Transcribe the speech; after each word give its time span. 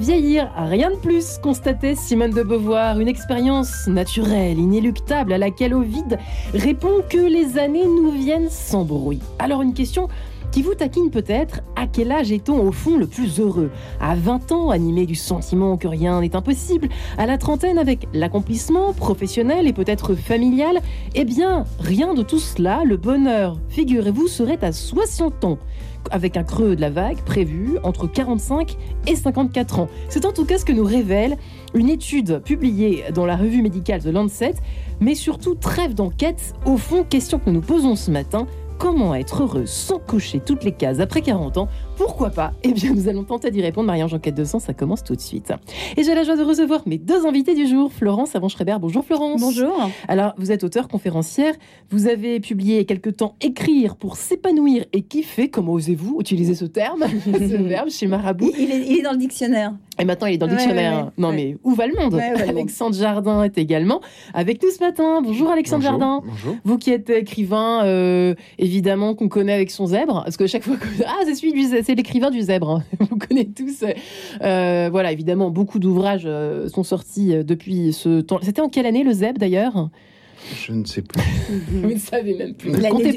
Vieillir, 0.00 0.50
rien 0.56 0.90
de 0.90 0.96
plus, 0.96 1.36
constatait 1.42 1.94
Simone 1.94 2.30
de 2.30 2.42
Beauvoir. 2.42 2.98
Une 3.00 3.06
expérience 3.06 3.86
naturelle, 3.86 4.58
inéluctable, 4.58 5.30
à 5.30 5.36
laquelle 5.36 5.74
Ovid 5.74 6.18
répond 6.54 7.02
que 7.06 7.18
les 7.18 7.58
années 7.58 7.84
nous 7.84 8.10
viennent 8.10 8.48
sans 8.48 8.86
bruit. 8.86 9.20
Alors 9.38 9.60
une 9.60 9.74
question 9.74 10.08
qui 10.52 10.62
vous 10.62 10.74
taquine 10.74 11.10
peut-être, 11.10 11.60
à 11.76 11.86
quel 11.86 12.10
âge 12.12 12.32
est-on 12.32 12.66
au 12.66 12.72
fond 12.72 12.96
le 12.96 13.06
plus 13.06 13.40
heureux? 13.40 13.70
À 14.00 14.14
20 14.14 14.52
ans, 14.52 14.70
animé 14.70 15.04
du 15.04 15.14
sentiment 15.14 15.76
que 15.76 15.86
rien 15.86 16.22
n'est 16.22 16.34
impossible? 16.34 16.88
À 17.18 17.26
la 17.26 17.36
trentaine, 17.36 17.76
avec 17.76 18.08
l'accomplissement 18.14 18.94
professionnel 18.94 19.68
et 19.68 19.74
peut-être 19.74 20.14
familial? 20.14 20.80
Eh 21.14 21.26
bien, 21.26 21.66
rien 21.78 22.14
de 22.14 22.22
tout 22.22 22.40
cela, 22.40 22.84
le 22.86 22.96
bonheur, 22.96 23.58
figurez-vous, 23.68 24.28
serait 24.28 24.64
à 24.64 24.72
60 24.72 25.44
ans 25.44 25.58
avec 26.10 26.36
un 26.36 26.42
creux 26.42 26.76
de 26.76 26.80
la 26.80 26.90
vague 26.90 27.18
prévu 27.18 27.78
entre 27.82 28.06
45 28.06 28.76
et 29.06 29.14
54 29.14 29.78
ans. 29.78 29.88
C'est 30.08 30.24
en 30.24 30.32
tout 30.32 30.44
cas 30.44 30.58
ce 30.58 30.64
que 30.64 30.72
nous 30.72 30.84
révèle 30.84 31.36
une 31.74 31.88
étude 31.88 32.40
publiée 32.40 33.04
dans 33.14 33.26
la 33.26 33.36
revue 33.36 33.62
médicale 33.62 34.02
The 34.02 34.06
Lancet, 34.06 34.54
mais 35.00 35.14
surtout 35.14 35.54
trêve 35.54 35.94
d'enquête. 35.94 36.54
Au 36.64 36.76
fond, 36.76 37.04
question 37.04 37.38
que 37.38 37.48
nous 37.48 37.60
nous 37.60 37.66
posons 37.66 37.94
ce 37.94 38.10
matin, 38.10 38.46
Comment 38.80 39.14
être 39.14 39.42
heureux 39.42 39.66
sans 39.66 39.98
cocher 39.98 40.40
toutes 40.40 40.64
les 40.64 40.72
cases 40.72 41.00
après 41.00 41.20
40 41.20 41.58
ans 41.58 41.68
Pourquoi 41.98 42.30
pas? 42.30 42.54
Eh 42.62 42.72
bien, 42.72 42.94
nous 42.94 43.08
allons 43.08 43.24
tenter 43.24 43.50
d'y 43.50 43.60
répondre. 43.60 43.86
Marie-Ange 43.86 44.14
Enquête 44.14 44.34
de 44.34 44.44
Sens, 44.44 44.64
ça 44.64 44.72
commence 44.72 45.04
tout 45.04 45.14
de 45.14 45.20
suite. 45.20 45.52
Et 45.98 46.02
j'ai 46.02 46.14
la 46.14 46.24
joie 46.24 46.34
de 46.34 46.42
recevoir 46.42 46.80
mes 46.86 46.96
deux 46.96 47.26
invités 47.26 47.54
du 47.54 47.66
jour. 47.66 47.92
Florence 47.92 48.34
Avant-Schreiber. 48.36 48.78
Bonjour 48.80 49.04
Florence. 49.04 49.42
Bonjour. 49.42 49.90
Alors, 50.08 50.32
vous 50.38 50.50
êtes 50.50 50.64
auteur, 50.64 50.88
conférencière. 50.88 51.52
Vous 51.90 52.06
avez 52.06 52.40
publié 52.40 52.86
quelque 52.86 53.10
temps 53.10 53.34
Écrire 53.42 53.96
pour 53.96 54.16
s'épanouir 54.16 54.86
et 54.94 55.02
kiffer. 55.02 55.50
Comment 55.50 55.74
osez-vous 55.74 56.16
utiliser 56.18 56.54
ce 56.54 56.64
terme, 56.64 57.04
ce 57.26 57.62
verbe 57.62 57.90
chez 57.90 58.06
Marabout? 58.06 58.50
Il 58.58 58.70
est, 58.70 58.86
il 58.86 59.00
est, 59.00 59.02
dans 59.02 59.12
le 59.12 59.18
dictionnaire. 59.18 59.74
Et 60.00 60.04
maintenant, 60.04 60.26
il 60.28 60.34
est 60.34 60.38
dans 60.38 60.46
le 60.46 60.56
dictionnaire. 60.56 61.10
non, 61.18 61.32
mais 61.32 61.56
où 61.62 61.74
va 61.74 61.86
le 61.86 61.94
monde 61.94 62.18
Alexandre 62.48 62.96
Jardin 62.96 63.44
est 63.44 63.58
également 63.58 64.00
avec 64.32 64.62
nous 64.62 64.70
ce 64.70 64.80
matin. 64.80 65.20
Bonjour 65.22 65.50
Alexandre 65.50 65.82
Jardin. 65.82 66.22
Bonjour. 66.24 66.56
Vous 66.64 66.78
qui 66.78 66.90
êtes 66.90 67.10
écrivain, 67.10 67.84
euh, 67.84 68.34
évidemment, 68.58 69.14
qu'on 69.14 69.28
connaît 69.28 69.52
avec 69.52 69.70
son 69.70 69.86
zèbre. 69.86 70.22
Parce 70.24 70.36
que 70.36 70.46
chaque 70.46 70.64
fois 70.64 70.76
que. 70.76 70.86
Ah, 71.06 71.22
c'est 71.24 71.34
celui 71.34 71.66
c'est 71.82 71.94
l'écrivain 71.94 72.30
du 72.30 72.40
zèbre. 72.40 72.82
Vous 73.00 73.16
connaissez 73.16 73.50
tous. 73.50 73.84
Euh, 74.42 74.88
voilà, 74.90 75.12
évidemment, 75.12 75.50
beaucoup 75.50 75.78
d'ouvrages 75.78 76.22
euh, 76.24 76.68
sont 76.68 76.84
sortis 76.84 77.34
euh, 77.34 77.42
depuis 77.42 77.92
ce 77.92 78.20
temps. 78.20 78.38
C'était 78.42 78.60
en 78.60 78.68
quelle 78.68 78.86
année 78.86 79.04
le 79.04 79.12
zèbre 79.12 79.38
d'ailleurs? 79.38 79.90
Je 80.66 80.72
ne 80.72 80.84
sais 80.84 81.02
plus. 81.02 81.22
vous 81.68 81.88
ne 81.88 81.98
savez 81.98 82.34
même 82.34 82.54
plus. 82.54 82.72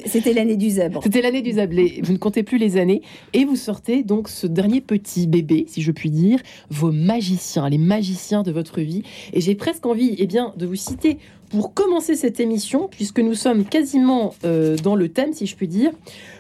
C'était 0.06 0.34
l'année 0.34 0.58
du 0.58 0.70
zèbre. 0.70 1.02
C'était 1.04 1.22
l'année 1.22 1.42
du 1.42 1.52
zèbre. 1.52 1.76
Vous 2.04 2.14
ne 2.14 2.18
comptez 2.18 2.44
plus 2.44 2.58
les 2.58 2.78
années. 2.78 3.02
Et 3.34 3.46
vous 3.46 3.56
sortez 3.56 4.04
donc 4.04 4.30
ce 4.30 4.48
dernier 4.48 4.82
petit 4.82 5.28
bébé, 5.28 5.66
si 5.68 5.82
je 5.82 5.92
puis 5.92 6.10
dire, 6.10 6.40
vos 6.70 6.92
magiciens, 6.92 7.70
les 7.70 7.78
magiciens 7.78 8.44
de 8.44 8.52
votre 8.52 8.82
vie. 8.82 9.04
Et 9.34 9.42
j'ai 9.42 9.56
presque 9.56 9.86
envie 9.86 10.16
eh 10.18 10.28
bien, 10.28 10.54
de 10.58 10.66
vous 10.66 10.76
citer 10.76 11.18
pour 11.54 11.76
commencer 11.76 12.16
cette 12.16 12.40
émission, 12.40 12.88
puisque 12.90 13.20
nous 13.20 13.36
sommes 13.36 13.64
quasiment 13.64 14.34
euh, 14.44 14.76
dans 14.78 14.96
le 14.96 15.10
thème, 15.10 15.34
si 15.34 15.46
je 15.46 15.56
puis 15.56 15.68
dire. 15.68 15.92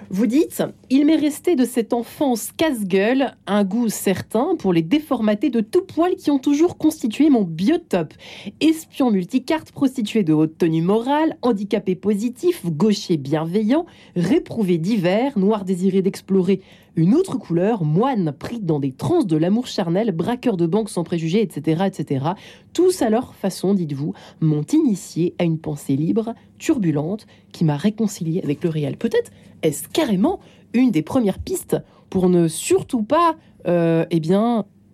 Vous 0.09 0.25
dites, 0.25 0.63
il 0.89 1.05
m'est 1.05 1.15
resté 1.15 1.55
de 1.55 1.65
cette 1.65 1.93
enfance 1.93 2.51
casse-gueule 2.57 3.35
un 3.45 3.63
goût 3.63 3.89
certain 3.89 4.55
pour 4.57 4.73
les 4.73 4.81
déformatés 4.81 5.51
de 5.51 5.61
tout 5.61 5.83
poil 5.83 6.15
qui 6.15 6.31
ont 6.31 6.39
toujours 6.39 6.77
constitué 6.77 7.29
mon 7.29 7.43
biotope. 7.43 8.13
Espion 8.59 9.11
multicarte, 9.11 9.71
prostitué 9.71 10.23
de 10.23 10.33
haute 10.33 10.57
tenue 10.57 10.81
morale, 10.81 11.37
handicapé 11.43 11.95
positif, 11.95 12.65
gaucher 12.65 13.17
bienveillant, 13.17 13.85
réprouvé 14.15 14.79
divers, 14.79 15.37
noir 15.37 15.63
désiré 15.63 16.01
d'explorer 16.01 16.61
une 16.95 17.15
autre 17.15 17.37
couleur, 17.37 17.83
moine 17.83 18.33
pris 18.37 18.59
dans 18.59 18.79
des 18.79 18.91
transes 18.91 19.25
de 19.25 19.37
l'amour 19.37 19.67
charnel, 19.67 20.11
braqueur 20.11 20.57
de 20.57 20.67
banque 20.67 20.89
sans 20.89 21.03
préjugés, 21.03 21.41
etc., 21.41 21.83
etc. 21.87 22.25
Tous 22.73 23.01
à 23.01 23.09
leur 23.09 23.33
façon, 23.33 23.73
dites-vous, 23.73 24.13
m'ont 24.41 24.65
initié 24.71 25.33
à 25.39 25.43
une 25.43 25.57
pensée 25.57 25.95
libre, 25.95 26.33
turbulente, 26.59 27.25
qui 27.51 27.63
m'a 27.63 27.77
réconcilié 27.77 28.41
avec 28.43 28.63
le 28.63 28.69
réel. 28.69 28.97
Peut-être 28.97 29.31
est-ce 29.63 29.87
carrément 29.87 30.39
une 30.73 30.91
des 30.91 31.01
premières 31.01 31.39
pistes 31.39 31.77
pour 32.09 32.29
ne 32.29 32.47
surtout 32.47 33.03
pas, 33.03 33.35
euh, 33.67 34.05
eh 34.11 34.21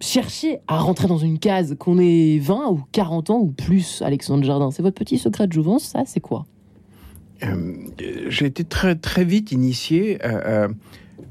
chercher 0.01 0.59
à 0.69 0.77
rentrer 0.77 1.09
dans 1.09 1.17
une 1.17 1.39
case 1.39 1.75
qu'on 1.77 1.99
ait 1.99 2.39
20 2.39 2.69
ou 2.69 2.81
40 2.93 3.29
ans 3.31 3.39
ou 3.39 3.47
plus, 3.47 4.01
Alexandre 4.01 4.45
Jardin. 4.45 4.71
C'est 4.71 4.81
votre 4.81 4.95
petit 4.95 5.17
secret 5.17 5.47
de 5.47 5.51
jouvence, 5.51 5.83
ça, 5.83 6.03
c'est 6.05 6.21
quoi? 6.21 6.45
Euh, 7.43 7.73
J'ai 8.29 8.45
été 8.45 8.63
très, 8.63 9.25
vite 9.25 9.51
initié 9.51 10.23
à 10.23 10.69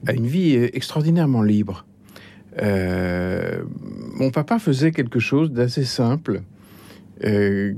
une 0.07 0.27
vie 0.27 0.55
extraordinairement 0.55 1.43
libre. 1.43 1.87
Euh, 2.61 3.63
mon 4.15 4.31
papa 4.31 4.59
faisait 4.59 4.91
quelque 4.91 5.19
chose 5.19 5.53
d'assez 5.53 5.85
simple 5.85 6.43
euh, 7.25 7.75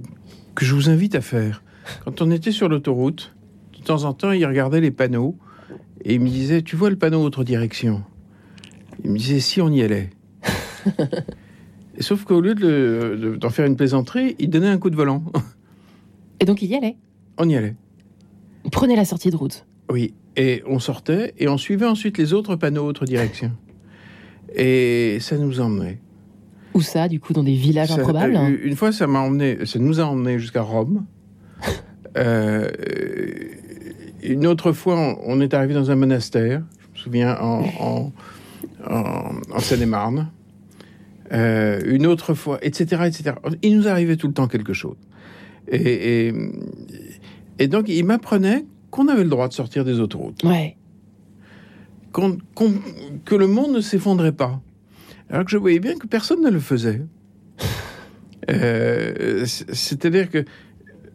que 0.54 0.64
je 0.64 0.74
vous 0.74 0.88
invite 0.88 1.14
à 1.14 1.20
faire. 1.20 1.62
Quand 2.04 2.22
on 2.22 2.30
était 2.30 2.52
sur 2.52 2.68
l'autoroute, 2.68 3.34
de 3.78 3.84
temps 3.84 4.04
en 4.04 4.12
temps, 4.12 4.32
il 4.32 4.44
regardait 4.46 4.80
les 4.80 4.90
panneaux 4.90 5.36
et 6.04 6.14
il 6.14 6.20
me 6.20 6.28
disait 6.28 6.62
Tu 6.62 6.76
vois 6.76 6.90
le 6.90 6.96
panneau 6.96 7.22
autre 7.22 7.44
direction? 7.44 8.02
Il 9.04 9.10
me 9.10 9.18
disait 9.18 9.40
Si 9.40 9.60
on 9.60 9.70
y 9.70 9.82
allait. 9.82 10.10
et 11.96 12.02
sauf 12.02 12.24
qu'au 12.24 12.40
lieu 12.40 12.54
d'en 12.54 13.48
de, 13.48 13.52
faire 13.52 13.66
une 13.66 13.76
plaisanterie, 13.76 14.36
il 14.38 14.50
donnait 14.50 14.68
un 14.68 14.78
coup 14.78 14.90
de 14.90 14.96
volant. 14.96 15.24
et 16.40 16.44
donc 16.44 16.62
il 16.62 16.70
y 16.70 16.76
allait 16.76 16.96
On 17.38 17.48
y 17.48 17.56
allait. 17.56 17.76
Prenez 18.70 18.96
la 18.96 19.04
sortie 19.04 19.30
de 19.30 19.36
route. 19.36 19.66
Oui, 19.90 20.14
et 20.36 20.62
on 20.66 20.78
sortait 20.78 21.34
et 21.38 21.48
on 21.48 21.58
suivait 21.58 21.86
ensuite 21.86 22.18
les 22.18 22.32
autres 22.32 22.56
panneaux, 22.56 22.86
autre 22.86 23.04
direction. 23.04 23.52
Et 24.54 25.18
ça 25.20 25.36
nous 25.36 25.60
emmenait. 25.60 26.00
Où 26.74 26.80
ça, 26.80 27.08
du 27.08 27.18
coup, 27.18 27.32
dans 27.32 27.42
des 27.42 27.54
villages 27.54 27.90
improbables 27.90 28.36
euh, 28.36 28.56
Une 28.62 28.76
fois, 28.76 28.92
ça 28.92 29.06
m'a 29.06 29.20
emmené, 29.20 29.66
ça 29.66 29.78
nous 29.78 30.00
a 30.00 30.04
emmené 30.04 30.38
jusqu'à 30.38 30.62
Rome. 30.62 31.04
euh, 32.16 32.68
une 34.22 34.46
autre 34.46 34.72
fois, 34.72 35.16
on, 35.24 35.40
est 35.40 35.52
arrivé 35.54 35.74
dans 35.74 35.90
un 35.90 35.96
monastère, 35.96 36.62
je 36.94 37.00
me 37.00 37.04
souviens, 37.04 37.36
en, 37.40 38.12
en, 38.88 39.58
Seine-et-Marne. 39.58 40.30
Euh, 41.32 41.80
une 41.86 42.06
autre 42.06 42.34
fois, 42.34 42.58
etc., 42.62 43.02
etc. 43.06 43.36
Il 43.62 43.76
nous 43.76 43.88
arrivait 43.88 44.16
tout 44.16 44.26
le 44.26 44.32
temps 44.32 44.48
quelque 44.48 44.72
chose. 44.72 44.96
Et, 45.68 46.28
et, 46.28 46.34
et 47.58 47.68
donc, 47.68 47.88
il 47.88 48.04
m'apprenait 48.04 48.64
qu'on 48.90 49.08
avait 49.08 49.22
le 49.22 49.30
droit 49.30 49.48
de 49.48 49.52
sortir 49.52 49.84
des 49.84 50.00
autoroutes. 50.00 50.42
Ouais. 50.44 50.76
que 52.12 53.34
le 53.34 53.46
monde 53.46 53.72
ne 53.72 53.80
s'effondrait 53.80 54.32
pas. 54.32 54.60
Alors 55.30 55.44
que 55.44 55.50
je 55.50 55.56
voyais 55.56 55.78
bien 55.78 55.96
que 55.96 56.06
personne 56.06 56.42
ne 56.42 56.50
le 56.50 56.60
faisait. 56.60 57.02
Euh, 58.50 59.44
c'est-à-dire 59.44 60.28
que 60.28 60.44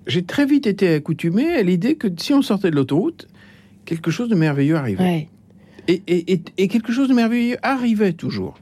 j'ai 0.08 0.24
très 0.24 0.46
vite 0.46 0.68
été 0.68 0.94
accoutumé 0.94 1.54
à 1.54 1.64
l'idée 1.64 1.96
que 1.96 2.08
si 2.18 2.34
on 2.34 2.42
sortait 2.42 2.70
de 2.70 2.76
l'autoroute, 2.76 3.28
quelque 3.84 4.12
chose 4.12 4.30
de 4.30 4.36
merveilleux 4.36 4.76
arrivait. 4.76 5.28
et, 5.88 6.42
et, 6.58 6.68
quelque 6.68 6.94
chose 6.94 7.10
de 7.10 7.14
merveilleux 7.14 7.58
arrivait 7.62 8.14
toujours. 8.14 8.58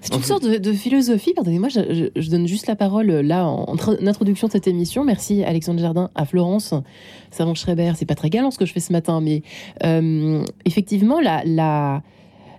C'est 0.00 0.14
une 0.14 0.22
sorte 0.22 0.44
de, 0.44 0.72
philosophie. 0.72 1.32
Pardonnez-moi, 1.34 1.68
je, 1.68 2.30
donne 2.30 2.46
juste 2.46 2.66
la 2.66 2.76
parole 2.76 3.10
euh, 3.10 3.22
là 3.22 3.46
en, 3.46 3.76
introduction 4.06 4.46
de 4.46 4.52
cette 4.52 4.66
émission. 4.66 5.04
Merci 5.04 5.42
Alexandre 5.42 5.80
Jardin, 5.80 6.10
à 6.14 6.24
Florence, 6.24 6.74
Savant 7.30 7.54
Schreiber. 7.54 7.92
C'est 7.96 8.06
pas 8.06 8.14
très 8.14 8.30
galant 8.30 8.50
ce 8.50 8.58
que 8.58 8.66
je 8.66 8.72
fais 8.72 8.80
ce 8.80 8.92
matin, 8.92 9.20
mais 9.20 9.42
euh, 9.84 10.44
effectivement, 10.64 11.20
la, 11.20 11.42
la, 11.44 12.02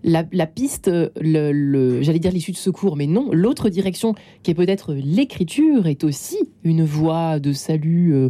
la, 0.04 0.46
piste, 0.48 0.90
le, 1.22 2.02
j'allais 2.02 2.20
dire 2.20 2.32
l'issue 2.32 2.52
de 2.52 2.58
secours, 2.58 2.96
mais 2.96 3.08
non, 3.08 3.30
l'autre 3.32 3.70
direction 3.70 4.16
qui 4.44 4.52
est 4.52 4.56
peut-être 4.56 4.94
l'écriture 4.94 5.88
est 5.88 6.04
aussi 6.04 6.38
une 6.64 6.84
voie 6.84 7.40
de 7.40 7.54
salut. 7.54 8.14
Euh, 8.14 8.30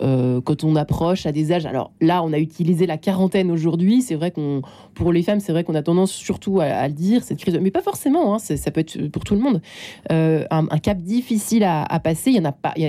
euh, 0.00 0.40
quand 0.40 0.62
on 0.64 0.76
approche 0.76 1.26
à 1.26 1.32
des 1.32 1.50
âges. 1.52 1.66
Alors 1.66 1.92
là, 2.00 2.22
on 2.22 2.32
a 2.32 2.38
utilisé 2.38 2.86
la 2.86 2.98
quarantaine 2.98 3.50
aujourd'hui. 3.50 4.02
C'est 4.02 4.14
vrai 4.14 4.30
qu'on, 4.30 4.62
pour 4.94 5.12
les 5.12 5.22
femmes, 5.22 5.40
c'est 5.40 5.52
vrai 5.52 5.64
qu'on 5.64 5.74
a 5.74 5.82
tendance 5.82 6.12
surtout 6.12 6.60
à, 6.60 6.86
le 6.86 6.94
dire, 6.94 7.24
cette 7.24 7.38
crise, 7.38 7.58
mais 7.60 7.70
pas 7.70 7.82
forcément. 7.82 8.34
Hein, 8.34 8.38
ça 8.38 8.70
peut 8.70 8.80
être 8.80 9.08
pour 9.08 9.24
tout 9.24 9.34
le 9.34 9.40
monde 9.40 9.60
euh, 10.12 10.44
un, 10.50 10.66
cap 10.78 10.98
difficile 10.98 11.64
à, 11.64 12.00
passer. 12.00 12.30
Il 12.30 12.36
y 12.36 12.40
en 12.40 12.44
a 12.44 12.52
pas, 12.52 12.72
il 12.76 12.84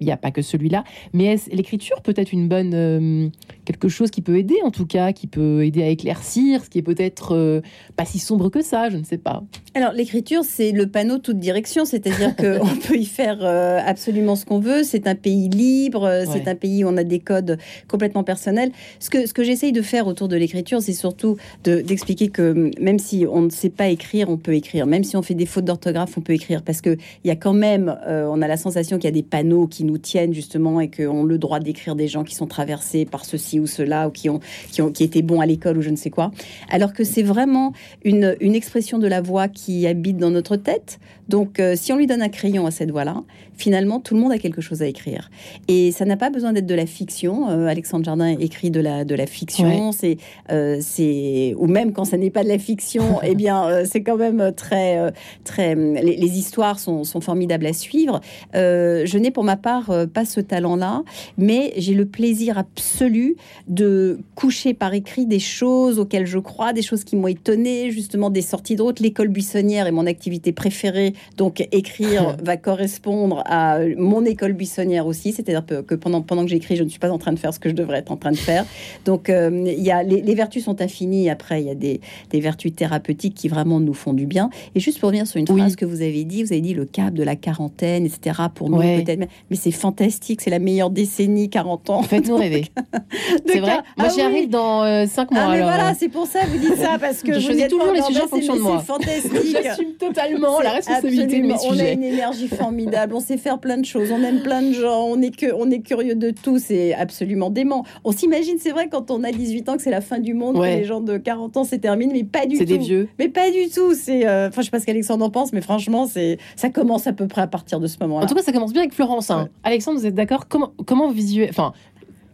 y 0.00 0.10
a, 0.10 0.16
pas 0.16 0.30
que 0.30 0.40
celui-là. 0.40 0.84
Mais 1.12 1.36
l'écriture 1.52 2.00
peut 2.00 2.14
être 2.16 2.32
une 2.32 2.48
bonne 2.48 2.72
euh, 2.74 3.28
quelque 3.64 3.88
chose 3.88 4.10
qui 4.10 4.22
peut 4.22 4.38
aider, 4.38 4.56
en 4.64 4.70
tout 4.70 4.86
cas, 4.86 5.12
qui 5.12 5.26
peut 5.26 5.64
aider 5.64 5.82
à 5.82 5.88
éclaircir, 5.88 6.64
ce 6.64 6.70
qui 6.70 6.78
est 6.78 6.82
peut-être 6.82 7.62
pas 7.96 8.04
si 8.04 8.18
sombre 8.18 8.48
que 8.48 8.62
ça? 8.62 8.88
Je 8.88 8.96
ne 8.96 9.04
sais 9.04 9.18
pas. 9.18 9.42
Alors 9.74 9.92
l'écriture, 9.92 10.42
c'est 10.44 10.72
le 10.72 10.86
panneau 10.86 11.18
toute 11.18 11.38
direction, 11.38 11.84
c'est-à-dire 11.84 12.34
qu'on 12.36 12.76
peut 12.88 12.96
y 12.96 13.04
faire 13.04 13.44
absolument 13.86 14.36
ce 14.36 14.46
qu'on 14.46 14.60
veut. 14.60 14.84
C'est 14.84 15.06
un 15.06 15.14
pays 15.14 15.48
libre. 15.48 16.24
C'est 16.32 16.45
certains 16.46 16.58
pays 16.58 16.84
où 16.84 16.88
on 16.88 16.96
a 16.96 17.04
des 17.04 17.18
codes 17.18 17.58
complètement 17.88 18.24
personnels. 18.24 18.70
Ce 19.00 19.10
que, 19.10 19.26
ce 19.26 19.34
que 19.34 19.42
j'essaye 19.42 19.72
de 19.72 19.82
faire 19.82 20.06
autour 20.06 20.28
de 20.28 20.36
l'écriture, 20.36 20.80
c'est 20.80 20.92
surtout 20.92 21.36
de- 21.64 21.80
d'expliquer 21.80 22.28
que 22.28 22.70
même 22.80 22.98
si 22.98 23.26
on 23.30 23.42
ne 23.42 23.50
sait 23.50 23.70
pas 23.70 23.88
écrire, 23.88 24.28
on 24.30 24.36
peut 24.36 24.54
écrire. 24.54 24.86
Même 24.86 25.04
si 25.04 25.16
on 25.16 25.22
fait 25.22 25.34
des 25.34 25.46
fautes 25.46 25.64
d'orthographe, 25.64 26.16
on 26.16 26.20
peut 26.20 26.34
écrire. 26.34 26.62
Parce 26.62 26.80
qu'il 26.80 26.98
y 27.24 27.30
a 27.30 27.36
quand 27.36 27.52
même, 27.52 27.96
euh, 28.06 28.28
on 28.30 28.42
a 28.42 28.48
la 28.48 28.56
sensation 28.56 28.96
qu'il 28.98 29.06
y 29.06 29.08
a 29.08 29.18
des 29.22 29.22
panneaux 29.22 29.66
qui 29.66 29.84
nous 29.84 29.98
tiennent 29.98 30.34
justement 30.34 30.80
et 30.80 30.90
qu'on 30.90 31.24
a 31.24 31.28
le 31.28 31.38
droit 31.38 31.60
d'écrire 31.60 31.96
des 31.96 32.08
gens 32.08 32.24
qui 32.24 32.34
sont 32.34 32.46
traversés 32.46 33.04
par 33.04 33.24
ceci 33.24 33.58
ou 33.60 33.66
cela 33.66 34.08
ou 34.08 34.10
qui 34.10 34.30
ont, 34.30 34.40
qui 34.70 34.82
ont 34.82 34.90
qui 34.90 35.04
étaient 35.04 35.22
bons 35.22 35.40
à 35.40 35.46
l'école 35.46 35.78
ou 35.78 35.82
je 35.82 35.90
ne 35.90 35.96
sais 35.96 36.10
quoi. 36.10 36.30
Alors 36.70 36.92
que 36.92 37.04
c'est 37.04 37.22
vraiment 37.22 37.72
une, 38.04 38.36
une 38.40 38.54
expression 38.54 38.98
de 38.98 39.08
la 39.08 39.20
voix 39.20 39.48
qui 39.48 39.86
habite 39.86 40.16
dans 40.16 40.30
notre 40.30 40.56
tête. 40.56 40.98
Donc, 41.28 41.58
euh, 41.58 41.74
si 41.76 41.92
on 41.92 41.96
lui 41.96 42.06
donne 42.06 42.22
un 42.22 42.28
crayon 42.28 42.66
à 42.66 42.70
cette 42.70 42.92
voix-là, 42.92 43.24
finalement, 43.56 43.98
tout 43.98 44.14
le 44.14 44.20
monde 44.20 44.30
a 44.30 44.38
quelque 44.38 44.60
chose 44.60 44.80
à 44.82 44.86
écrire. 44.86 45.30
Et 45.66 45.90
ça 45.90 46.04
n'a 46.04 46.16
pas 46.16 46.30
besoin 46.36 46.52
d'être 46.52 46.66
de 46.66 46.74
la 46.74 46.84
fiction. 46.84 47.48
Euh, 47.48 47.66
Alexandre 47.66 48.04
Jardin 48.04 48.36
écrit 48.38 48.70
de 48.70 48.80
la, 48.80 49.06
de 49.06 49.14
la 49.14 49.26
fiction. 49.26 49.90
C'est, 49.92 50.18
euh, 50.52 50.78
c'est, 50.82 51.54
ou 51.56 51.66
même 51.66 51.94
quand 51.94 52.04
ça 52.04 52.18
n'est 52.18 52.30
pas 52.30 52.44
de 52.44 52.48
la 52.48 52.58
fiction, 52.58 53.20
eh 53.22 53.34
bien, 53.34 53.64
euh, 53.64 53.84
c'est 53.90 54.02
quand 54.02 54.18
même 54.18 54.52
très, 54.54 55.12
très. 55.44 55.74
Les, 55.74 56.16
les 56.16 56.38
histoires 56.38 56.78
sont, 56.78 57.04
sont 57.04 57.22
formidables 57.22 57.64
à 57.64 57.72
suivre. 57.72 58.20
Je 58.52 59.18
n'ai 59.18 59.30
pour 59.30 59.44
ma 59.44 59.56
part 59.56 59.90
pas 60.12 60.26
ce 60.26 60.40
talent-là, 60.40 61.02
mais 61.38 61.72
j'ai 61.78 61.94
le 61.94 62.04
plaisir 62.04 62.58
absolu 62.58 63.36
de 63.66 64.18
coucher 64.34 64.74
par 64.74 64.92
écrit 64.92 65.24
des 65.24 65.38
choses 65.38 65.98
auxquelles 65.98 66.26
je 66.26 66.38
crois, 66.38 66.74
des 66.74 66.82
choses 66.82 67.04
qui 67.04 67.16
m'ont 67.16 67.28
étonné, 67.28 67.90
justement 67.90 68.28
des 68.28 68.42
sorties 68.42 68.76
de 68.76 68.82
route. 68.82 69.00
L'école 69.00 69.28
buissonnière 69.28 69.86
est 69.86 69.92
mon 69.92 70.06
activité 70.06 70.52
préférée, 70.52 71.14
donc 71.38 71.66
écrire 71.72 72.36
va 72.42 72.58
correspondre 72.58 73.42
à 73.46 73.78
mon 73.96 74.24
école 74.26 74.52
buissonnière 74.52 75.06
aussi. 75.06 75.32
C'est-à-dire 75.32 75.64
que 75.64 75.94
pendant, 75.94 76.25
pendant 76.26 76.42
que 76.44 76.50
j'écris, 76.50 76.76
je 76.76 76.82
ne 76.84 76.88
suis 76.88 76.98
pas 76.98 77.10
en 77.10 77.18
train 77.18 77.32
de 77.32 77.38
faire 77.38 77.52
ce 77.54 77.58
que 77.58 77.68
je 77.68 77.74
devrais 77.74 77.98
être 77.98 78.12
en 78.12 78.16
train 78.16 78.30
de 78.32 78.36
faire. 78.36 78.64
Donc 79.04 79.30
euh, 79.30 79.50
il 79.66 79.82
y 79.82 79.90
a, 79.90 80.02
les, 80.02 80.20
les 80.22 80.34
vertus 80.34 80.64
sont 80.64 80.80
infinies. 80.82 81.30
Après, 81.30 81.62
il 81.62 81.66
y 81.66 81.70
a 81.70 81.74
des, 81.74 82.00
des 82.30 82.40
vertus 82.40 82.74
thérapeutiques 82.74 83.34
qui 83.34 83.48
vraiment 83.48 83.80
nous 83.80 83.94
font 83.94 84.12
du 84.12 84.26
bien. 84.26 84.50
Et 84.74 84.80
juste 84.80 84.98
pour 85.00 85.08
revenir 85.08 85.26
sur 85.26 85.38
une 85.38 85.46
Oui. 85.50 85.60
phrase 85.60 85.76
que 85.76 85.84
vous 85.84 86.02
avez 86.02 86.24
dit, 86.24 86.42
vous 86.42 86.52
avez 86.52 86.60
dit 86.60 86.74
le 86.74 86.84
cap 86.84 87.14
de 87.14 87.22
la 87.22 87.36
quarantaine, 87.36 88.04
etc. 88.06 88.40
Pour 88.54 88.70
nous, 88.70 88.78
Ouais. 88.78 89.02
peut-être. 89.02 89.28
Mais 89.50 89.56
c'est 89.56 89.70
fantastique, 89.70 90.40
c'est 90.40 90.50
la 90.50 90.58
meilleure 90.58 90.90
décennie, 90.90 91.48
40 91.48 91.90
ans. 91.90 92.02
Faites-nous 92.02 92.36
rêver. 92.36 92.66
C'est 93.46 93.60
vrai. 93.60 93.78
Moi, 93.96 94.06
Ah 94.06 94.08
j'y 94.08 94.16
oui. 94.16 94.22
arrive 94.22 94.48
dans 94.50 95.06
5 95.06 95.30
mois. 95.30 95.40
Ah 95.44 95.48
mais 95.50 95.56
alors. 95.56 95.68
voilà, 95.68 95.94
c'est 95.94 96.08
pour 96.08 96.26
ça 96.26 96.40
que 96.40 96.46
vous 96.48 96.58
dites 96.58 96.76
ça 96.76 96.96
parce 97.00 97.22
que 97.22 97.32
Je 97.34 97.38
vous 97.38 97.44
choisis 97.46 97.62
êtes 97.64 97.70
toujours 97.70 97.92
les 97.92 98.02
sujets 98.02 98.22
en 98.22 98.26
fonction 98.28 98.56
de 98.56 98.60
moi. 98.60 98.78
C'est 98.80 98.86
fantastique. 98.92 99.56
J'assume 99.62 99.92
totalement 99.98 100.60
la 100.60 100.70
responsabilité 100.72 101.40
de 101.40 101.46
mes 101.46 101.52
absolument- 101.54 101.56
On 101.68 101.72
a 101.72 101.78
sujets. 101.78 101.94
une 101.94 102.02
énergie 102.04 102.48
formidable, 102.48 103.14
on 103.14 103.20
sait 103.20 103.36
faire 103.36 103.58
plein 103.58 103.78
de 103.78 103.84
choses, 103.84 104.10
on 104.10 104.22
aime 104.22 104.42
plein 104.42 104.62
de 104.62 104.72
gens, 104.72 105.04
on 105.06 105.20
est, 105.22 105.34
que, 105.34 105.52
on 105.54 105.70
est 105.70 105.80
curieux 105.80 106.14
de 106.18 106.30
tout, 106.30 106.58
c'est 106.58 106.94
absolument 106.94 107.50
dément. 107.50 107.84
On 108.04 108.12
s'imagine, 108.12 108.56
c'est 108.58 108.70
vrai, 108.70 108.88
quand 108.90 109.10
on 109.10 109.22
a 109.24 109.32
18 109.32 109.68
ans, 109.68 109.76
que 109.76 109.82
c'est 109.82 109.90
la 109.90 110.00
fin 110.00 110.18
du 110.18 110.34
monde, 110.34 110.56
Ouais. 110.58 110.74
que 110.74 110.78
les 110.80 110.84
gens 110.84 111.00
de 111.00 111.16
40 111.18 111.56
ans, 111.56 111.64
c'est 111.64 111.78
terminé, 111.78 112.12
mais 112.12 112.24
pas 112.24 112.46
du 112.46 112.52
tout. 112.54 112.58
C'est 112.58 112.64
des 112.64 112.78
vieux. 112.78 113.08
Mais 113.18 113.28
pas 113.28 113.50
du 113.50 113.68
tout. 113.74 113.94
C'est, 113.94 114.26
euh, 114.26 114.48
enfin, 114.48 114.60
je 114.62 114.66
sais 114.66 114.70
pas 114.70 114.80
ce 114.80 114.86
qu'Alexandre 114.86 115.24
en 115.24 115.30
pense, 115.30 115.52
mais 115.52 115.60
franchement, 115.60 116.06
c'est, 116.06 116.38
ça 116.56 116.70
commence 116.70 117.06
à 117.06 117.12
peu 117.12 117.26
près 117.26 117.42
à 117.42 117.46
partir 117.46 117.80
de 117.80 117.86
ce 117.86 117.96
moment-là. 118.00 118.24
En 118.24 118.28
tout 118.28 118.34
cas, 118.34 118.42
ça 118.42 118.52
commence 118.52 118.72
bien 118.72 118.82
avec 118.82 118.94
Florence. 118.94 119.30
hein. 119.30 119.44
Ouais. 119.44 119.50
Alexandre, 119.64 119.98
vous 120.00 120.06
êtes 120.06 120.14
d'accord? 120.14 120.48
Comment, 120.48 120.72
comment 120.86 121.10
visuel. 121.10 121.48
Enfin, 121.50 121.72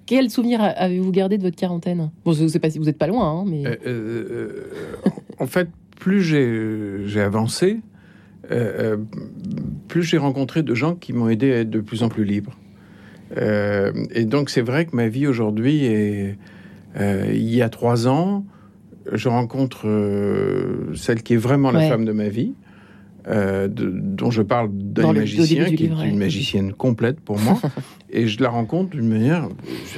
quel 0.06 0.30
souvenir 0.30 0.60
avez-vous 0.62 1.12
gardé 1.12 1.38
de 1.38 1.42
votre 1.42 1.56
quarantaine? 1.56 2.10
Bon, 2.24 2.32
je 2.32 2.46
sais 2.48 2.58
pas 2.58 2.70
si 2.70 2.78
vous 2.78 2.84
n'êtes 2.86 2.98
pas 2.98 3.06
loin, 3.06 3.24
hein, 3.30 3.44
mais. 3.46 3.66
Euh, 3.66 3.76
euh, 3.86 4.26
euh, 5.06 5.10
en 5.38 5.46
fait, 5.46 5.68
plus 5.98 6.20
j'ai 6.22 7.06
j'ai 7.06 7.20
avancé, 7.20 7.80
euh, 8.50 8.96
plus 9.88 10.02
j'ai 10.02 10.18
rencontré 10.18 10.62
de 10.62 10.74
gens 10.74 10.96
qui 10.96 11.12
m'ont 11.12 11.28
aidé 11.28 11.52
à 11.52 11.58
être 11.60 11.70
de 11.70 11.80
plus 11.80 12.02
en 12.02 12.08
plus 12.08 12.24
libre. 12.24 12.52
Euh, 13.36 13.92
et 14.14 14.24
donc, 14.24 14.50
c'est 14.50 14.60
vrai 14.62 14.84
que 14.86 14.94
ma 14.96 15.08
vie 15.08 15.26
aujourd'hui 15.26 15.84
est. 15.86 16.36
euh, 17.00 17.30
il 17.32 17.54
y 17.54 17.62
a 17.62 17.68
trois 17.68 18.06
ans, 18.08 18.44
je 19.10 19.28
rencontre 19.28 19.86
euh, 19.88 20.92
celle 20.94 21.22
qui 21.22 21.34
est 21.34 21.38
vraiment 21.38 21.70
la 21.70 21.88
femme 21.88 22.04
de 22.04 22.12
ma 22.12 22.28
vie. 22.28 22.54
de- 23.28 23.68
dont 23.68 24.30
je 24.32 24.42
parle 24.42 24.68
d'un 24.72 25.12
magicien, 25.12 25.64
qui 25.66 25.76
livre, 25.76 26.02
est 26.02 26.06
une 26.08 26.12
ouais. 26.14 26.18
magicienne 26.18 26.72
complète 26.72 27.20
pour 27.20 27.38
moi. 27.38 27.60
et 28.10 28.26
je 28.26 28.42
la 28.42 28.48
rencontre 28.50 28.90
d'une 28.90 29.08
manière. 29.08 29.48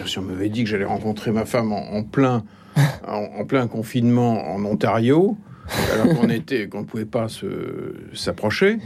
Si 0.07 0.19
on 0.19 0.23
m'avait 0.23 0.51
dit 0.51 0.63
que 0.65 0.69
j'allais 0.71 0.85
rencontrer 0.85 1.31
ma 1.33 1.47
femme 1.47 1.73
en, 1.73 1.95
en 1.95 2.03
plein, 2.03 2.45
en, 3.09 3.41
en 3.41 3.45
plein 3.47 3.67
confinement 3.67 4.55
en 4.55 4.63
Ontario, 4.67 5.37
alors 5.93 6.09
qu'on 6.19 6.29
était, 6.29 6.69
qu'on 6.69 6.81
ne 6.81 6.87
pouvait 6.87 7.05
pas 7.05 7.27
s'approcher. 8.13 8.79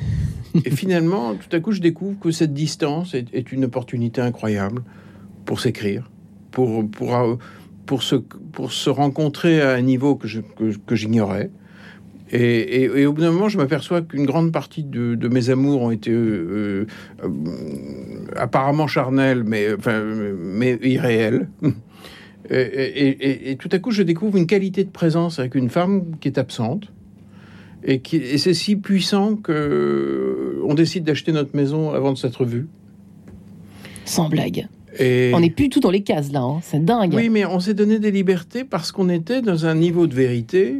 Et 0.64 0.70
finalement, 0.70 1.34
tout 1.34 1.54
à 1.54 1.60
coup, 1.60 1.72
je 1.72 1.80
découvre 1.80 2.18
que 2.18 2.30
cette 2.30 2.54
distance 2.54 3.14
est, 3.14 3.52
une 3.52 3.64
opportunité 3.66 4.20
incroyable 4.20 4.82
pour 5.44 5.60
s'écrire, 5.60 6.10
pour, 6.50 6.88
pour, 6.90 7.14
euh, 7.16 7.36
pour, 7.86 8.02
se, 8.02 8.16
pour 8.16 8.72
se 8.72 8.90
rencontrer 8.90 9.60
à 9.60 9.72
un 9.74 9.82
niveau 9.82 10.16
que 10.16 10.26
que, 10.86 10.94
j'ignorais. 10.94 11.50
Et, 12.30 12.82
et- 12.84 12.84
et 12.84 13.06
au 13.06 13.12
bout 13.12 13.22
d'un 13.22 13.30
moment, 13.30 13.48
je 13.48 13.56
m'aperçois 13.58 14.02
qu'une 14.02 14.26
grande 14.26 14.52
partie 14.52 14.84
de, 14.84 15.14
de 15.14 15.28
mes 15.28 15.48
amours 15.50 15.82
ont 15.82 15.90
été 15.90 16.10
euh, 16.10 16.86
euh, 17.24 17.28
apparemment 18.36 18.86
charnels, 18.86 19.44
mais, 19.44 19.72
enfin, 19.74 20.02
mais 20.02 20.78
irréels. 20.82 21.48
Et, 22.50 22.56
et- 22.60 23.08
et- 23.08 23.50
et 23.50 23.56
tout 23.56 23.68
à 23.72 23.78
coup, 23.78 23.90
je 23.90 24.02
découvre 24.02 24.36
une 24.38 24.46
qualité 24.46 24.84
de 24.84 24.90
présence 24.90 25.38
avec 25.38 25.54
une 25.54 25.68
femme 25.68 26.16
qui 26.20 26.28
est 26.28 26.38
absente. 26.38 26.90
Et, 27.84 28.00
qui, 28.00 28.16
et 28.16 28.38
c'est 28.38 28.54
si 28.54 28.74
puissant 28.76 29.36
que 29.36 30.60
on 30.66 30.74
décide 30.74 31.04
d'acheter 31.04 31.30
notre 31.32 31.54
maison 31.56 31.90
avant 31.92 32.12
de 32.12 32.18
s'être 32.18 32.44
vu. 32.44 32.66
Sans 34.04 34.28
blague. 34.28 34.66
Et 34.98 35.30
On 35.34 35.40
n'est 35.40 35.50
plus 35.50 35.68
tout 35.68 35.80
dans 35.80 35.90
les 35.90 36.02
cases 36.02 36.32
là, 36.32 36.40
hein. 36.40 36.58
c'est 36.62 36.84
dingue. 36.84 37.12
oui, 37.14 37.28
mais 37.28 37.44
on 37.44 37.60
s'est 37.60 37.74
donné 37.74 37.98
des 37.98 38.10
libertés 38.10 38.64
parce 38.64 38.90
qu'on 38.90 39.08
était 39.10 39.42
dans 39.42 39.66
un 39.66 39.74
niveau 39.74 40.06
de 40.06 40.14
vérité. 40.14 40.76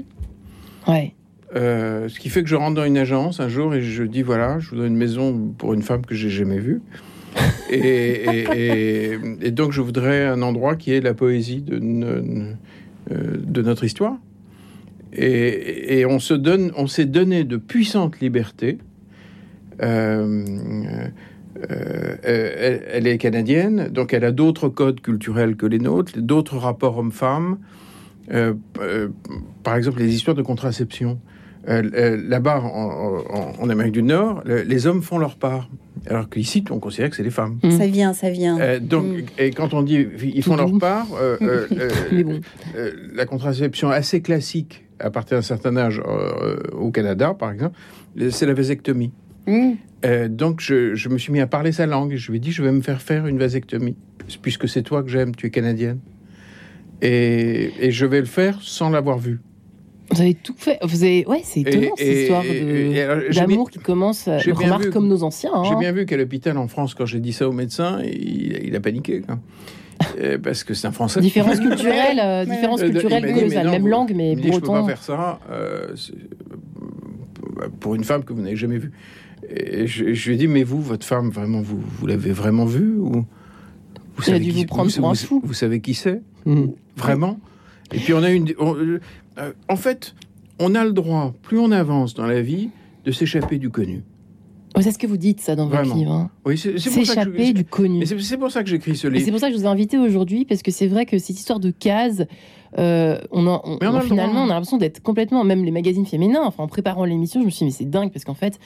Ouais. 0.88 1.14
euh, 1.54 2.08
ce 2.08 2.18
qui 2.18 2.30
fait 2.30 2.42
que 2.42 2.48
je 2.48 2.56
rentre 2.56 2.74
dans 2.76 2.84
une 2.84 2.98
agence 2.98 3.40
un 3.40 3.48
jour 3.48 3.74
et 3.74 3.82
je 3.82 4.02
dis 4.02 4.22
voilà, 4.22 4.58
je 4.58 4.70
vous 4.70 4.76
donne 4.76 4.86
une 4.92 4.96
maison 4.98 5.52
pour 5.56 5.74
une 5.74 5.82
femme 5.82 6.04
que 6.04 6.14
j'ai 6.14 6.30
jamais 6.30 6.58
vue. 6.58 6.80
Et, 7.70 9.50
donc 9.50 9.73
je 9.73 9.81
voudrais 9.81 10.26
un 10.26 10.43
endroit 10.43 10.76
qui 10.76 10.93
est 10.93 11.00
la 11.00 11.14
poésie 11.14 11.62
de, 11.62 11.79
euh, 13.11 13.62
notre 13.62 13.85
histoire. 13.85 14.17
Et, 15.12 16.05
on 16.06 16.19
se 16.19 16.35
donne, 16.35 16.73
on 16.76 16.87
s'est 16.87 17.06
donné 17.06 17.44
de 17.44 17.56
puissantes 17.56 18.20
libertés. 18.20 18.79
Euh, 19.82 20.44
euh, 21.70 22.79
elle, 22.93 23.06
est 23.06 23.19
canadienne, 23.19 23.88
donc 23.88 24.12
elle 24.12 24.25
a 24.25 24.31
d'autres 24.31 24.69
codes 24.69 25.00
culturels 25.00 25.56
que 25.56 25.67
les 25.67 25.79
nôtres, 25.79 26.12
d'autres 26.19 26.56
rapports 26.56 26.99
hommes-femmes. 26.99 27.58
Euh, 28.33 28.54
par 29.64 29.76
exemple, 29.76 29.99
les 30.00 30.14
histoires 30.14 30.37
de 30.37 30.42
contraception. 30.42 31.18
Euh, 31.68 31.82
euh, 31.94 32.20
Là-bas, 32.28 32.60
en, 32.60 33.22
en- 33.28 33.52
en 33.62 33.68
Amérique 33.70 33.92
du 33.92 34.02
Nord, 34.02 34.42
le- 34.46 34.62
les 34.62 34.87
hommes 34.87 35.02
font 35.02 35.18
leur 35.18 35.37
part, 35.37 35.68
alors 36.06 36.28
qu'ici, 36.30 36.64
on 36.70 36.78
considère 36.78 37.10
que 37.10 37.16
c'est 37.16 37.22
les 37.22 37.30
femmes. 37.30 37.58
Mm. 37.62 37.70
Ça 37.72 37.87
vient, 37.87 38.12
ça 38.14 38.30
vient. 38.30 38.58
Euh, 38.58 38.78
donc, 38.80 39.04
Mm. 39.04 39.20
et 39.38 39.50
quand 39.50 39.75
on 39.75 39.82
dit 39.82 40.06
ils 40.22 40.42
font 40.42 40.56
leur 40.56 40.76
part, 40.78 41.06
euh, 41.20 41.37
euh, 41.42 41.66
euh, 42.12 42.22
bon. 42.25 42.40
euh, 42.76 42.92
la 43.14 43.26
contraception 43.26 43.90
assez 43.90 44.22
classique 44.22 44.84
à 44.98 45.10
partir 45.10 45.37
d'un 45.37 45.42
certain 45.42 45.76
âge 45.76 46.00
euh, 46.06 46.56
au 46.72 46.90
Canada, 46.90 47.34
par 47.34 47.52
exemple, 47.52 47.76
c'est 48.30 48.46
la 48.46 48.54
vasectomie. 48.54 49.12
Mm. 49.46 49.72
Euh, 50.06 50.28
donc, 50.28 50.60
je, 50.60 50.94
je 50.94 51.08
me 51.08 51.18
suis 51.18 51.32
mis 51.32 51.40
à 51.40 51.46
parler 51.46 51.72
sa 51.72 51.84
langue. 51.87 52.14
Je 52.16 52.30
lui 52.30 52.38
ai 52.38 52.40
dit, 52.40 52.52
je 52.52 52.62
vais 52.62 52.72
me 52.72 52.80
faire 52.80 53.02
faire 53.02 53.26
une 53.26 53.38
vasectomie, 53.38 53.96
puisque 54.42 54.68
c'est 54.68 54.82
toi 54.82 55.02
que 55.02 55.08
j'aime, 55.10 55.34
tu 55.34 55.46
es 55.46 55.50
canadienne. 55.50 55.98
Et, 57.02 57.72
et 57.80 57.90
je 57.90 58.06
vais 58.06 58.20
le 58.20 58.26
faire 58.26 58.58
sans 58.62 58.90
l'avoir 58.90 59.18
vu. 59.18 59.40
Vous 60.10 60.20
avez 60.22 60.34
tout 60.34 60.54
fait. 60.56 60.78
Vous 60.82 61.02
avez... 61.04 61.26
Ouais, 61.26 61.40
c'est 61.44 61.60
étonnant 61.60 61.90
cette 61.96 62.06
et- 62.06 62.22
histoire 62.22 62.42
de- 62.42 62.98
alors, 62.98 63.22
j'ai 63.30 63.40
d'amour 63.40 63.70
qui 63.70 63.78
commence. 63.78 64.26
euh, 64.28 64.38
j'ai 64.38 64.52
bien 64.52 64.64
Remarque 64.66 64.84
vu- 64.84 64.90
comme 64.90 65.06
nos 65.08 65.22
anciens. 65.22 65.50
hein. 65.54 65.64
J'ai 65.68 65.76
bien 65.76 65.92
vu 65.92 66.06
qu'à 66.06 66.16
l'hôpital 66.16 66.56
en 66.56 66.66
France, 66.68 66.94
quand 66.94 67.04
j'ai 67.06 67.20
dit 67.20 67.32
ça 67.32 67.48
au 67.48 67.52
médecin, 67.52 68.00
il, 68.04 68.58
il 68.64 68.74
a 68.76 68.80
paniqué. 68.80 69.20
quoi. 69.20 69.38
Euh, 70.20 70.38
parce 70.38 70.62
que 70.62 70.74
c'est 70.74 70.86
un 70.86 70.92
Français. 70.92 71.20
Différence 71.20 71.58
culturelle, 71.58 72.20
euh, 72.22 72.44
différence 72.44 72.80
Euh, 72.82 72.88
culturelle 72.90 73.26
dit, 73.26 73.32
colossale. 73.34 73.58
mais 73.58 73.64
non, 73.64 73.70
Même 73.72 73.82
vous- 73.82 73.88
langue, 73.88 74.12
mais 74.14 74.36
pour 74.36 74.44
je 74.44 74.50
peux 74.60 74.66
pas 74.66 74.72
autant. 74.74 74.86
faire 74.86 75.02
ça 75.02 75.40
euh, 75.50 75.88
pour 77.80 77.94
une 77.96 78.04
femme 78.04 78.24
que 78.24 78.32
vous 78.32 78.40
n'avez 78.42 78.54
jamais 78.56 78.78
vue. 78.78 78.92
Et 79.50 79.86
je, 79.88 80.12
je 80.14 80.28
lui 80.28 80.34
ai 80.34 80.38
dit, 80.38 80.46
mais 80.48 80.62
vous, 80.62 80.80
votre 80.80 81.04
femme, 81.06 81.30
vraiment, 81.30 81.60
vous, 81.60 81.80
vous 81.80 82.06
l'avez 82.06 82.30
vraiment 82.32 82.64
vue 82.64 82.96
ou 82.98 83.24
vous 84.16 84.30
a 84.30 84.38
dû 84.38 84.50
vous 84.50 84.64
prendre 84.66 84.92
pour 84.92 85.08
un 85.08 85.12
vous, 85.12 85.18
fou. 85.18 85.40
vous 85.44 85.52
savez 85.54 85.80
qui 85.80 85.94
c'est? 85.94 86.20
Mhm. 86.46 86.72
Vraiment? 86.96 87.38
Et 87.92 87.98
puis 87.98 88.12
on 88.14 88.22
a 88.22 88.30
une. 88.30 88.52
on- 88.58 88.76
euh, 89.38 89.52
en 89.68 89.76
fait, 89.76 90.14
on 90.59 90.75
a 90.75 90.85
le 90.85 90.92
droit, 90.92 91.35
plus 91.42 91.59
on 91.59 91.71
avance 91.73 92.14
dans 92.14 92.26
la 92.26 92.42
vie, 92.42 92.71
de 93.04 93.12
s'échapper 93.12 93.59
du 93.59 93.71
connu. 93.71 94.02
C'est 94.80 94.92
ce 94.92 94.99
que 94.99 95.07
vous 95.09 95.16
dites, 95.16 95.40
ça, 95.40 95.57
dans 95.57 95.64
votre 95.66 95.76
Vraiment. 95.78 95.95
livre. 95.97 96.12
hein. 96.12 96.30
Oui, 96.47 96.57
c'est 96.57 96.78
S'échapper 96.78 97.52
du 97.52 97.64
connu. 97.64 98.04
C'est- 98.07 98.37
pour 98.37 98.50
ça 98.52 98.62
que 98.62 98.68
j'écris 98.68 98.95
ce 98.97 99.09
Et 99.09 99.11
c'est 99.11 99.16
livre. 99.18 99.30
pour 99.33 99.40
ça 99.40 99.49
que 99.49 99.54
je 99.54 99.59
vous 99.59 99.64
ai 99.64 99.68
invité 99.68 99.99
aujourd'hui, 99.99 100.45
parce 100.45 100.62
que 100.62 100.71
c'est 100.71 100.87
vrai 100.87 101.04
que 101.04 101.18
cette 101.18 101.37
histoire 101.37 101.59
de 101.59 101.71
cases, 101.71 102.23
euh, 102.78 103.18
on 103.33 103.47
a 103.49 103.61
le 103.80 104.00
finalement, 104.02 104.42
on 104.42 104.50
a 104.50 104.54
l'impression 104.54 104.76
d'être 104.76 105.00
complètement, 105.02 105.42
même 105.42 105.64
les 105.64 105.71
magazines 105.73 106.07
féminins, 106.07 106.42
enfin, 106.45 106.62
en 106.62 106.68
préparant 106.68 107.04
l'émission, 107.04 107.40
je 107.40 107.47
me 107.47 107.50
suis 107.50 107.61
dit, 107.61 107.64
mais 107.64 107.71
c'est 107.73 107.90
dingue, 107.90 108.12
parce 108.12 108.25
qu'en 108.25 108.35
fait, 108.35 108.61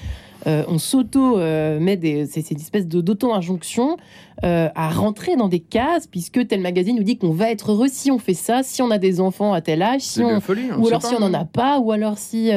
euh, 0.47 0.65
on 0.69 0.79
s'auto 0.79 1.39
euh, 1.39 1.79
met 1.79 1.97
des. 1.97 2.27
C'est 2.27 2.51
une 2.51 2.59
espèce 2.59 2.87
de- 2.87 3.01
d'auto-injonction 3.01 3.97
euh, 4.45 4.69
à 4.75 4.91
rentrer 4.91 5.37
dans 5.37 5.49
des 5.49 5.61
cases, 5.61 6.07
puisque 6.07 6.47
tel 6.49 6.61
magazine 6.61 6.97
nous 6.97 7.03
dit 7.05 7.17
qu'on 7.17 7.33
va 7.33 7.51
être 7.51 7.73
heureux 7.73 7.89
si 7.89 8.11
on 8.11 8.19
fait 8.19 8.35
ça, 8.35 8.63
si 8.63 8.83
on 8.83 8.91
a 8.91 8.99
des 8.99 9.21
enfants 9.21 9.53
à 9.53 9.61
tel 9.61 9.83
âge, 9.83 10.01
si 10.01 10.23
on, 10.23 10.41
folie. 10.41 10.67
on 10.77 10.83
ou 10.83 10.89
alors 10.89 11.01
pas, 11.01 11.09
si 11.09 11.15
on 11.15 11.21
n'en 11.21 11.35
hein. 11.35 11.43
a 11.43 11.45
pas, 11.45 11.79
ou 11.79 11.93
alors 11.93 12.19
si. 12.19 12.51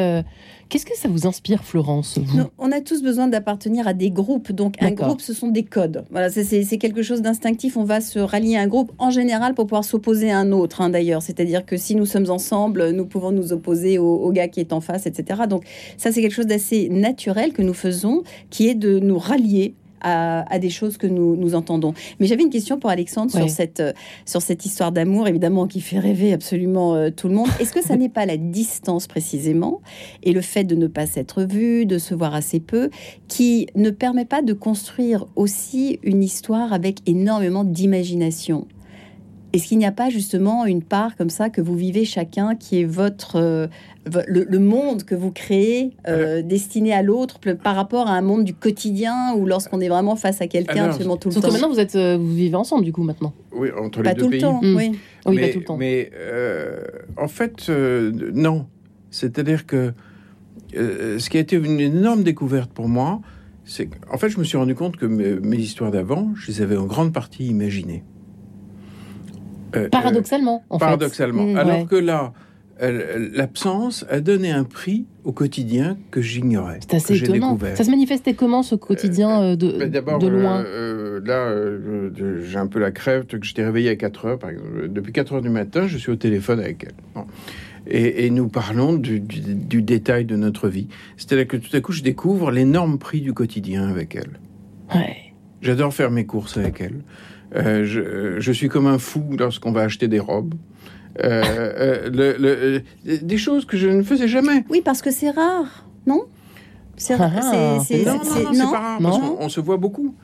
Qu'est-ce 0.67 0.85
que 0.85 0.97
ça 0.97 1.07
vous 1.07 1.27
inspire, 1.27 1.63
Florence 1.63 2.17
vous 2.21 2.37
Non, 2.37 2.49
on 2.57 2.71
a 2.71 2.81
tous 2.81 3.03
besoin 3.03 3.27
d'appartenir 3.27 3.87
à 3.87 3.93
des 3.93 4.09
groupes. 4.09 4.51
Donc, 4.51 4.75
un 4.81 4.87
groupe, 5.07 5.21
ce 5.21 5.33
sont 5.33 5.49
des 5.49 5.63
codes. 5.63 6.05
Voilà, 6.09 6.29
c'est- 6.29 6.77
quelque 6.77 7.03
chose 7.03 7.21
d'instinctif. 7.21 7.77
On 7.77 7.83
va 7.83 8.01
se 8.01 8.19
rallier 8.19 8.55
à 8.57 8.61
un 8.61 8.67
groupe 8.67 8.91
en 8.97 9.09
général 9.11 9.53
pour 9.53 9.65
pouvoir 9.67 9.83
s'opposer 9.85 10.31
à 10.31 10.39
un 10.39 10.51
autre, 10.51 10.81
hein, 10.81 10.89
d'ailleurs. 10.89 11.21
C'est-à-dire 11.21 11.65
que 11.65 11.77
si 11.77 11.95
nous 11.95 12.05
sommes 12.05 12.29
ensemble, 12.29 12.89
nous 12.91 13.05
pouvons 13.05 13.31
nous 13.31 13.53
opposer 13.53 13.97
au, 13.99 14.15
au 14.15 14.31
gars 14.31 14.47
qui 14.47 14.59
est 14.59 14.73
en 14.73 14.81
face, 14.81 15.05
etc. 15.05 15.41
Donc, 15.47 15.63
ça, 15.97 16.11
c'est 16.11 16.21
quelque 16.21 16.33
chose 16.33 16.47
d'assez 16.47 16.89
naturel 16.89 17.53
que 17.53 17.61
nous 17.61 17.73
faisons, 17.75 18.23
qui 18.49 18.67
est 18.67 18.75
de 18.75 18.99
nous 18.99 19.19
rallier. 19.19 19.75
À, 20.07 20.45
à 20.53 20.59
des 20.59 20.69
choses 20.69 20.97
que 20.97 21.07
nous, 21.07 21.35
nous 21.35 21.55
entendons. 21.55 21.95
Mais 22.19 22.27
j'avais 22.27 22.43
une 22.43 22.51
question 22.51 22.77
pour 22.77 22.91
Alexandre 22.91 23.31
sur, 23.31 23.49
cette, 23.49 23.79
euh, 23.79 23.91
sur 24.25 24.39
cette 24.39 24.63
histoire 24.63 24.91
d'amour, 24.91 25.27
évidemment, 25.27 25.65
qui 25.65 25.81
fait 25.81 25.97
rêver 25.97 26.31
absolument 26.31 26.93
euh, 26.93 27.09
tout 27.09 27.27
le 27.27 27.33
monde. 27.33 27.47
Est-ce 27.59 27.73
que 27.73 27.81
ça 27.81 27.95
n'est 27.97 28.09
pas 28.09 28.27
la 28.27 28.37
distance 28.37 29.07
précisément 29.07 29.81
et 30.21 30.31
le 30.31 30.41
fait 30.41 30.63
de 30.63 30.75
ne 30.75 30.85
pas 30.85 31.07
s'être 31.07 31.41
vu, 31.41 31.87
de 31.87 31.97
se 31.97 32.13
voir 32.13 32.35
assez 32.35 32.59
peu, 32.59 32.91
qui 33.27 33.65
ne 33.73 33.89
permet 33.89 34.25
pas 34.25 34.43
de 34.43 34.53
construire 34.53 35.25
aussi 35.35 35.99
une 36.03 36.23
histoire 36.23 36.71
avec 36.71 36.99
énormément 37.07 37.63
d'imagination? 37.63 38.67
Est-ce 39.55 39.67
qu'il 39.67 39.77
n'y 39.77 39.85
a 39.85 39.91
pas 39.91 40.09
justement 40.09 40.65
une 40.65 40.83
part 40.83 41.15
comme 41.15 41.29
ça 41.29 41.49
que 41.49 41.61
vous 41.61 41.75
vivez 41.75 42.05
chacun, 42.05 42.55
qui 42.55 42.81
est 42.81 42.83
votre 42.85 43.37
euh, 43.37 43.67
le, 44.27 44.43
le 44.47 44.59
monde 44.59 45.03
que 45.03 45.15
vous 45.15 45.31
créez 45.31 45.91
euh, 46.07 46.41
destiné 46.41 46.93
à 46.93 47.01
l'autre 47.01 47.39
par 47.63 47.75
rapport 47.75 48.07
à 48.07 48.11
un 48.13 48.21
monde 48.21 48.43
du 48.43 48.53
quotidien 48.53 49.33
ou 49.35 49.45
lorsqu'on 49.45 49.81
est 49.81 49.89
vraiment 49.89 50.15
face 50.15 50.41
à 50.41 50.47
quelqu'un 50.47 50.85
absolument 50.85 51.17
tout 51.17 51.29
le 51.29 51.33
Sauf 51.33 51.41
que 51.43 51.47
temps? 51.47 51.53
maintenant, 51.53 51.69
vous, 51.69 51.79
êtes, 51.79 51.95
euh, 51.95 52.17
vous 52.17 52.33
vivez 52.35 52.55
ensemble, 52.55 52.83
du 52.85 52.91
coup, 52.91 53.03
maintenant. 53.03 53.33
Oui, 53.51 53.69
entre 53.79 53.99
les 53.99 54.03
Pas 54.09 54.13
deux 54.13 54.23
tout 54.23 54.29
pays. 54.29 54.39
le 54.41 54.45
temps, 54.45 54.59
Mm. 54.61 54.75
oui. 54.75 54.91
Oui, 55.25 55.35
mais, 55.35 55.47
pas 55.47 55.53
tout 55.53 55.59
le 55.59 55.65
temps. 55.65 55.77
mais, 55.77 56.11
euh, 56.15 56.81
en 57.17 57.27
fait, 57.27 57.67
euh, 57.69 58.11
non. 58.33 58.67
C'est-à-dire 59.09 59.65
que 59.65 59.93
euh, 60.75 61.17
ce 61.19 61.29
qui 61.29 61.37
a 61.37 61.39
été 61.39 61.55
une 61.55 61.79
énorme 61.79 62.23
découverte 62.23 62.71
pour 62.71 62.87
moi, 62.89 63.21
c'est 63.63 63.87
qu'en 63.87 64.17
fait, 64.17 64.29
je 64.29 64.37
me 64.37 64.43
suis 64.43 64.57
rendu 64.57 64.75
compte 64.75 64.97
que 64.97 65.05
mes, 65.05 65.35
mes 65.39 65.57
histoires 65.57 65.89
d'avant, 65.89 66.31
je 66.35 66.47
les 66.51 66.61
avais 66.61 66.75
en 66.77 66.85
grande 66.85 67.13
partie 67.13 67.47
imaginées. 67.47 68.03
Euh, 69.75 69.89
Paradoxalement, 69.89 70.63
en 70.69 70.75
euh, 70.75 70.79
fait. 70.79 70.85
paradoxalement. 70.85 71.43
Mm, 71.45 71.57
Alors 71.57 71.79
ouais. 71.79 71.85
que 71.85 71.95
là, 71.95 72.33
euh, 72.81 73.29
l'absence 73.33 74.05
a 74.09 74.19
donné 74.19 74.51
un 74.51 74.63
prix 74.65 75.05
au 75.23 75.31
quotidien 75.31 75.97
que 76.11 76.21
j'ignorais. 76.21 76.79
C'est 76.81 76.95
assez 76.95 77.15
étonnant. 77.17 77.53
découvert. 77.53 77.77
Ça 77.77 77.83
se 77.85 77.89
manifestait 77.89 78.33
comment 78.33 78.63
ce 78.63 78.75
quotidien 78.75 79.41
euh, 79.41 79.55
de, 79.55 79.85
Ben, 80.01 80.17
de 80.17 80.27
loin 80.27 80.59
euh, 80.59 81.19
euh, 81.19 81.21
là, 81.25 81.37
euh, 81.47 82.41
j'ai 82.43 82.57
un 82.57 82.67
peu 82.67 82.79
la 82.79 82.91
crève, 82.91 83.25
que 83.25 83.37
j'étais 83.41 83.63
réveillé 83.63 83.89
à 83.89 83.95
4 83.95 84.25
heures, 84.25 84.39
par 84.39 84.49
exemple. 84.49 84.89
Depuis 84.89 85.13
4 85.13 85.33
heures 85.35 85.41
du 85.41 85.49
matin, 85.49 85.87
je 85.87 85.97
suis 85.97 86.11
au 86.11 86.15
téléphone 86.17 86.59
avec 86.59 86.83
elle. 86.83 86.93
Bon. 87.15 87.25
Et, 87.87 88.25
et 88.25 88.29
nous 88.31 88.47
parlons 88.49 88.93
du, 88.93 89.19
du- 89.19 89.39
du 89.55 89.81
détail 89.81 90.25
de 90.25 90.35
notre 90.35 90.67
vie. 90.69 90.87
C'est-à-dire 91.17 91.47
que 91.47 91.57
tout 91.57 91.75
à 91.75 91.81
coup, 91.81 91.91
je 91.91 92.01
découvre 92.03 92.49
l'énorme 92.51 92.97
prix 92.97 93.21
du 93.21 93.31
quotidien 93.33 93.87
avec 93.87 94.15
elle. 94.15 94.39
Ouais. 94.93 95.17
J'adore 95.61 95.93
faire 95.93 96.11
mes 96.11 96.25
courses 96.25 96.57
avec 96.57 96.81
elle. 96.81 97.01
Euh, 97.55 97.85
je, 97.85 98.39
je 98.39 98.51
suis 98.51 98.69
comme 98.69 98.87
un 98.87 98.97
fou 98.97 99.23
lorsqu'on 99.37 99.71
va 99.71 99.81
acheter 99.81 100.07
des 100.07 100.19
robes. 100.19 100.55
Euh, 101.23 101.41
euh, 101.45 102.09
le- 102.09 102.35
le- 102.37 102.81
euh, 103.07 103.17
des 103.21 103.37
choses 103.37 103.65
que 103.65 103.77
je 103.77 103.87
ne 103.87 104.03
faisais 104.03 104.27
jamais. 104.27 104.65
Oui, 104.69 104.81
parce 104.83 105.01
que 105.01 105.11
c'est 105.11 105.29
rare, 105.29 105.85
non? 106.07 106.23
C'est 106.97 107.15
Ah, 107.19 107.29
c'est- 107.41 107.97
c'est- 107.99 108.05
Non, 108.05 108.15
non, 108.15 108.19
c'est- 108.23 108.43
non, 108.43 108.53
c'est 108.53 108.59
pas 108.63 108.79
rare, 108.79 108.99
parce 109.01 109.19
Non. 109.19 109.35
qu'on 109.35 109.45
on 109.45 109.49
se 109.49 109.59
voit 109.61 109.77
beaucoup. 109.77 110.15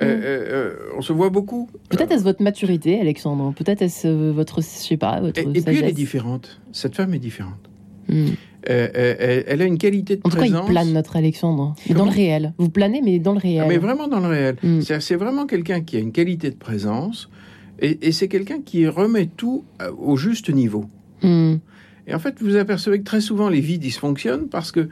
Euh, 0.00 0.04
euh, 0.06 0.20
euh, 0.24 0.74
on 0.96 1.00
se 1.02 1.12
voit 1.12 1.28
beaucoup. 1.30 1.68
Peut-être 1.90 2.12
est-ce 2.12 2.22
votre 2.22 2.42
maturité, 2.42 3.00
Alexandre? 3.00 3.52
Peut-être 3.56 3.82
est-ce 3.82 4.06
votre, 4.30 4.60
je 4.60 4.66
sais 4.66 4.96
pas, 4.96 5.20
votre 5.20 5.38
Et, 5.40 5.42
et 5.42 5.60
puis 5.62 5.76
elle 5.78 5.84
est 5.86 5.92
différente. 5.92 6.60
Cette 6.72 6.94
femme 6.94 7.12
est 7.14 7.18
différente. 7.18 7.68
Hmm. 8.08 8.28
Euh, 8.68 8.88
euh, 8.96 9.14
elle, 9.18 9.44
elle 9.46 9.62
a 9.62 9.64
une 9.64 9.78
qualité 9.78 10.16
de 10.16 10.20
En 10.24 10.30
tout 10.30 10.36
cas, 10.36 10.44
il 10.44 10.50
présence. 10.52 10.68
plane, 10.70 10.92
notre 10.92 11.16
Alexandre. 11.16 11.74
Mais 11.88 11.94
dans 11.94 12.04
le 12.04 12.10
réel. 12.10 12.54
Vous 12.58 12.68
planez, 12.70 13.00
mais 13.04 13.18
dans 13.18 13.32
le 13.32 13.38
réel. 13.38 13.62
Ah, 13.64 13.68
mais 13.68 13.78
vraiment 13.78 14.08
dans 14.08 14.20
le 14.20 14.26
réel. 14.28 14.56
Mm. 14.62 14.80
C'est- 14.80 15.14
vraiment 15.16 15.46
quelqu'un 15.46 15.80
qui 15.80 15.96
a 15.96 16.00
une 16.00 16.12
qualité 16.12 16.50
de 16.50 16.56
présence. 16.56 17.30
Et, 17.80 17.98
et 18.08 18.12
c'est 18.12 18.26
quelqu'un 18.28 18.60
qui 18.60 18.86
remet 18.88 19.26
tout 19.26 19.64
euh, 19.80 19.90
au 19.96 20.16
juste 20.16 20.50
niveau. 20.52 20.86
Hmm. 21.22 21.56
Et 22.08 22.14
en 22.14 22.18
fait, 22.18 22.34
vous 22.40 22.56
apercevez 22.56 22.98
que 22.98 23.04
très 23.04 23.20
souvent 23.20 23.48
les 23.48 23.60
vies 23.60 23.78
dysfonctionnent 23.78 24.48
parce 24.48 24.72
que 24.72 24.88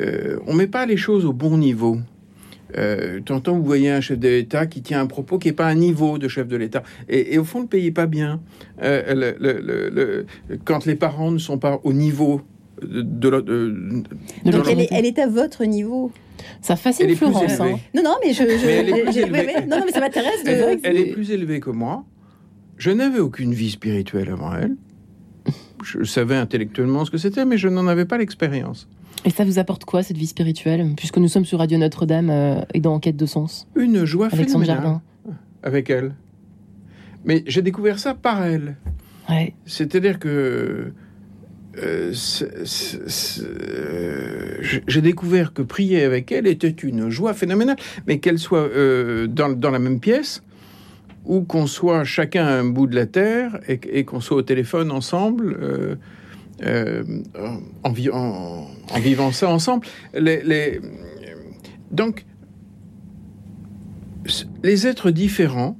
euh, 0.00 0.38
on 0.46 0.54
met 0.54 0.66
pas 0.66 0.86
les 0.86 0.96
choses 0.96 1.24
au 1.24 1.32
bon 1.32 1.56
niveau. 1.58 1.98
Euh, 2.78 3.20
Tantôt, 3.24 3.54
vous 3.54 3.62
voyez 3.64 3.90
un 3.90 4.00
chef 4.00 4.18
de 4.18 4.28
l'État 4.28 4.66
qui 4.66 4.82
tient 4.82 5.00
un 5.00 5.06
propos 5.06 5.38
qui 5.38 5.48
n'est 5.48 5.52
pas 5.54 5.66
un 5.66 5.74
niveau 5.74 6.18
de 6.18 6.26
chef 6.28 6.48
de 6.48 6.56
l'État. 6.56 6.82
Et, 7.08 7.34
et 7.34 7.38
au 7.38 7.44
fond, 7.44 7.60
le 7.60 7.66
pays 7.66 7.84
n'est 7.84 7.90
pas 7.92 8.06
bien. 8.06 8.40
Euh, 8.82 9.14
le- 9.14 9.36
le- 9.38 9.60
le- 9.60 9.90
le- 9.90 10.58
quand 10.64 10.86
les 10.86 10.94
parents 10.94 11.30
ne 11.30 11.38
sont 11.38 11.58
pas 11.58 11.80
au 11.84 11.92
niveau 11.92 12.40
de, 12.86 13.02
de, 13.02 13.40
de- 13.40 14.02
De 14.44 14.50
Donc 14.50 14.66
elle 14.68 14.80
est, 14.80 14.84
côté. 14.84 14.88
elle 14.90 15.06
est 15.06 15.18
à 15.18 15.26
votre 15.26 15.64
niveau. 15.64 16.10
Ça 16.60 16.76
fascine 16.76 17.14
Florence. 17.14 17.60
hein. 17.60 17.76
Non, 17.94 18.02
non, 18.02 18.14
mais 18.24 18.32
je. 18.32 18.42
je- 18.42 18.66
Mais 18.66 18.72
elle 18.72 18.88
est 18.88 19.02
plus 19.04 19.12
j'ai- 19.12 19.20
élevée. 19.22 19.38
ouais, 19.38 19.46
ouais. 19.56 19.66
Non, 19.66 19.78
non, 19.78 19.82
mais 19.86 19.92
ça 19.92 20.00
m'intéresse 20.00 20.42
de. 20.44 20.50
Elle, 20.50 20.80
elle 20.82 20.96
est 20.96 21.12
plus 21.12 21.30
élevée 21.30 21.60
que 21.60 21.70
moi. 21.70 22.04
Je 22.78 22.90
n'avais 22.90 23.20
aucune 23.20 23.52
vie 23.54 23.70
spirituelle 23.70 24.30
avant 24.30 24.54
elle. 24.54 24.74
Je 25.84 26.04
savais 26.04 26.36
intellectuellement 26.36 27.04
ce 27.04 27.10
que 27.10 27.18
c'était, 27.18 27.44
mais 27.44 27.58
je 27.58 27.68
n'en 27.68 27.86
avais 27.88 28.04
pas 28.04 28.16
l'expérience. 28.18 28.88
Et 29.24 29.30
ça 29.30 29.44
vous 29.44 29.58
apporte 29.58 29.84
quoi, 29.84 30.02
cette 30.02 30.16
vie 30.16 30.26
spirituelle 30.26 30.86
Puisque 30.96 31.18
nous 31.18 31.28
sommes 31.28 31.44
sur 31.44 31.58
Radio 31.58 31.78
Notre-Dame 31.78 32.30
euh, 32.30 32.60
et 32.74 32.80
dans 32.80 32.94
Enquête 32.94 33.16
de 33.16 33.26
sens? 33.26 33.68
Une 33.76 34.04
joie 34.04 34.28
Alexandre 34.32 34.64
Jardin. 34.64 35.02
avec 35.62 35.90
elle. 35.90 36.14
Mais 37.24 37.44
j'ai 37.46 37.62
découvert 37.62 37.98
ça 38.00 38.14
par 38.14 38.44
elle. 38.44 38.76
Ouais. 39.28 39.54
C'est-à-dire 39.64 40.18
que 40.18 40.92
euh, 41.78 42.12
euh, 43.40 44.56
j'ai 44.86 45.00
découvert 45.00 45.52
que 45.52 45.62
prier 45.62 46.02
avec 46.04 46.30
elle 46.32 46.46
était 46.46 46.68
une 46.68 47.08
joie 47.10 47.34
phénoménale, 47.34 47.76
mais 48.06 48.18
qu'elle 48.18 48.38
soit 48.38 48.60
euh, 48.60 49.26
dans, 49.26 49.50
dans 49.50 49.70
la 49.70 49.78
même 49.78 50.00
pièce 50.00 50.42
ou 51.24 51.42
qu'on 51.42 51.66
soit 51.66 52.04
chacun 52.04 52.44
à 52.46 52.52
un 52.58 52.64
bout 52.64 52.86
de 52.86 52.94
la 52.96 53.06
terre 53.06 53.60
et, 53.68 53.80
et 53.92 54.04
qu'on 54.04 54.20
soit 54.20 54.36
au 54.38 54.42
téléphone 54.42 54.90
ensemble. 54.90 55.56
en, 56.62 57.92
vi- 57.92 58.10
en- 58.10 58.66
en 58.90 58.98
vivant 59.00 59.32
ça 59.32 59.48
ensemble. 59.48 59.86
Les, 60.14 60.42
les- 60.42 60.80
donc, 61.90 62.24
les 64.62 64.86
êtres 64.86 65.10
différents 65.10 65.78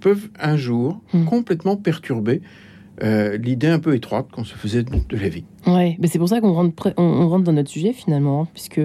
peuvent 0.00 0.28
un 0.38 0.56
jour 0.56 1.02
Hmm. 1.14 1.24
complètement 1.24 1.76
perturber 1.76 2.42
l'idée 3.00 3.68
un 3.68 3.78
peu 3.78 3.94
étroite 3.94 4.30
qu'on 4.30 4.44
se 4.44 4.54
faisait 4.54 4.82
de, 4.82 4.90
de 5.08 5.16
la 5.16 5.28
vie. 5.28 5.44
Ouais, 5.66 5.96
mais 5.98 6.08
c'est 6.08 6.18
pour 6.18 6.28
ça 6.28 6.40
qu'on 6.40 6.52
rentre, 6.52 6.74
pré- 6.74 6.94
on, 6.98 7.02
on 7.02 7.28
rentre 7.28 7.44
dans 7.44 7.52
notre 7.52 7.70
sujet 7.70 7.92
finalement, 7.92 8.42
hein, 8.42 8.48
puisque 8.52 8.80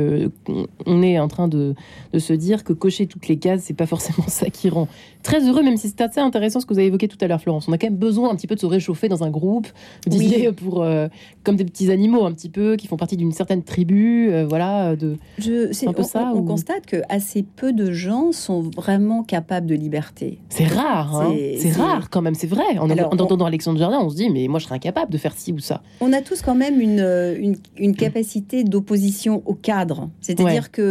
on- 0.85 1.03
est 1.03 1.19
en 1.19 1.27
train 1.27 1.47
de, 1.47 1.75
de 2.13 2.19
se 2.19 2.33
dire 2.33 2.63
que 2.63 2.73
cocher 2.73 3.05
toutes 3.05 3.27
les 3.27 3.37
cases, 3.37 3.63
c'est 3.63 3.73
pas 3.73 3.85
forcément 3.85 4.23
ça 4.27 4.49
qui 4.49 4.69
rend 4.69 4.87
très 5.23 5.45
heureux, 5.47 5.61
même 5.63 5.75
si 5.77 5.89
c'est 5.89 6.01
assez 6.01 6.19
intéressant 6.21 6.59
ce 6.61 6.65
que 6.65 6.73
vous 6.73 6.79
avez 6.79 6.87
évoqué 6.87 7.07
tout 7.09 7.17
à 7.21 7.27
l'heure, 7.27 7.41
Florence. 7.41 7.67
On 7.67 7.73
a 7.73 7.77
quand 7.77 7.87
même 7.87 7.97
besoin 7.97 8.29
un 8.31 8.35
petit 8.35 8.47
peu 8.47 8.55
de 8.55 8.59
se 8.61 8.65
réchauffer 8.65 9.09
dans 9.09 9.23
un 9.23 9.29
groupe, 9.29 9.67
Oui. 10.09 10.47
pour, 10.55 10.81
euh, 10.81 11.07
comme 11.43 11.57
des 11.57 11.65
petits 11.65 11.91
animaux 11.91 12.25
un 12.25 12.31
petit 12.31 12.49
peu, 12.49 12.75
qui 12.77 12.87
font 12.87 12.95
partie 12.97 13.17
d'une 13.17 13.31
certaine 13.33 13.63
tribu, 13.63 14.31
euh, 14.31 14.45
voilà. 14.47 14.95
De... 14.95 15.17
Je, 15.37 15.71
c'est- 15.73 15.87
un 15.87 15.93
peu 15.93 16.03
on, 16.03 16.05
ça, 16.05 16.31
on- 16.33 16.39
ou- 16.39 16.43
constate 16.43 16.85
que 16.85 16.97
assez 17.09 17.43
peu 17.43 17.73
de 17.73 17.91
gens 17.91 18.31
sont 18.31 18.61
vraiment 18.61 19.23
capables 19.23 19.67
de 19.67 19.75
liberté. 19.75 20.39
C'est 20.49 20.67
rare, 20.67 21.15
hein. 21.19 21.33
C'est- 21.35 21.57
c'est 21.59 21.71
c'est- 21.71 21.81
rare 21.81 22.09
quand 22.09 22.21
même, 22.21 22.35
c'est 22.35 22.47
vrai. 22.47 22.77
En, 22.79 22.89
Alors, 22.89 23.07
en 23.07 23.17
on- 23.17 23.21
entendant 23.23 23.45
Alexandre 23.45 23.77
Jardin, 23.79 23.99
on 24.01 24.09
se 24.09 24.15
dit, 24.15 24.29
mais 24.29 24.47
moi 24.47 24.59
je 24.59 24.65
serais 24.65 24.75
incapable 24.75 25.11
de 25.11 25.17
faire 25.17 25.33
ci 25.35 25.51
ou 25.51 25.59
ça. 25.59 25.81
On 26.01 26.13
a 26.13 26.21
tous 26.21 26.41
quand 26.41 26.55
même 26.55 26.68
une, 26.79 26.99
euh, 26.99 27.35
une, 27.39 27.55
une 27.77 27.95
capacité 27.95 28.63
d'opposition 28.63 29.41
au 29.45 29.53
cadre. 29.53 30.09
C'est-à-dire 30.21 30.63
Ouais. 30.63 30.69
que 30.71 30.81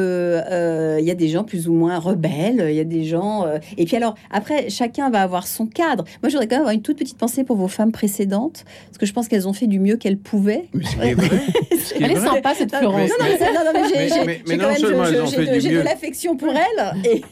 euh, 0.50 0.96
il 1.00 1.06
y 1.06 1.10
a 1.10 1.14
des 1.14 1.28
gens 1.28 1.44
plus 1.44 1.68
ou 1.68 1.72
moins 1.72 1.98
rebelles, 1.98 2.66
il 2.70 2.74
y 2.74 2.80
a 2.80 2.84
des 2.84 3.04
gens. 3.04 3.44
euh, 3.46 3.58
et 3.76 3.84
puis 3.84 3.96
alors, 3.96 4.14
après, 4.30 4.70
chacun 4.70 5.10
va 5.10 5.22
avoir 5.22 5.46
son 5.46 5.66
cadre. 5.66 6.04
Moi, 6.22 6.28
je 6.28 6.32
voudrais 6.32 6.46
quand 6.48 6.56
même 6.56 6.62
avoir 6.62 6.74
une 6.74 6.82
toute 6.82 6.98
petite 6.98 7.18
pensée 7.18 7.44
pour 7.44 7.56
vos 7.56 7.68
femmes 7.68 7.92
précédentes, 7.92 8.64
parce 8.86 8.98
que 8.98 9.06
je 9.06 9.12
pense 9.12 9.28
qu'elles 9.28 9.46
ont 9.48 9.52
fait 9.52 9.66
du 9.66 9.78
mieux 9.80 9.96
qu'elles 9.96 10.18
pouvaient. 10.18 10.64
Mais 10.74 10.84
c'est 10.84 11.14
vrai. 11.14 11.26
Est 11.70 11.94
Elle 12.04 12.10
est 12.12 12.14
vrai. 12.14 12.28
sympa 12.28 12.54
cette 12.54 12.74
Florence. 12.74 13.10
non, 13.10 13.16
non, 13.18 13.24
mais, 13.28 13.38
non, 13.38 13.60
non, 13.64 13.70
mais 13.74 13.88
j'ai- 13.88 14.08
quand 14.08 14.24
même- 14.26 15.78
de- 15.78 15.82
l'affection 15.84 16.36
pour 16.36 16.50
elles. 16.50 16.92
Et, 17.10 17.22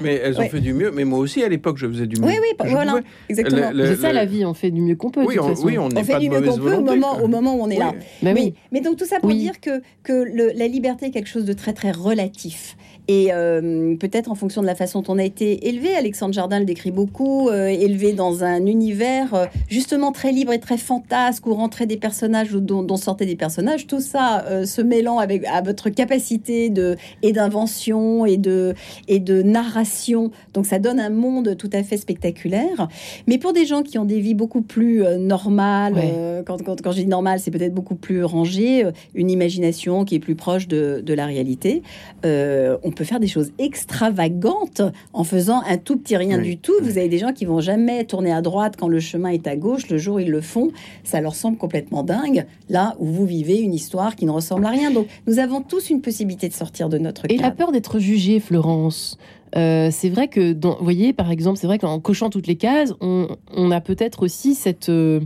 Mais 0.00 0.14
elles 0.22 0.36
ont 0.36 0.40
Ouais. 0.40 0.48
fait 0.48 0.60
du 0.60 0.72
mieux. 0.72 0.90
Mais 0.90 1.04
moi 1.04 1.18
aussi, 1.18 1.42
à 1.42 1.48
l'époque, 1.48 1.78
je 1.78 1.86
faisais 1.86 2.06
du 2.06 2.20
mieux. 2.20 2.26
oui, 2.28 2.34
oui, 2.40 2.68
voilà, 2.70 2.92
pouvais. 2.92 3.04
exactement. 3.28 3.70
C'est 3.86 3.96
ça 3.96 4.12
la 4.12 4.24
vie, 4.24 4.44
on 4.44 4.54
fait 4.54 4.70
du 4.70 4.80
mieux 4.80 4.96
qu'on 4.96 5.10
peut. 5.10 5.22
de 5.22 5.26
oui, 5.26 5.36
toute 5.36 5.44
on, 5.44 5.48
façon. 5.48 5.66
oui, 5.66 5.78
on 5.78 5.88
fait 5.90 6.02
pas 6.12 6.14
de 6.14 6.20
du 6.20 6.28
mieux 6.30 6.38
mauvaise 6.40 6.50
qu'on 6.50 6.56
peut 6.56 6.62
au 6.62 6.70
volonté. 6.82 6.90
moment, 6.98 7.18
au 7.22 7.28
moment 7.28 7.54
où 7.56 7.62
on 7.62 7.70
est 7.70 7.78
là. 7.78 7.93
Oui. 7.98 8.04
Bah 8.22 8.30
oui. 8.34 8.40
Oui, 8.44 8.54
mais 8.72 8.80
donc 8.80 8.96
tout 8.96 9.06
ça 9.06 9.20
pour 9.20 9.28
Oui. 9.30 9.38
dire 9.38 9.60
que, 9.60 9.82
que 10.02 10.12
le- 10.12 10.52
la 10.54 10.68
liberté 10.68 11.06
est 11.06 11.10
quelque 11.10 11.28
chose 11.28 11.44
de 11.44 11.52
très 11.52 11.72
très 11.72 11.90
relatif. 11.92 12.76
Et 13.06 13.28
euh, 13.32 13.96
peut-être 13.96 14.30
en 14.30 14.34
fonction 14.34 14.62
de 14.62 14.66
la 14.66 14.74
façon 14.74 15.02
dont 15.02 15.14
on 15.14 15.18
a 15.18 15.24
été 15.24 15.68
élevé, 15.68 15.94
Alexandre 15.94 16.32
Jardin 16.32 16.58
le 16.58 16.64
décrit 16.64 16.90
beaucoup, 16.90 17.50
euh, 17.50 17.66
élevé 17.66 18.14
dans 18.14 18.44
un 18.44 18.64
univers 18.64 19.34
euh, 19.34 19.46
justement 19.68 20.10
très 20.10 20.32
libre 20.32 20.52
et 20.52 20.58
très 20.58 20.78
fantasque, 20.78 21.46
où 21.46 21.52
rentraient 21.54 21.86
des 21.86 21.98
personnages 21.98 22.54
ou 22.54 22.60
dont, 22.60 22.82
dont 22.82 22.96
sortaient 22.96 23.26
des 23.26 23.36
personnages, 23.36 23.86
tout 23.86 24.00
ça 24.00 24.44
se 24.64 24.80
mêlant 24.80 25.18
avec 25.18 25.44
à 25.46 25.60
votre 25.60 25.90
capacité 25.90 26.70
de 26.70 26.96
et 27.22 27.32
d'invention 27.32 28.24
et 28.24 28.36
de 28.36 28.74
et 29.08 29.18
de 29.20 29.42
narration. 29.42 30.30
Donc 30.54 30.64
ça 30.66 30.78
donne 30.78 30.98
un 31.00 31.10
monde 31.10 31.56
tout 31.56 31.70
à 31.72 31.82
fait 31.82 31.96
spectaculaire. 31.96 32.88
Mais 33.26 33.38
pour 33.38 33.52
des 33.52 33.66
gens 33.66 33.82
qui 33.82 33.98
ont 33.98 34.04
des 34.04 34.20
vies 34.20 34.34
beaucoup 34.34 34.62
plus 34.62 35.02
normales, 35.18 35.94
Ouais. 35.94 36.42
quand, 36.46 36.62
quand, 36.62 36.80
quand 36.80 36.92
je 36.92 37.00
dis 37.02 37.06
normal, 37.06 37.38
c'est 37.40 37.50
peut-être 37.50 37.74
beaucoup 37.74 37.94
plus 37.96 38.24
rangé, 38.24 38.84
une 39.14 39.30
imagination 39.30 40.04
qui 40.04 40.14
est 40.14 40.20
plus 40.20 40.34
proche 40.34 40.68
de, 40.68 41.02
de 41.04 41.14
la 41.14 41.26
réalité, 41.26 41.82
on 42.22 42.90
peut 42.94 43.04
faire 43.04 43.20
des 43.20 43.26
choses 43.26 43.50
extravagantes 43.58 44.82
en 45.12 45.24
faisant 45.24 45.62
un 45.68 45.76
tout 45.76 45.96
petit 45.96 46.16
rien 46.16 46.38
Oui. 46.38 46.44
du 46.44 46.56
tout. 46.56 46.72
Vous 46.82 46.98
avez 46.98 47.08
des 47.08 47.18
gens 47.18 47.32
qui 47.32 47.44
vont 47.44 47.60
jamais 47.60 48.04
tourner 48.04 48.32
à 48.32 48.40
droite 48.42 48.74
quand 48.78 48.88
le 48.88 49.00
chemin 49.00 49.28
est 49.30 49.46
à 49.46 49.56
gauche. 49.56 49.88
Le 49.88 49.98
jour 49.98 50.16
où 50.16 50.18
ils 50.18 50.30
le 50.30 50.40
font, 50.40 50.70
ça 51.02 51.20
leur 51.20 51.34
semble 51.34 51.56
complètement 51.58 52.02
dingue. 52.02 52.46
Là 52.68 52.94
où 52.98 53.06
vous 53.06 53.26
vivez 53.26 53.58
une 53.58 53.74
histoire 53.74 54.16
qui 54.16 54.24
ne 54.26 54.30
ressemble 54.30 54.64
à 54.66 54.70
rien. 54.70 54.90
Donc 54.90 55.06
nous 55.26 55.38
avons 55.38 55.60
tous 55.60 55.90
une 55.90 56.00
possibilité 56.00 56.48
de 56.48 56.54
sortir 56.54 56.88
de 56.88 56.98
notre 56.98 57.30
Et 57.30 57.36
la 57.36 57.50
peur 57.50 57.72
d'être 57.72 57.98
jugée, 57.98 58.40
Florence. 58.40 59.18
Euh, 59.56 59.90
c'est 59.92 60.08
vrai 60.08 60.26
que, 60.28 60.52
dans, 60.52 60.76
vous 60.78 60.82
voyez, 60.84 61.12
par 61.12 61.30
exemple, 61.30 61.58
c'est 61.58 61.68
vrai 61.68 61.78
qu'en 61.78 62.00
cochant 62.00 62.28
toutes 62.28 62.48
les 62.48 62.56
cases, 62.56 62.92
on, 63.00 63.28
on 63.52 63.70
a 63.70 63.80
peut-être 63.80 64.24
aussi 64.24 64.54
cette, 64.56 64.88
euh, 64.88 65.20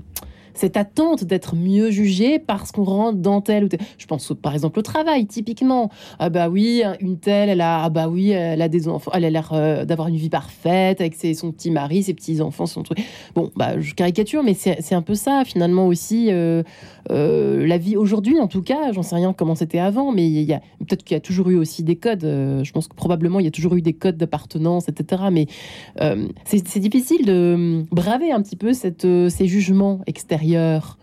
cette 0.59 0.77
attente 0.77 1.25
d'être 1.25 1.55
mieux 1.55 1.91
jugé 1.91 2.39
parce 2.39 2.73
qu'on 2.73 2.85
rentre 2.85 3.19
dans 3.19 3.41
tel 3.41 3.65
ou 3.65 3.69
tel. 3.69 3.81
Je 3.97 4.07
pense 4.07 4.33
par 4.43 4.55
exemple 4.55 4.79
au 4.79 4.83
travail, 4.83 5.27
typiquement. 5.27 5.91
Ah 6.19 6.31
bah 6.31 6.49
oui, 6.49 6.83
une 7.01 7.19
telle, 7.19 7.49
elle 7.49 7.61
a, 7.61 7.85
ah 7.85 7.91
bah 7.91 8.09
oui, 8.09 8.31
elle 8.31 8.61
a 8.61 8.69
des 8.69 8.89
enfants, 8.89 9.13
elle 9.15 9.25
a 9.25 9.31
l'air 9.31 9.51
euh, 9.53 9.85
d'avoir 9.85 10.09
une 10.09 10.17
vie 10.17 10.31
parfaite 10.31 11.01
avec 11.01 11.15
ses, 11.15 11.35
son 11.35 11.53
petit 11.53 11.71
mari, 11.71 12.03
ses 12.03 12.15
petits 12.15 12.41
enfants, 12.41 12.67
son 12.67 12.83
truc. 12.83 12.99
Bon, 13.35 13.51
bah 13.55 13.79
je 13.79 13.95
caricature, 13.95 14.43
mais 14.43 14.55
c'est 14.55 14.95
un 14.95 15.03
peu 15.03 15.15
ça 15.15 15.43
finalement 15.45 15.87
aussi. 15.87 16.29
euh, 16.31 16.63
euh, 17.11 17.67
la 17.67 17.79
vie 17.79 17.97
aujourd'hui, 17.97 18.39
en 18.39 18.49
tout 18.49 18.61
cas, 18.61 18.93
j'en 18.93 19.03
sais 19.03 19.15
rien 19.15 19.33
comment 19.33 19.55
c'était 19.55 19.79
avant, 19.79 20.13
mais 20.13 20.27
il 20.27 20.43
y 20.43 20.53
a 20.53 20.61
peut-être 20.81 21.05
qu'il 21.05 21.15
y 21.15 21.17
a 21.17 21.21
toujours 21.21 21.49
eu 21.49 21.57
aussi 21.57 21.83
des 21.83 21.97
codes. 21.97 22.23
je 22.23 22.71
pense 22.73 22.87
que 22.87 22.95
probablement 22.95 23.41
il 23.41 23.45
y 23.45 23.49
a 23.49 23.51
toujours 23.51 23.77
eu 23.77 23.83
des 23.83 23.95
codes 23.95 24.19
d'appartenance, 24.19 24.89
etc. 24.89 25.23
Mais 25.33 25.47
c'est 26.45 26.81
difficile 26.81 27.25
de 27.25 27.85
braver 27.91 28.33
un 28.33 28.43
petit 28.43 28.57
peu 28.57 28.73
cette, 28.75 29.07
ces 29.31 29.47
jugements 29.47 30.01
extérieurs 30.07 30.48
ailleurs. 30.49 30.99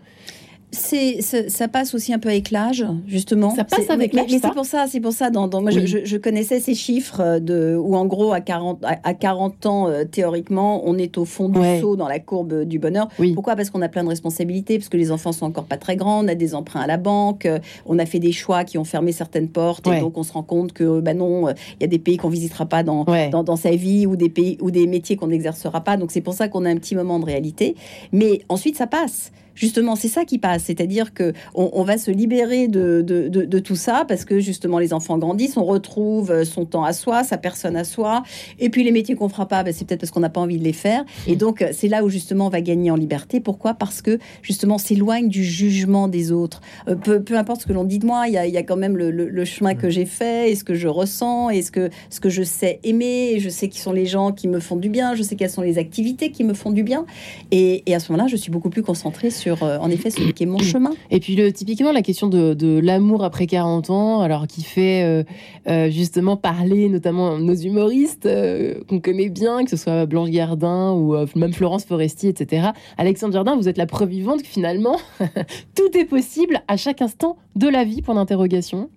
C'est, 0.72 1.22
ça, 1.22 1.48
ça 1.48 1.68
passe 1.68 1.94
aussi 1.94 2.12
un 2.12 2.18
peu 2.18 2.28
avec 2.28 2.50
l'âge, 2.50 2.84
justement. 3.06 3.54
Ça 3.54 3.64
passe 3.64 3.88
avec 3.88 4.12
l'âge, 4.12 4.26
Mais 4.30 4.38
c'est 4.40 4.52
pour 4.52 4.66
ça, 4.66 4.86
c'est 4.88 5.00
pour 5.00 5.12
ça. 5.12 5.30
Dans, 5.30 5.46
dans- 5.48 5.62
moi, 5.62 5.70
je- 5.70 5.80
Oui. 5.80 5.86
je, 5.86 5.98
je 6.04 6.16
connaissais 6.16 6.58
ces 6.60 6.74
chiffres 6.74 7.20
euh, 7.20 7.38
de, 7.40 7.76
où, 7.80 7.94
en 7.96 8.04
gros, 8.04 8.32
à 8.32 8.40
40, 8.40 8.84
à, 8.84 8.98
à 9.04 9.14
40 9.14 9.64
ans, 9.66 9.88
euh, 9.88 10.04
théoriquement, 10.04 10.82
on 10.84 10.98
est 10.98 11.16
au 11.18 11.24
fond 11.24 11.48
du 11.48 11.58
Ouais. 11.60 11.80
saut 11.80 11.94
dans 11.96 12.08
la 12.08 12.18
courbe 12.18 12.64
du 12.64 12.78
bonheur. 12.78 13.08
Oui. 13.18 13.32
Pourquoi? 13.32 13.54
Parce 13.56 13.70
qu'on 13.70 13.80
a 13.80 13.88
plein 13.88 14.02
de 14.04 14.08
responsabilités, 14.08 14.76
parce 14.78 14.88
que 14.88 14.96
les 14.96 15.12
enfants 15.12 15.32
sont 15.32 15.46
encore 15.46 15.64
pas 15.64 15.76
très 15.78 15.96
grands, 15.96 16.24
on 16.24 16.28
a 16.28 16.34
des 16.34 16.54
emprunts 16.54 16.80
à 16.80 16.86
la 16.86 16.96
banque, 16.98 17.46
euh, 17.46 17.58
on 17.86 17.98
a 17.98 18.04
fait 18.04 18.18
des 18.18 18.32
choix 18.32 18.64
qui 18.64 18.76
ont 18.76 18.84
fermé 18.84 19.12
certaines 19.12 19.48
portes, 19.48 19.86
Ouais. 19.86 19.98
et 19.98 20.00
donc 20.00 20.18
on 20.18 20.24
se 20.24 20.32
rend 20.32 20.42
compte 20.42 20.72
que, 20.72 21.00
bah 21.00 21.14
non, 21.14 21.48
euh, 21.48 21.52
il 21.78 21.82
y 21.82 21.84
a 21.84 21.88
des 21.88 22.00
pays 22.00 22.16
qu'on 22.16 22.28
visitera 22.28 22.66
pas 22.66 22.82
dans, 22.82 23.04
Ouais. 23.04 23.30
dans, 23.30 23.44
dans 23.44 23.56
sa 23.56 23.70
vie 23.70 24.04
ou 24.06 24.16
des 24.16 24.28
pays 24.28 24.58
ou 24.60 24.70
des 24.72 24.86
métiers 24.88 25.16
qu'on 25.16 25.28
n'exercera 25.28 25.80
pas. 25.82 25.96
Donc 25.96 26.10
c'est 26.10 26.20
pour 26.20 26.34
ça 26.34 26.48
qu'on 26.48 26.64
a 26.64 26.70
un 26.70 26.76
petit 26.76 26.96
moment 26.96 27.18
de 27.20 27.24
réalité. 27.24 27.76
Mais 28.12 28.40
ensuite 28.48 28.76
ça 28.76 28.86
passe. 28.88 29.30
Justement, 29.56 29.96
c'est 29.96 30.06
ça 30.08 30.24
qui 30.24 30.38
passe, 30.38 30.64
c'est-à-dire 30.64 31.12
que 31.12 31.32
on, 31.54 31.70
on 31.72 31.82
va 31.82 31.98
se 31.98 32.10
libérer 32.12 32.68
de, 32.68 33.02
de, 33.02 33.26
de- 33.28 33.44
de 33.44 33.58
tout 33.58 33.74
ça 33.74 34.04
parce 34.06 34.24
que 34.24 34.38
justement 34.38 34.78
les 34.78 34.92
enfants 34.92 35.18
grandissent, 35.18 35.56
on 35.56 35.64
retrouve 35.64 36.30
euh, 36.30 36.44
son 36.44 36.64
temps 36.66 36.84
à 36.84 36.92
soi, 36.92 37.24
sa 37.24 37.38
personne 37.38 37.74
à 37.76 37.82
soi, 37.84 38.22
et 38.60 38.68
puis 38.70 38.84
les 38.84 38.92
métiers 38.92 39.14
qu'on 39.16 39.28
fera 39.28 39.48
pas, 39.48 39.64
ben, 39.64 39.72
c'est 39.74 39.84
peut-être 39.86 40.00
parce 40.00 40.12
qu'on 40.12 40.20
n'a 40.20 40.28
pas 40.28 40.40
envie 40.40 40.58
de 40.58 40.64
les 40.64 40.72
faire. 40.72 41.04
Et 41.26 41.34
donc 41.36 41.62
euh, 41.62 41.70
c'est 41.72 41.88
là 41.88 42.04
où 42.04 42.08
justement 42.08 42.46
on 42.46 42.50
va 42.50 42.60
gagner 42.60 42.90
en 42.90 42.96
liberté. 42.96 43.40
Pourquoi? 43.40 43.74
Parce 43.74 44.02
que 44.02 44.18
justement 44.42 44.78
s'éloigne 44.78 45.28
du 45.28 45.42
jugement 45.42 46.06
des 46.06 46.30
autres. 46.32 46.60
Euh, 46.88 46.94
peu, 46.94 47.22
peu 47.22 47.36
importe 47.38 47.62
ce 47.62 47.66
que 47.66 47.72
l'on 47.72 47.84
dit 47.84 47.98
de 47.98 48.06
moi, 48.06 48.28
il 48.28 48.32
y 48.32 48.50
y 48.52 48.56
a 48.58 48.62
quand 48.62 48.76
même 48.76 48.96
le, 48.96 49.10
le- 49.10 49.28
le 49.30 49.44
chemin 49.46 49.74
que 49.74 49.88
j'ai 49.88 50.04
fait 50.06 50.50
et 50.50 50.54
ce 50.54 50.64
que 50.64 50.74
je 50.74 50.88
ressens 50.88 51.48
et 51.50 51.62
ce 51.62 51.70
que, 51.70 51.88
ce 52.10 52.20
que 52.20 52.28
je 52.28 52.42
sais 52.42 52.78
aimer. 52.84 53.30
Et 53.34 53.40
je 53.40 53.48
sais 53.48 53.68
qui 53.68 53.80
sont 53.80 53.92
les 53.92 54.06
gens 54.06 54.32
qui 54.32 54.48
me 54.48 54.60
font 54.60 54.76
du 54.76 54.88
bien, 54.90 55.14
je 55.14 55.22
sais 55.22 55.34
quelles 55.36 55.50
sont 55.50 55.62
les 55.62 55.78
activités 55.78 56.30
qui 56.30 56.44
me 56.44 56.52
font 56.54 56.70
du 56.70 56.82
bien. 56.82 57.06
Et, 57.50 57.82
et 57.86 57.94
à 57.94 58.00
ce 58.00 58.12
moment-là, 58.12 58.28
je 58.28 58.36
suis 58.36 58.50
beaucoup 58.50 58.70
plus 58.70 58.82
concentrée 58.82 59.30
sur, 59.30 59.45
euh, 59.62 59.78
en 59.78 59.90
effet, 59.90 60.10
celui 60.10 60.32
qui 60.32 60.42
est 60.42 60.46
mon 60.46 60.58
chemin. 60.72 60.92
Et 61.10 61.20
puis 61.20 61.36
le, 61.36 61.52
typiquement 61.52 61.92
la 61.92 62.02
question 62.02 62.28
de, 62.28 62.54
de 62.54 62.78
l'amour 62.78 63.24
après 63.24 63.46
40 63.46 63.90
ans, 63.90 64.20
alors 64.20 64.46
qui 64.46 64.62
fait 64.62 65.02
euh, 65.04 65.24
euh, 65.68 65.90
justement 65.90 66.36
parler 66.36 66.88
notamment 66.88 67.38
nos 67.38 67.54
humoristes 67.54 68.26
euh, 68.26 68.74
qu'on 68.88 69.00
connaît 69.00 69.28
bien, 69.28 69.64
que 69.64 69.70
ce 69.70 69.76
soit 69.76 70.06
Blanche 70.06 70.30
Gardin 70.30 70.92
ou 70.92 71.14
euh, 71.14 71.26
même 71.36 71.52
Florence 71.52 71.84
Foresti, 71.84 72.28
etc. 72.28 72.68
Alexandre 72.98 73.32
Jardin, 73.34 73.56
vous 73.56 73.68
êtes 73.68 73.78
la 73.78 73.86
preuve 73.86 74.10
vivante 74.10 74.42
que 74.42 74.48
finalement 74.48 74.96
tout 75.74 75.96
est 75.98 76.04
possible 76.06 76.62
à 76.68 76.76
chaque 76.76 77.02
instant 77.02 77.36
de 77.54 77.68
la 77.68 77.84
vie. 77.84 78.02
Point 78.02 78.14
d'interrogation. 78.16 78.90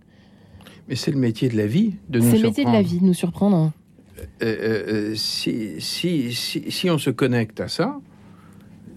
Mais 0.88 0.96
c'est 0.96 1.12
le 1.12 1.18
métier 1.20 1.50
de 1.50 1.58
la 1.58 1.68
vie 1.68 1.94
de 2.10 2.20
nous 2.20 2.30
C'est 2.32 2.38
le 2.38 2.44
métier 2.48 2.64
de 2.66 2.70
la 2.70 2.78
surprendre. 2.80 2.90
vie 2.90 3.00
de 3.00 3.06
nous 3.06 3.14
surprendre. 3.14 3.72
euh, 4.42 4.46
euh, 5.12 5.16
si, 5.16 5.76
si, 5.80 6.34
si, 6.34 6.64
si 6.70 6.90
on 6.90 6.98
se 6.98 7.10
connecte 7.10 7.60
à 7.60 7.68
ça, 7.68 7.98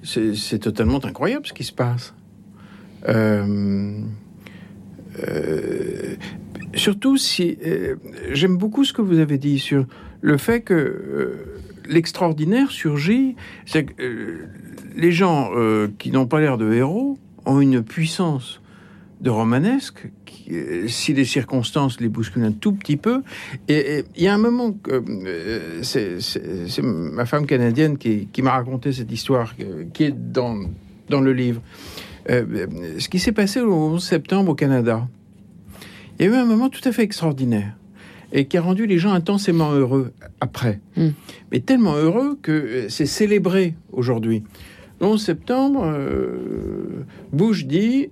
c'est 0.03 0.59
totalement 0.59 1.05
incroyable 1.05 1.47
ce 1.47 1.53
qui 1.53 1.65
se 1.65 1.73
passe. 1.73 2.15
Euh, 3.09 4.01
euh, 5.29 6.15
surtout 6.75 7.17
si 7.17 7.59
euh, 7.67 7.97
j'aime 8.33 8.57
beaucoup 8.57 8.85
ce 8.85 8.93
que 8.93 9.03
vous 9.03 9.19
avez 9.19 9.39
dit 9.39 9.59
sur 9.59 9.87
le 10.21 10.39
fait 10.39 10.61
que 10.61 11.61
l'extraordinaire 11.89 12.71
surgit, 12.71 13.37
c'est 13.67 13.85
que 13.85 14.47
les 14.95 15.13
gens 15.13 15.51
qui 15.99 16.13
n'ont 16.13 16.27
pas 16.27 16.41
l'air 16.41 16.59
de 16.59 16.73
héros 16.73 17.19
ont 17.45 17.61
une 17.61 17.83
puissance 17.83 18.61
de 19.21 19.31
romanesque. 19.31 20.09
Euh, 20.53 20.89
si 20.89 21.13
les 21.15 21.25
circonstances 21.25 22.01
les 22.01 22.09
bousculent 22.09 22.45
un 22.45 22.53
tout 22.53 22.73
petit 22.73 22.97
peu, 22.97 23.23
et 23.69 24.05
il 24.17 24.23
y 24.23 24.29
a 24.29 24.35
un 24.35 24.39
moment 24.39 24.73
que 24.73 25.03
euh, 25.27 25.83
c'est- 25.83 26.83
ma 26.83 27.25
femme 27.27 27.47
canadienne 27.47 27.97
qui, 27.99 28.29
qui 28.33 28.43
m'a 28.43 28.53
raconté 28.53 28.93
cette 28.93 29.11
histoire 29.13 29.55
euh, 29.61 29.85
qui 29.93 30.05
est 30.05 30.15
dans, 30.33 30.59
dans 31.09 31.21
le 31.21 31.33
livre. 31.33 31.63
Euh, 32.31 32.67
ce 32.99 33.09
qui 33.09 33.19
s'est 33.19 33.33
passé 33.33 33.61
le 33.61 33.71
11 33.71 34.03
septembre 34.05 34.53
au 34.53 34.55
Canada. 34.55 35.09
Il 36.19 36.27
y 36.27 36.29
a 36.29 36.33
eu 36.33 36.37
un 36.37 36.45
moment 36.45 36.69
tout 36.69 36.87
à 36.89 36.93
fait 36.93 37.03
extraordinaire 37.03 37.77
et 38.33 38.45
qui 38.47 38.57
a 38.57 38.63
rendu 38.63 38.87
les 38.87 38.99
gens 38.99 39.13
intensément 39.13 39.73
heureux 39.73 40.13
après. 40.41 40.81
Mm. 40.97 41.09
Mais 41.51 41.61
tellement 41.61 41.95
heureux 41.95 42.39
que 42.41 42.87
c'est 42.89 43.07
célébré 43.07 43.75
aujourd'hui. 43.93 44.43
Le 45.01 45.07
11 45.07 45.21
septembre, 45.25 45.93
Bush 47.33 47.67
dit 47.67 48.09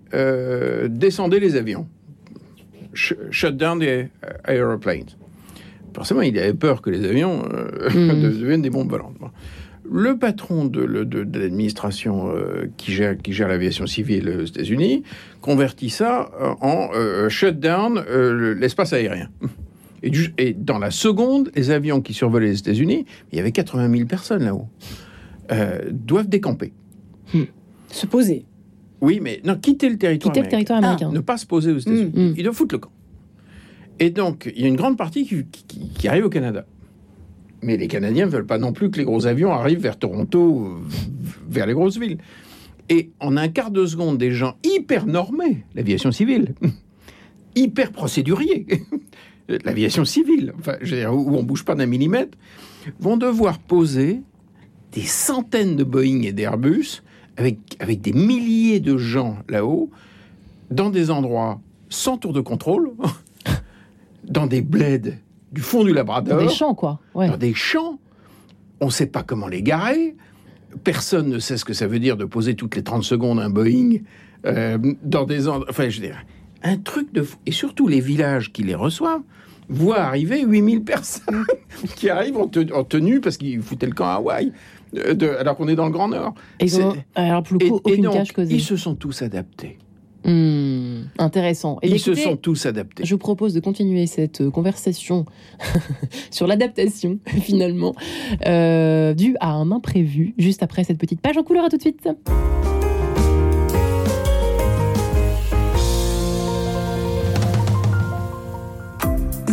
descendez 0.88 1.38
les 1.38 1.54
avions, 1.54 1.86
Sh- 2.94 3.14
shut 3.30 3.56
down 3.56 3.78
the 3.80 4.08
aeroplanes. 4.48 5.16
Forcément, 5.94 6.22
il 6.22 6.38
avait 6.38 6.54
peur 6.54 6.82
que 6.82 6.90
les 6.90 7.04
avions 7.04 7.42
euh, 7.52 7.88
Mm. 7.94 8.22
deviennent 8.40 8.62
des 8.62 8.70
bombes 8.70 8.90
volantes. 8.90 9.16
Bon. 9.20 9.30
Le 9.92 10.16
patron 10.16 10.66
de, 10.66 10.80
l'administration 10.84 12.30
euh, 12.32 12.66
qui 12.76 12.92
gère, 12.92 13.16
qui 13.18 13.32
gère 13.32 13.48
l'aviation 13.48 13.86
civile 13.86 14.28
aux 14.40 14.44
États-Unis 14.44 15.02
convertit 15.40 15.90
ça 15.90 16.30
euh, 16.40 16.52
en 16.60 17.28
shut 17.28 17.58
down 17.58 18.04
le- 18.08 18.54
l'espace 18.54 18.92
aérien. 18.92 19.28
Et, 20.02 20.08
du- 20.08 20.32
et 20.38 20.54
dans 20.54 20.78
la 20.78 20.90
seconde, 20.90 21.50
les 21.54 21.70
avions 21.70 22.00
qui 22.00 22.14
survolaient 22.14 22.46
les 22.46 22.58
États-Unis, 22.60 23.04
il 23.32 23.36
y 23.36 23.38
avait 23.40 23.52
80 23.52 23.90
000 23.94 24.06
personnes 24.06 24.42
là-haut, 24.44 24.66
euh, 25.52 25.78
doivent 25.90 26.28
décamper. 26.30 26.72
Se 27.88 28.06
poser. 28.06 28.46
Oui, 29.00 29.18
mais 29.22 29.40
non, 29.44 29.56
quitter 29.56 29.88
le 29.88 29.96
territoire. 29.98 30.32
Quitter 30.32 30.40
le 30.40 30.46
américain. 30.46 30.56
territoire 30.56 30.78
américain. 30.78 31.12
Ne 31.12 31.20
pas 31.20 31.36
se 31.38 31.46
poser 31.46 31.72
aux 31.72 31.78
États-Unis. 31.78 32.12
Mm. 32.14 32.34
Ils 32.36 32.42
doivent 32.42 32.54
foutre 32.54 32.74
le 32.74 32.78
camp. 32.80 32.90
Et 33.98 34.10
donc, 34.10 34.50
il 34.54 34.62
y 34.62 34.64
a 34.64 34.68
une 34.68 34.76
grande 34.76 34.96
partie 34.96 35.26
qui, 35.26 35.44
qui- 35.66 35.88
qui 35.90 36.08
arrive 36.08 36.24
au 36.26 36.30
Canada. 36.30 36.64
Mais 37.62 37.76
les 37.76 37.88
Canadiens 37.88 38.26
ne 38.26 38.30
veulent 38.30 38.46
pas 38.46 38.58
non 38.58 38.72
plus 38.72 38.90
que 38.90 38.96
les 38.98 39.04
gros 39.04 39.26
avions 39.26 39.52
arrivent 39.52 39.80
vers 39.80 39.98
Toronto, 39.98 40.66
euh, 40.66 40.78
vers 41.48 41.66
les 41.66 41.74
grosses 41.74 41.98
villes. 41.98 42.18
Et 42.88 43.10
en 43.20 43.36
un 43.36 43.48
quart 43.48 43.70
de 43.70 43.84
seconde, 43.86 44.16
des 44.18 44.30
gens 44.32 44.56
hyper 44.64 45.06
normés, 45.06 45.64
l'aviation 45.74 46.10
civile, 46.10 46.54
hyper 47.54 47.92
procéduriers, 47.92 48.66
l'aviation 49.64 50.04
civile, 50.04 50.52
enfin, 50.58 50.76
je 50.80 50.94
veux 50.94 51.00
dire, 51.00 51.14
où 51.14 51.36
on 51.36 51.42
bouge 51.42 51.64
pas 51.64 51.74
d'un 51.74 51.86
millimètre, 51.86 52.36
vont 52.98 53.16
devoir 53.16 53.58
poser 53.58 54.20
des 54.92 55.02
centaines 55.02 55.76
de 55.76 55.84
Boeing 55.84 56.22
et 56.22 56.32
d'Airbus 56.32 57.02
avec, 57.40 57.58
avec 57.80 58.00
des 58.02 58.12
milliers 58.12 58.80
de 58.80 58.96
gens 58.98 59.38
là-haut, 59.48 59.90
dans 60.70 60.90
des 60.90 61.10
endroits 61.10 61.60
sans 61.88 62.16
tour 62.18 62.32
de 62.32 62.40
contrôle, 62.40 62.92
dans 64.24 64.46
des 64.46 64.60
bleds 64.62 65.14
du 65.52 65.60
fond 65.60 65.82
du 65.82 65.90
Dans 65.90 65.96
Labrador, 65.96 66.38
des 66.38 66.48
champs, 66.48 66.74
quoi. 66.74 67.00
Ouais. 67.14 67.28
dans 67.28 67.36
des 67.36 67.54
champs. 67.54 67.98
On 68.80 68.86
ne 68.86 68.90
sait 68.90 69.06
pas 69.06 69.22
comment 69.22 69.48
les 69.48 69.62
garer. 69.62 70.14
personne 70.84 71.28
ne 71.28 71.38
sait 71.38 71.56
ce 71.56 71.64
que 71.64 71.72
ça 71.74 71.86
veut 71.86 71.98
dire 71.98 72.16
de 72.16 72.24
poser 72.24 72.54
toutes 72.54 72.76
les 72.76 72.82
30 72.82 73.02
secondes 73.02 73.40
un 73.40 73.50
Boeing 73.50 73.98
euh, 74.46 74.78
dans 75.02 75.24
des 75.24 75.48
endroits. 75.48 75.66
Enfin, 75.68 75.88
je 75.88 76.00
veux 76.00 76.06
dire, 76.06 76.22
un 76.62 76.76
truc 76.76 77.12
de 77.12 77.22
fou. 77.22 77.36
Et 77.46 77.52
surtout, 77.52 77.88
les 77.88 78.00
villages 78.00 78.52
qui 78.52 78.62
les 78.62 78.74
reçoivent 78.76 79.22
voient 79.68 80.00
arriver 80.00 80.42
8000 80.44 80.82
personnes 80.84 81.44
qui 81.96 82.08
arrivent 82.10 82.36
en, 82.36 82.46
te- 82.48 82.72
en 82.72 82.84
tenue 82.84 83.20
parce 83.20 83.36
qu'ils 83.36 83.62
foutaient 83.62 83.86
le 83.86 83.92
camp 83.92 84.06
à 84.06 84.14
Hawaï, 84.14 84.52
de- 84.92 85.28
alors 85.38 85.56
qu'on 85.56 85.68
est 85.68 85.76
dans 85.76 85.86
le 85.86 85.92
Grand 85.92 86.08
Nord. 86.08 86.34
Et 86.60 86.68
alors 87.14 87.42
pour 87.42 87.58
le 87.58 87.64
Et, 87.64 87.68
coup, 87.68 87.76
et 87.86 87.90
aucune 87.92 88.04
donc, 88.04 88.14
tâche 88.14 88.32
causée. 88.32 88.54
ils 88.54 88.60
se 88.62 88.76
sont 88.76 88.94
tous 88.94 89.22
adaptés. 89.22 89.78
Hmm, 90.22 91.04
intéressant. 91.18 91.78
Et 91.80 91.88
Ils 91.88 91.98
se 91.98 92.14
sont 92.14 92.36
tous 92.36 92.66
adaptés. 92.66 93.04
Je 93.06 93.14
vous 93.14 93.18
propose 93.18 93.54
de 93.54 93.60
continuer 93.60 94.06
cette 94.06 94.42
euh, 94.42 94.50
conversation 94.50 95.24
sur 96.30 96.46
l'adaptation, 96.46 97.18
finalement, 97.26 97.94
euh, 98.46 99.14
due 99.14 99.36
à 99.40 99.52
un 99.52 99.72
imprévu, 99.72 100.34
juste 100.36 100.62
après 100.62 100.84
cette 100.84 100.98
petite 100.98 101.22
page 101.22 101.38
en 101.38 101.42
couleur. 101.42 101.64
À 101.64 101.68
tout 101.70 101.78
de 101.78 101.82
suite. 101.82 102.06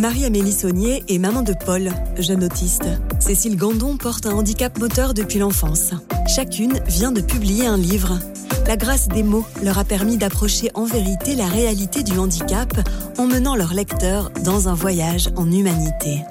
Marie-Amélie 0.08 0.52
Saunier 0.52 1.04
est 1.06 1.18
maman 1.18 1.42
de 1.42 1.52
Paul, 1.52 1.90
jeune 2.16 2.42
autiste. 2.42 2.86
Cécile 3.20 3.58
Gandon 3.58 3.98
porte 3.98 4.24
un 4.24 4.32
handicap 4.32 4.78
moteur 4.78 5.12
depuis 5.12 5.38
l'enfance. 5.38 5.90
Chacune 6.34 6.80
vient 6.86 7.12
de 7.12 7.20
publier 7.20 7.66
un 7.66 7.76
livre. 7.76 8.18
La 8.66 8.78
grâce 8.78 9.08
des 9.08 9.22
mots 9.22 9.44
leur 9.62 9.76
a 9.76 9.84
permis 9.84 10.16
d'approcher 10.16 10.70
en 10.72 10.86
vérité 10.86 11.34
la 11.34 11.44
réalité 11.44 12.02
du 12.04 12.18
handicap 12.18 12.72
en 13.18 13.26
menant 13.26 13.54
leurs 13.54 13.74
lecteurs 13.74 14.30
dans 14.42 14.70
un 14.70 14.74
voyage 14.74 15.28
en 15.36 15.52
humanité. 15.52 16.22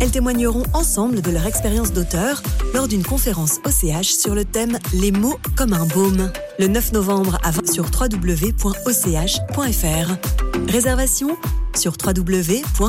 Elles 0.00 0.10
témoigneront 0.10 0.64
ensemble 0.74 1.22
de 1.22 1.30
leur 1.30 1.46
expérience 1.46 1.92
d'auteur 1.92 2.42
lors 2.74 2.88
d'une 2.88 3.04
conférence 3.04 3.60
OCH 3.64 4.18
sur 4.18 4.34
le 4.34 4.44
thème 4.44 4.80
Les 4.94 5.12
mots 5.12 5.38
comme 5.56 5.74
un 5.74 5.86
baume, 5.86 6.32
le 6.58 6.66
9 6.66 6.90
novembre 6.90 7.38
à 7.44 7.52
20 7.52 7.70
sur 7.72 7.84
www.och.fr. 7.84 8.42
Réservation 10.68 11.36
sur 11.76 11.94
www.och.fr. 12.04 12.82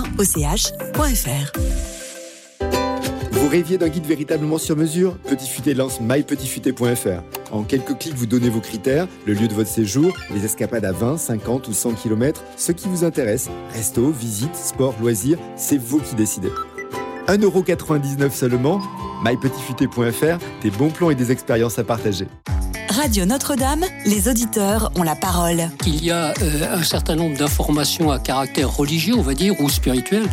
Vous 3.31 3.49
rêviez 3.49 3.77
d'un 3.77 3.89
guide 3.89 4.05
véritablement 4.05 4.57
sur 4.57 4.75
mesure? 4.75 5.17
Petit 5.17 5.49
Futé 5.49 5.73
lance 5.73 5.99
mypetitfuté.fr. 5.99 7.51
En 7.51 7.63
quelques 7.63 7.97
clics, 7.97 8.15
vous 8.15 8.25
donnez 8.25 8.49
vos 8.49 8.61
critères, 8.61 9.07
le 9.25 9.33
lieu 9.33 9.47
de 9.47 9.53
votre 9.53 9.69
séjour, 9.69 10.15
les 10.33 10.45
escapades 10.45 10.85
à 10.85 10.91
20, 10.91 11.17
50 11.17 11.67
ou 11.67 11.73
100 11.73 11.93
km, 11.93 12.41
ce 12.57 12.71
qui 12.71 12.87
vous 12.87 13.03
intéresse. 13.03 13.49
Resto, 13.73 14.09
visite, 14.11 14.55
sport, 14.55 14.95
loisirs, 15.01 15.37
c'est 15.55 15.77
vous 15.77 15.99
qui 15.99 16.15
décidez. 16.15 16.51
1,99€ 17.27 18.31
seulement 18.31 18.81
mypetitfuté.fr, 19.23 20.37
des 20.61 20.71
bons 20.71 20.89
plans 20.89 21.09
et 21.09 21.15
des 21.15 21.31
expériences 21.31 21.79
à 21.79 21.83
partager. 21.83 22.27
Radio 22.93 23.25
Notre-Dame, 23.25 23.85
les 24.05 24.29
auditeurs 24.29 24.91
ont 24.95 25.01
la 25.01 25.15
parole. 25.15 25.67
Il 25.87 26.05
y 26.05 26.11
a 26.11 26.31
euh, 26.43 26.77
un 26.77 26.83
certain 26.83 27.15
nombre 27.15 27.35
d'informations 27.35 28.11
à 28.11 28.19
caractère 28.19 28.69
religieux, 28.69 29.15
on 29.17 29.23
va 29.23 29.33
dire, 29.33 29.59
ou 29.59 29.67
spirituel. 29.67 30.29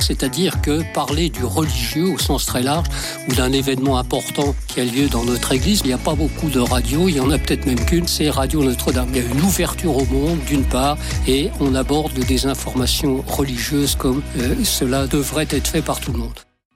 C'est-à-dire 0.00 0.60
que 0.60 0.82
parler 0.92 1.30
du 1.30 1.44
religieux 1.44 2.08
au 2.08 2.18
sens 2.18 2.46
très 2.46 2.64
large 2.64 2.88
ou 3.28 3.34
d'un 3.34 3.52
événement 3.52 3.96
important 3.96 4.56
qui 4.66 4.80
a 4.80 4.84
lieu 4.84 5.08
dans 5.08 5.22
notre 5.22 5.52
église, 5.52 5.82
il 5.84 5.86
n'y 5.86 5.92
a 5.92 5.98
pas 5.98 6.16
beaucoup 6.16 6.50
de 6.50 6.58
radios, 6.58 7.08
il 7.08 7.14
y 7.14 7.20
en 7.20 7.30
a 7.30 7.38
peut-être 7.38 7.64
même 7.64 7.84
qu'une, 7.84 8.08
c'est 8.08 8.28
Radio 8.28 8.64
Notre-Dame. 8.64 9.10
Il 9.14 9.22
y 9.22 9.24
a 9.24 9.30
une 9.30 9.42
ouverture 9.42 9.96
au 9.96 10.04
monde, 10.06 10.40
d'une 10.48 10.64
part, 10.64 10.98
et 11.28 11.50
on 11.60 11.76
aborde 11.76 12.18
des 12.18 12.46
informations 12.46 13.22
religieuses 13.28 13.94
comme 13.94 14.20
euh, 14.40 14.56
cela 14.64 15.06
devrait 15.06 15.46
être 15.50 15.68
fait 15.68 15.82
par 15.82 16.00
tout 16.00 16.10
le 16.10 16.18
monde. 16.18 16.34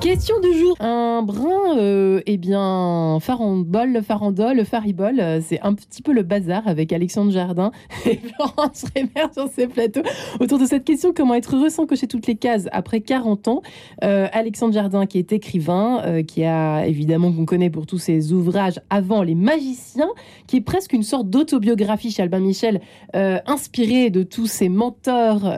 Question 0.00 0.38
du 0.38 0.56
jour. 0.56 0.76
Un 0.78 1.22
brin, 1.22 1.76
euh, 1.76 2.20
eh 2.26 2.36
bien, 2.36 3.18
farandole, 3.20 4.00
farandole, 4.04 4.64
faribole, 4.64 5.18
euh, 5.18 5.40
c'est 5.42 5.60
un 5.62 5.74
petit 5.74 6.02
peu 6.02 6.12
le 6.12 6.22
bazar 6.22 6.68
avec 6.68 6.92
Alexandre 6.92 7.32
Jardin 7.32 7.72
et 8.06 8.16
Florence 8.16 8.84
Rémer 8.94 9.32
sur 9.32 9.48
ces 9.48 9.66
plateaux. 9.66 10.02
Autour 10.38 10.60
de 10.60 10.66
cette 10.66 10.84
question, 10.84 11.12
comment 11.12 11.34
être 11.34 11.56
heureux 11.56 11.68
sans 11.68 11.84
cocher 11.84 12.06
toutes 12.06 12.28
les 12.28 12.36
cases 12.36 12.68
après 12.70 13.00
40 13.00 13.48
ans 13.48 13.62
Euh, 14.04 14.28
Alexandre 14.32 14.72
Jardin, 14.72 15.06
qui 15.06 15.18
est 15.18 15.32
écrivain, 15.32 16.22
qui 16.22 16.44
a 16.44 16.86
évidemment, 16.86 17.32
qu'on 17.32 17.44
connaît 17.44 17.70
pour 17.70 17.86
tous 17.86 17.98
ses 17.98 18.32
ouvrages 18.32 18.80
avant 18.90 19.22
Les 19.22 19.34
Magiciens, 19.34 20.10
qui 20.46 20.58
est 20.58 20.60
presque 20.60 20.92
une 20.92 21.02
sorte 21.02 21.28
d'autobiographie 21.28 22.12
chez 22.12 22.22
Albin 22.22 22.40
Michel, 22.40 22.80
inspirée 23.14 24.10
de 24.10 24.22
tous 24.22 24.46
ses 24.46 24.68
mentors 24.68 25.52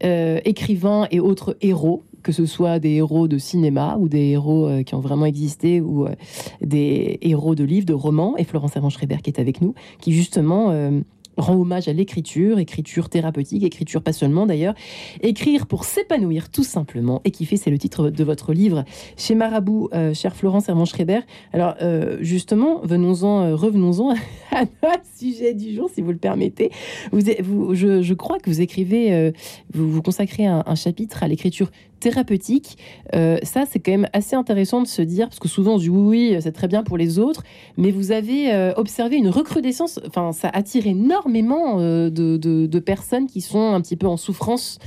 écrivains 0.00 1.06
et 1.10 1.20
autres 1.20 1.56
héros 1.60 2.02
que 2.24 2.32
ce 2.32 2.46
soit 2.46 2.80
des 2.80 2.94
héros 2.94 3.28
de 3.28 3.38
cinéma 3.38 3.96
ou 4.00 4.08
des 4.08 4.30
héros 4.30 4.66
euh, 4.66 4.82
qui 4.82 4.96
ont 4.96 5.00
vraiment 5.00 5.26
existé 5.26 5.80
ou 5.80 6.06
euh, 6.06 6.14
des 6.60 7.18
héros 7.22 7.54
de 7.54 7.62
livres, 7.62 7.86
de 7.86 7.92
romans, 7.92 8.36
et 8.36 8.44
Florence 8.44 8.74
Hermann-Schreiber 8.74 9.18
qui 9.22 9.30
est 9.30 9.38
avec 9.38 9.60
nous, 9.60 9.74
qui 10.00 10.12
justement 10.12 10.70
euh, 10.70 11.00
rend 11.36 11.54
hommage 11.54 11.88
à 11.88 11.92
l'écriture, 11.92 12.58
écriture 12.58 13.08
thérapeutique, 13.08 13.62
écriture 13.64 14.02
pas 14.02 14.12
seulement 14.12 14.46
d'ailleurs, 14.46 14.74
écrire 15.20 15.66
pour 15.66 15.84
s'épanouir 15.84 16.50
tout 16.50 16.64
simplement, 16.64 17.20
et 17.24 17.30
kiffer, 17.30 17.56
c'est 17.56 17.70
le 17.70 17.78
titre 17.78 18.10
de 18.10 18.24
votre 18.24 18.52
livre 18.52 18.84
chez 19.16 19.34
Marabout, 19.34 19.88
euh, 19.94 20.14
chère 20.14 20.36
Florence 20.36 20.68
Hermann-Schreiber. 20.68 21.20
Alors 21.52 21.74
euh, 21.82 22.18
justement, 22.20 22.80
venons-en, 22.82 23.56
revenons-en 23.56 24.10
à 24.50 24.64
notre 24.82 25.06
sujet 25.16 25.54
du 25.54 25.74
jour, 25.74 25.90
si 25.92 26.02
vous 26.02 26.12
le 26.12 26.18
permettez. 26.18 26.70
Vous, 27.12 27.74
je, 27.74 28.14
crois 28.14 28.38
que 28.38 28.50
vous 28.50 28.60
écrivez, 28.60 29.32
vous 29.72 29.90
vous 29.90 30.02
consacrez 30.02 30.46
un, 30.46 30.62
un 30.66 30.74
chapitre 30.74 31.22
à 31.22 31.28
l'écriture 31.28 31.70
thérapeutique. 32.04 32.76
Euh, 33.14 33.38
ça, 33.42 33.64
c'est 33.70 33.80
quand 33.80 33.92
même 33.98 34.08
assez 34.12 34.36
intéressant 34.36 34.80
de 34.82 34.86
se 34.86 35.02
dire, 35.02 35.26
parce 35.28 35.38
que 35.40 35.48
souvent 35.48 35.74
on 35.74 35.78
se 35.78 35.84
dit 35.84 35.88
oui, 35.90 36.30
oui, 36.32 36.36
c'est 36.40 36.52
très 36.52 36.68
bien 36.68 36.82
pour 36.82 36.96
les 36.98 37.18
autres, 37.18 37.42
mais 37.76 37.90
vous 37.90 38.12
avez 38.12 38.52
euh, 38.52 38.72
observé 38.76 39.16
une 39.16 39.28
recrudescence, 39.28 39.98
enfin, 40.06 40.32
ça 40.32 40.48
attire 40.52 40.86
énormément 40.86 41.78
euh, 41.80 42.10
de, 42.10 42.36
de- 42.36 42.66
de 42.66 42.78
personnes 42.78 43.26
qui 43.26 43.40
sont 43.40 43.72
un 43.74 43.80
petit 43.80 43.96
peu 43.96 44.06
en 44.06 44.16
souffrance, 44.16 44.78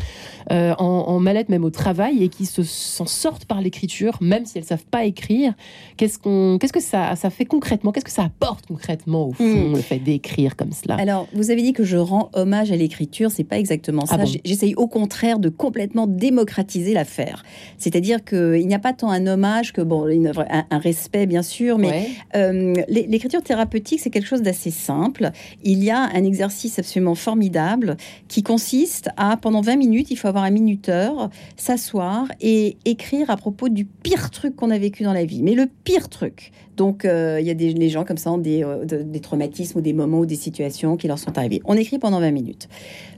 en, 0.49 0.75
en 0.79 1.19
mal-être 1.19 1.49
même 1.49 1.65
au 1.65 1.69
travail, 1.69 2.23
et 2.23 2.29
qui 2.29 2.45
se, 2.45 2.63
s'en 2.63 3.05
sortent 3.05 3.45
par 3.45 3.59
l'écriture, 3.61 4.17
même 4.21 4.45
si 4.45 4.57
elles 4.57 4.63
savent 4.63 4.85
pas 4.89 5.03
écrire. 5.05 5.53
Qu'est-ce, 5.97 6.19
qu'on, 6.19 6.57
qu'est-ce 6.59 6.73
que 6.73 6.79
ça, 6.81 7.15
ça 7.15 7.29
fait 7.29 7.45
concrètement? 7.45 7.91
Qu'est-ce 7.91 8.05
que 8.05 8.11
ça 8.11 8.23
apporte 8.23 8.65
concrètement, 8.67 9.27
au 9.29 9.33
fond, 9.33 9.43
Hmm. 9.47 9.73
le 9.75 9.81
fait 9.81 9.99
d'écrire 9.99 10.55
comme 10.55 10.71
cela? 10.71 10.95
Alors, 10.95 11.27
vous 11.33 11.51
avez 11.51 11.61
dit 11.61 11.73
que 11.73 11.83
je 11.83 11.97
rends 11.97 12.29
hommage 12.33 12.71
à 12.71 12.75
l'écriture, 12.75 13.31
c'est 13.31 13.43
pas 13.43 13.57
exactement 13.59 14.05
ça. 14.05 14.15
Ah 14.15 14.17
bon 14.19 14.25
J- 14.25 14.41
J'essaye 14.45 14.75
au 14.75 14.87
contraire 14.87 15.39
de 15.39 15.49
complètement 15.49 16.05
démocratiser 16.07 16.93
l'affaire. 17.07 17.43
C'est-à-dire 17.77 18.23
qu'il 18.25 18.67
n'y 18.67 18.73
a 18.75 18.79
pas 18.79 18.91
tant 18.93 19.09
un 19.09 19.25
hommage 19.27 19.71
que, 19.71 19.81
bon, 19.81 20.07
une- 20.07 20.31
un, 20.49 20.65
un 20.69 20.77
respect 20.77 21.25
bien 21.25 21.41
sûr, 21.41 21.77
mais 21.77 21.87
Ouais. 21.87 22.07
euh, 22.35 22.73
l'é- 22.89 23.07
l'écriture 23.07 23.41
thérapeutique, 23.41 23.99
c'est 24.01 24.09
quelque 24.09 24.27
chose 24.27 24.41
d'assez 24.41 24.71
simple. 24.71 25.31
Il 25.63 25.83
y 25.83 25.89
a 25.91 25.99
un 25.99 26.23
exercice 26.23 26.77
absolument 26.79 27.15
formidable 27.15 27.95
qui 28.27 28.43
consiste 28.43 29.09
à, 29.17 29.37
pendant 29.37 29.61
20 29.61 29.77
minutes, 29.77 30.11
il 30.11 30.17
faut 30.17 30.27
avoir 30.27 30.43
un 30.43 30.49
minuteur, 30.51 31.29
s'asseoir 31.55 32.27
et 32.41 32.77
écrire 32.85 33.29
à 33.29 33.37
propos 33.37 33.69
du 33.69 33.85
pire 33.85 34.29
truc 34.31 34.55
qu'on 34.55 34.69
a 34.71 34.77
vécu 34.77 35.03
dans 35.03 35.13
la 35.13 35.23
vie. 35.25 35.41
Mais 35.43 35.53
le 35.55 35.67
pire 35.83 36.09
truc. 36.09 36.51
Donc, 36.75 37.05
euh, 37.05 37.37
il 37.39 37.47
y 37.47 37.49
a 37.49 37.53
des 37.55 37.73
les 37.73 37.89
gens 37.89 38.03
comme 38.03 38.17
ça 38.17 38.31
ont 38.31 38.37
des, 38.37 38.63
euh, 38.63 38.85
de- 38.85 39.01
des 39.01 39.19
traumatismes 39.19 39.79
ou 39.79 39.81
des 39.81 39.93
moments 39.93 40.19
ou 40.19 40.25
des 40.25 40.35
situations 40.35 40.95
qui 40.97 41.07
leur 41.07 41.17
sont 41.19 41.35
arrivés. 41.37 41.61
On 41.65 41.73
écrit 41.75 41.97
pendant 41.99 42.19
20 42.19 42.31
minutes. 42.31 42.67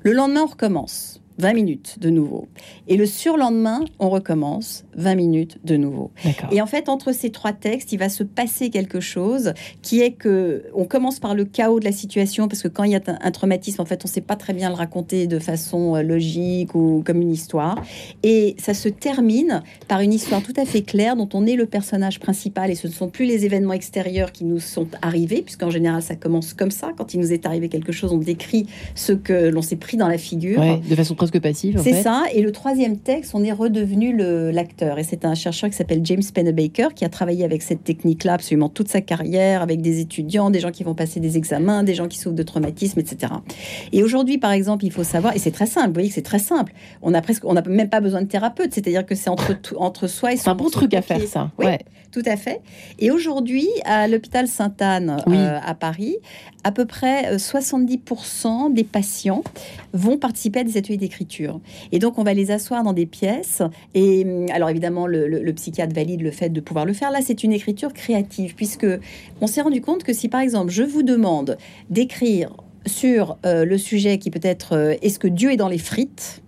Le 0.03 0.13
lendemain, 0.13 0.43
on 0.43 0.51
recommence. 0.51 1.21
20 1.39 1.53
minutes 1.53 1.97
de 1.99 2.09
nouveau. 2.09 2.47
Et 2.87 2.97
le 2.97 3.05
surlendemain, 3.05 3.85
on 3.97 4.09
recommence 4.09 4.83
20 4.97 5.15
minutes 5.15 5.57
de 5.63 5.77
nouveau. 5.77 6.11
Et 6.51 6.61
en 6.61 6.65
fait, 6.65 6.89
entre 6.89 7.13
ces 7.13 7.29
trois 7.29 7.53
textes, 7.53 7.93
il 7.93 7.97
va 7.97 8.09
se 8.09 8.23
passer 8.23 8.69
quelque 8.69 8.99
chose 8.99 9.53
qui 9.81 10.01
est 10.01 10.11
que 10.11 10.65
on 10.73 10.83
commence 10.83 11.19
par 11.19 11.35
le 11.35 11.45
chaos 11.45 11.79
de 11.79 11.85
la 11.85 11.93
situation 11.93 12.49
parce 12.49 12.61
que 12.61 12.67
quand 12.67 12.83
il 12.83 12.91
y 12.91 12.95
a 12.95 13.01
un, 13.07 13.31
traumatisme, 13.31 13.81
en 13.81 13.85
fait, 13.85 14.03
on 14.03 14.07
ne 14.07 14.13
sait 14.13 14.21
pas 14.21 14.35
très 14.35 14.53
bien 14.53 14.69
le 14.69 14.75
raconter 14.75 15.27
de 15.27 15.39
façon 15.39 15.95
euh, 15.95 16.01
logique 16.01 16.75
ou 16.75 17.03
comme 17.05 17.21
une 17.21 17.31
histoire. 17.31 17.81
Et 18.23 18.55
ça 18.59 18.73
se 18.73 18.89
termine 18.89 19.63
par 19.87 20.01
une 20.01 20.13
histoire 20.13 20.43
tout 20.43 20.53
à 20.57 20.65
fait 20.65 20.81
claire 20.81 21.15
dont 21.15 21.29
on 21.33 21.45
est 21.45 21.55
le 21.55 21.65
personnage 21.65 22.19
principal 22.19 22.69
et 22.69 22.75
ce 22.75 22.87
ne 22.87 22.91
sont 22.91 23.07
plus 23.07 23.25
les 23.25 23.45
événements 23.45 23.73
extérieurs 23.73 24.33
qui 24.33 24.43
nous 24.43 24.59
sont 24.59 24.87
arrivés 25.01 25.41
puisqu'en 25.41 25.69
général 25.69 26.01
ça 26.01 26.15
commence 26.15 26.53
comme 26.53 26.71
ça. 26.71 26.91
Quand 26.97 27.13
il 27.13 27.21
nous 27.21 27.31
est 27.31 27.45
arrivé 27.45 27.69
quelque 27.69 27.93
chose, 27.93 28.11
on 28.11 28.17
décrit 28.17 28.67
ce 28.95 29.13
que 29.13 29.47
l'on 29.47 29.61
s'est 29.61 29.77
pris 29.77 29.95
dans 29.95 30.09
la 30.09 30.17
figure. 30.17 30.59
Ouais, 30.59 30.77
de 30.77 30.95
façon 30.95 31.15
très 31.15 31.28
chose 31.29 31.31
que 31.31 31.37
passive. 31.39 31.79
en 31.79 31.83
C'est 31.83 32.01
ça. 32.01 32.23
Et 32.33 32.41
le 32.41 32.51
troisième 32.51 32.97
texte, 32.97 33.31
on 33.35 33.43
est 33.43 33.51
redevenu 33.51 34.15
le- 34.15 34.51
l'acteur. 34.51 34.99
Et 34.99 35.03
c'est 35.03 35.25
un 35.25 35.35
chercheur 35.35 35.69
qui 35.69 35.75
s'appelle 35.75 36.01
James 36.03 36.21
Pennebaker 36.33 36.93
qui 36.93 37.05
a 37.05 37.09
travaillé 37.09 37.43
avec 37.45 37.61
cette 37.61 37.83
technique-là 37.83 38.33
absolument 38.33 38.69
toute 38.69 38.87
sa 38.89 39.01
carrière, 39.01 39.61
avec 39.61 39.81
des 39.81 39.99
étudiants, 39.99 40.49
des 40.49 40.59
gens 40.59 40.71
qui 40.71 40.83
vont 40.83 40.95
passer 40.95 41.19
des 41.19 41.37
examens, 41.37 41.83
des 41.83 41.93
gens 41.95 42.07
qui 42.07 42.17
souffrent 42.17 42.35
de 42.35 42.43
traumatisme, 42.43 42.99
etc. 42.99 43.33
Et 43.91 44.03
aujourd'hui, 44.03 44.37
par 44.37 44.51
exemple, 44.51 44.85
il 44.85 44.91
faut 44.91 45.03
savoir, 45.03 45.35
et 45.35 45.39
c'est 45.39 45.51
très 45.51 45.65
simple, 45.65 45.87
vous 45.87 45.93
voyez 45.93 46.09
que 46.09 46.15
c'est 46.15 46.21
très 46.21 46.39
simple. 46.39 46.73
On 47.01 47.13
a 47.13 47.21
presque, 47.21 47.45
on 47.45 47.53
n'a 47.53 47.61
même 47.61 47.89
pas 47.89 48.01
besoin 48.01 48.21
de 48.21 48.27
thérapeute. 48.27 48.73
C'est-à-dire 48.73 49.05
que 49.05 49.15
c'est 49.15 49.29
entre, 49.29 49.59
tout- 49.59 49.75
entre 49.77 50.07
soi 50.07 50.33
et 50.33 50.37
son 50.37 50.43
C'est 50.43 50.49
un 50.49 50.55
bon 50.55 50.69
truc 50.69 50.93
à 50.93 51.01
faire, 51.01 51.21
ça. 51.27 51.51
Oui. 51.57 51.65
Ouais. 51.65 51.79
Tout 52.11 52.23
à 52.25 52.37
fait. 52.37 52.61
Et 52.97 53.11
aujourd'hui, 53.11 53.67
à 53.85 54.07
l'hôpital 54.07 54.47
Sainte-Anne 54.47 55.17
Oui. 55.27 55.35
euh, 55.37 55.59
à 55.63 55.75
Paris, 55.75 56.15
à 56.63 56.71
peu 56.71 56.85
près 56.85 57.33
euh, 57.33 57.37
70% 57.37 58.73
des 58.73 58.83
patients 58.83 59.43
vont 59.93 60.17
participer 60.17 60.59
à 60.59 60.63
des 60.63 60.77
ateliers 60.77 60.97
d'écriture. 60.97 61.59
Et 61.91 61.99
donc, 61.99 62.17
on 62.17 62.23
va 62.23 62.33
les 62.33 62.51
asseoir 62.51 62.83
dans 62.83 62.93
des 62.93 63.05
pièces. 63.05 63.61
Et 63.93 64.23
hum, 64.25 64.45
alors, 64.51 64.69
évidemment, 64.69 65.07
le 65.07 65.51
psychiatre 65.53 65.93
valide 65.93 66.21
le 66.21 66.31
fait 66.31 66.49
de 66.49 66.61
pouvoir 66.61 66.85
le 66.85 66.93
faire. 66.93 67.11
Là, 67.11 67.19
c'est 67.21 67.43
une 67.43 67.53
écriture 67.53 67.93
créative, 67.93 68.55
puisque 68.55 68.87
on 69.41 69.47
s'est 69.47 69.61
rendu 69.61 69.81
compte 69.81 70.03
que 70.03 70.13
si, 70.13 70.29
par 70.29 70.41
exemple, 70.41 70.71
je 70.71 70.83
vous 70.83 71.03
demande 71.03 71.57
d'écrire 71.89 72.51
sur 72.85 73.37
euh, 73.45 73.65
le 73.65 73.77
sujet 73.77 74.17
qui 74.17 74.31
peut 74.31 74.39
être 74.43 74.73
euh, 74.73 74.95
est-ce 75.01 75.19
que 75.19 75.27
Dieu 75.27 75.51
est 75.51 75.57
dans 75.57 75.69
les 75.69 75.77
frites 75.77 76.41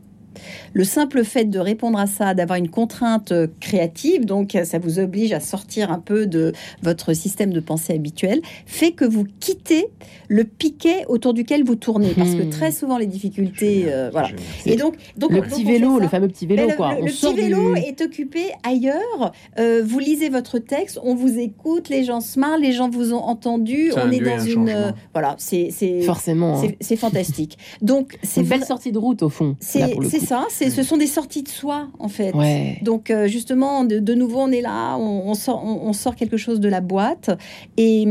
le 0.73 0.83
simple 0.83 1.23
fait 1.23 1.45
de 1.45 1.59
répondre 1.59 1.99
à 1.99 2.07
ça, 2.07 2.33
d'avoir 2.33 2.57
une 2.59 2.69
contrainte 2.69 3.31
euh, 3.31 3.47
créative, 3.59 4.25
donc 4.25 4.55
euh, 4.55 4.63
ça 4.63 4.79
vous 4.79 4.99
oblige 4.99 5.33
à 5.33 5.39
sortir 5.39 5.91
un 5.91 5.99
peu 5.99 6.25
de 6.27 6.53
votre 6.81 7.13
système 7.13 7.51
de 7.51 7.59
pensée 7.59 7.93
habituel, 7.93 8.41
fait 8.65 8.91
que 8.91 9.05
vous 9.05 9.25
quittez 9.39 9.87
le 10.27 10.43
piquet 10.45 11.05
autour 11.09 11.33
duquel 11.33 11.63
vous 11.63 11.75
tournez. 11.75 12.13
Parce 12.15 12.35
que 12.35 12.43
Hmm. 12.43 12.49
très 12.49 12.71
souvent, 12.71 12.97
les 12.97 13.05
difficultés. 13.07 13.85
euh, 13.87 14.09
voilà. 14.11 14.29
Et 14.65 14.75
donc, 14.77 14.95
donc 15.17 15.31
Le 15.31 15.41
petit 15.41 15.63
vélo, 15.63 15.99
le 15.99 16.07
fameux 16.07 16.27
petit 16.27 16.45
vélo, 16.47 16.69
le- 16.69 16.75
quoi. 16.75 16.93
Le, 16.95 17.01
On 17.01 17.05
le 17.05 17.11
sort 17.11 17.33
petit 17.33 17.43
vélo 17.43 17.73
du- 17.75 17.81
est 17.81 18.01
occupé 18.01 18.43
ailleurs. 18.63 19.31
Euh, 19.59 19.81
vous 19.85 19.99
lisez 19.99 20.29
votre 20.29 20.57
texte, 20.59 20.99
on 21.03 21.15
vous 21.15 21.37
écoute, 21.37 21.89
les 21.89 22.03
gens 22.03 22.21
se 22.21 22.39
marrent, 22.39 22.57
les 22.57 22.71
gens 22.71 22.89
vous 22.89 23.13
ont 23.13 23.21
entendu. 23.23 23.91
Ça 23.91 24.05
on 24.07 24.11
est 24.11 24.19
dans 24.19 24.31
un 24.31 24.45
une. 24.45 24.69
euh, 24.69 24.91
voilà, 25.13 25.35
c'est 25.37 25.69
Forcément. 26.05 26.55
hein. 26.55 26.61
c'est- 26.61 26.77
c'est 26.79 26.95
fantastique. 26.95 27.57
Donc 27.81 28.17
C'est 28.23 28.41
une 28.41 28.47
belle 28.47 28.63
sortie 28.63 28.91
de 28.91 28.97
route, 28.97 29.21
au 29.23 29.29
fond. 29.29 29.55
c'est 29.59 30.19
ça. 30.19 30.45
C'est 30.69 30.69
ce 30.69 30.83
sont 30.83 30.97
des 30.97 31.07
sorties 31.07 31.43
de 31.43 31.47
soi 31.49 31.87
en 31.99 32.07
fait. 32.07 32.33
Ouais. 32.35 32.77
Donc 32.83 33.09
euh, 33.09 33.27
justement, 33.27 33.83
de, 33.83 33.99
de 33.99 34.13
nouveau, 34.13 34.39
on 34.39 34.51
est 34.51 34.61
là, 34.61 34.95
on, 34.97 35.23
on 35.29 35.33
sort, 35.33 35.63
on, 35.65 35.87
on 35.89 35.93
sort 35.93 36.15
quelque 36.15 36.37
chose 36.37 36.59
de 36.59 36.69
la 36.69 36.81
boîte, 36.81 37.29
et, 37.77 38.03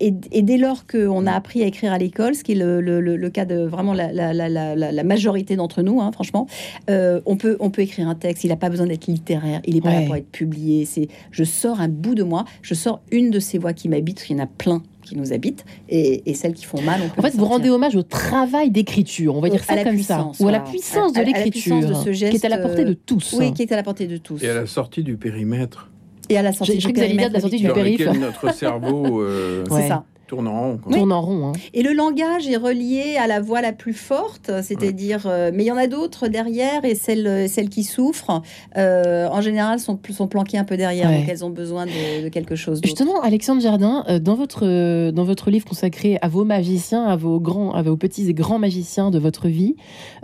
et, 0.00 0.14
et 0.32 0.42
dès 0.42 0.56
lors 0.56 0.86
qu'on 0.86 1.26
a 1.26 1.32
appris 1.32 1.62
à 1.62 1.66
écrire 1.66 1.92
à 1.92 1.98
l'école, 1.98 2.34
ce 2.34 2.42
qui 2.44 2.52
est 2.52 2.56
le, 2.56 2.80
le- 2.80 3.00
le- 3.00 3.16
le 3.16 3.30
cas 3.30 3.44
de 3.44 3.56
vraiment 3.64 3.92
la, 3.94 4.12
la- 4.12 4.32
la- 4.32 4.48
la- 4.48 4.74
la- 4.76 4.92
la 4.92 5.04
majorité 5.04 5.56
d'entre 5.56 5.82
nous, 5.82 6.00
hein, 6.00 6.10
franchement, 6.12 6.46
euh, 6.90 7.20
on 7.26 7.36
peut 7.36 7.56
on 7.60 7.70
peut 7.70 7.82
écrire 7.82 8.08
un 8.08 8.14
texte. 8.14 8.44
Il 8.44 8.48
n'a 8.48 8.56
pas 8.56 8.70
besoin 8.70 8.86
d'être 8.86 9.06
littéraire, 9.06 9.60
il 9.66 9.74
n'est 9.74 9.80
pas 9.80 9.92
là 10.00 10.06
pour 10.06 10.16
être 10.16 10.30
publié. 10.30 10.84
C'est 10.84 11.08
je 11.30 11.44
sors 11.44 11.80
un 11.80 11.88
bout 11.88 12.14
de 12.14 12.22
moi, 12.22 12.44
je 12.62 12.74
sors 12.74 13.00
une 13.10 13.30
de 13.30 13.38
ces 13.40 13.58
voix 13.58 13.72
qui 13.72 13.88
m'habitent. 13.88 14.24
Il 14.28 14.36
y 14.36 14.40
en 14.40 14.44
a 14.44 14.46
plein 14.46 14.82
qui 15.04 15.16
nous 15.16 15.32
habitent, 15.32 15.64
et, 15.88 16.28
et 16.30 16.34
celles 16.34 16.54
qui 16.54 16.64
font 16.64 16.80
mal. 16.82 17.00
On 17.04 17.08
peut 17.08 17.20
En 17.20 17.22
fait, 17.22 17.36
vous 17.36 17.44
rendez 17.44 17.70
hommage 17.70 17.96
au 17.96 18.02
travail 18.02 18.70
d'écriture, 18.70 19.36
on 19.36 19.40
va 19.40 19.48
dire 19.48 19.60
À 19.62 19.64
ça 19.64 19.74
la 19.76 19.84
comme 19.84 19.94
puissance, 19.94 20.38
ça, 20.38 20.44
ou 20.44 20.48
à 20.48 20.52
la 20.52 20.60
puissance 20.60 21.12
de 21.12 21.20
l'écriture, 21.20 21.78
puissance 21.78 21.86
de 21.86 22.12
ce 22.12 22.30
qui 22.30 22.36
est 22.36 22.44
à 22.44 22.48
la 22.48 22.56
geste, 22.56 22.66
portée 22.66 22.84
de 22.84 22.94
tous. 22.94 23.34
Oui, 23.38 23.52
qui 23.52 23.62
est 23.62 23.72
à 23.72 23.76
la 23.76 23.82
portée 23.82 24.06
de 24.06 24.16
tous. 24.16 24.42
Et 24.42 24.48
à 24.48 24.54
la 24.54 24.66
sortie 24.66 25.02
du 25.02 25.16
périmètre, 25.16 25.90
Et 26.28 26.36
à 26.38 26.42
la 26.42 26.52
sortie 26.52 26.78
du 26.78 26.92
de 26.92 26.98
la 26.98 27.04
périmètre 27.04 27.40
sortie 27.40 27.56
du 27.58 27.66
dans 27.66 27.74
lequel 27.74 28.18
notre 28.18 28.54
cerveau 28.54 29.22
euh, 29.22 29.64
Ouais. 29.70 29.82
C'est 29.82 29.88
ça. 29.88 30.04
Tourne 30.26 30.48
en 30.48 30.60
rond. 30.60 30.78
quoi. 30.82 30.92
Tourne 30.96 31.12
en 31.12 31.20
rond. 31.20 31.46
hein. 31.48 31.52
Et 31.74 31.82
le 31.82 31.92
langage 31.92 32.48
est 32.48 32.56
relié 32.56 33.16
à 33.18 33.26
la 33.26 33.40
voix 33.40 33.60
la 33.60 33.72
plus 33.72 33.92
forte, 33.92 34.50
c'est-à-dire, 34.62 35.24
euh, 35.26 35.50
mais 35.52 35.64
il 35.64 35.66
y 35.66 35.72
en 35.72 35.76
a 35.76 35.86
d'autres 35.86 36.28
derrière, 36.28 36.84
et 36.84 36.94
celles, 36.94 37.48
celles 37.48 37.68
qui 37.68 37.84
souffrent, 37.84 38.42
euh, 38.76 39.28
en 39.28 39.40
général, 39.40 39.78
sont, 39.80 39.98
sont 40.10 40.26
planquées 40.28 40.58
un 40.58 40.64
peu 40.64 40.76
derrière, 40.76 41.08
Ouais. 41.10 41.20
donc 41.20 41.28
elles 41.28 41.44
ont 41.44 41.50
besoin 41.50 41.86
de, 41.86 42.24
de 42.24 42.28
quelque 42.28 42.56
chose. 42.56 42.80
Justement, 42.84 43.20
Alexandre 43.22 43.60
Jardin, 43.60 44.04
euh, 44.08 44.18
dans 44.18 44.34
votre, 44.34 44.64
euh, 44.66 45.12
dans 45.12 45.24
votre 45.24 45.50
livre 45.50 45.66
consacré 45.66 46.18
à 46.22 46.28
vos 46.28 46.44
magiciens, 46.44 47.04
à 47.04 47.16
vos, 47.16 47.38
grands, 47.40 47.72
à 47.72 47.82
vos 47.82 47.96
petits 47.96 48.28
et 48.28 48.34
grands 48.34 48.58
magiciens 48.58 49.10
de 49.10 49.18
votre 49.18 49.48
vie, 49.48 49.76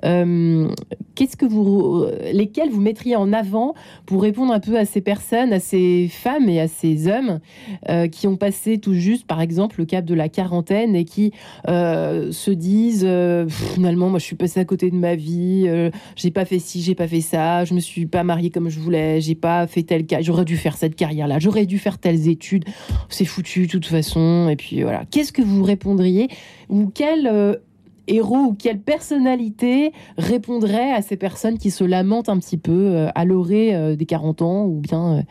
euh, 0.05 0.69
qu'est-ce 1.15 1.37
que 1.37 1.47
vous, 1.47 2.05
euh, 2.05 2.33
lesquels 2.33 2.71
vous 2.71 2.81
mettriez 2.81 3.17
en 3.17 3.33
avant 3.33 3.75
pour 4.07 4.23
répondre 4.23 4.53
un 4.53 4.61
peu 4.61 4.79
à 4.79 4.85
ces 4.85 5.01
personnes, 5.01 5.53
à 5.53 5.61
ces 5.61 6.09
femmes 6.09 6.49
et 6.49 6.61
à 6.61 6.69
ces 6.69 7.09
hommes 7.09 7.41
euh, 7.89 8.09
qui 8.09 8.27
ont 8.27 8.37
passé 8.37 8.79
tout 8.79 8.95
juste, 8.95 9.27
par 9.27 9.41
exemple, 9.41 9.77
le 9.79 9.85
de 9.90 10.14
la 10.14 10.29
quarantaine 10.29 10.94
et 10.94 11.05
qui 11.05 11.33
euh, 11.68 12.31
se 12.33 12.50
disent 12.50 13.05
euh, 13.07 13.48
finalement, 13.48 14.09
moi, 14.09 14.18
je 14.18 14.24
suis 14.24 14.37
passé 14.37 14.61
à 14.61 14.64
côté 14.64 14.90
de 14.90 14.96
ma 14.96 15.14
vie, 15.16 15.64
euh, 15.66 15.90
j'ai 16.16 16.31
pas 16.31 16.44
fait 16.44 16.59
ci, 16.61 16.81
j'ai 16.81 16.94
pas 16.94 17.09
fait 17.09 17.20
ça, 17.20 17.64
je 17.64 17.74
me 17.74 17.81
suis 17.81 18.07
pas 18.07 18.22
mariée 18.22 18.50
comme 18.50 18.68
je 18.68 18.79
voulais, 18.79 19.20
j'ai 19.20 19.35
pas 19.35 19.66
fait 19.66 19.83
tel 19.83 20.07
cas, 20.07 20.20
j'aurais 20.20 20.44
dû 20.44 20.57
faire 20.57 20.76
cette 20.76 20.94
carrière-là, 20.94 21.38
j'aurais 21.40 21.66
dû 21.66 21.79
faire 21.79 21.98
telles 21.98 22.29
études, 22.29 22.64
c'est 23.09 23.24
foutu 23.24 23.66
de 23.66 23.70
toute 23.72 23.87
façon. 23.87 24.48
Et 24.50 24.57
puis 24.57 24.83
voilà, 24.83 25.05
qu'est-ce 25.11 25.33
que 25.33 25.42
vous 25.42 25.62
répondriez 25.64 26.29
ou 26.68 26.90
quel 26.94 27.59
héros 28.07 28.37
ou 28.38 28.55
quelle 28.55 28.81
personnalité 28.81 29.92
répondrait 30.18 30.92
à 30.92 31.03
ces 31.03 31.16
personnes 31.16 31.59
qui 31.59 31.70
se 31.70 31.85
lamentent 31.85 32.29
un 32.29 32.38
petit 32.38 32.57
peu 32.59 33.07
à 33.14 33.24
l'orée 33.24 33.96
des 33.96 34.07
40 34.07 34.42
ans 34.42 34.64
ou 34.64 34.81
bien 34.81 35.24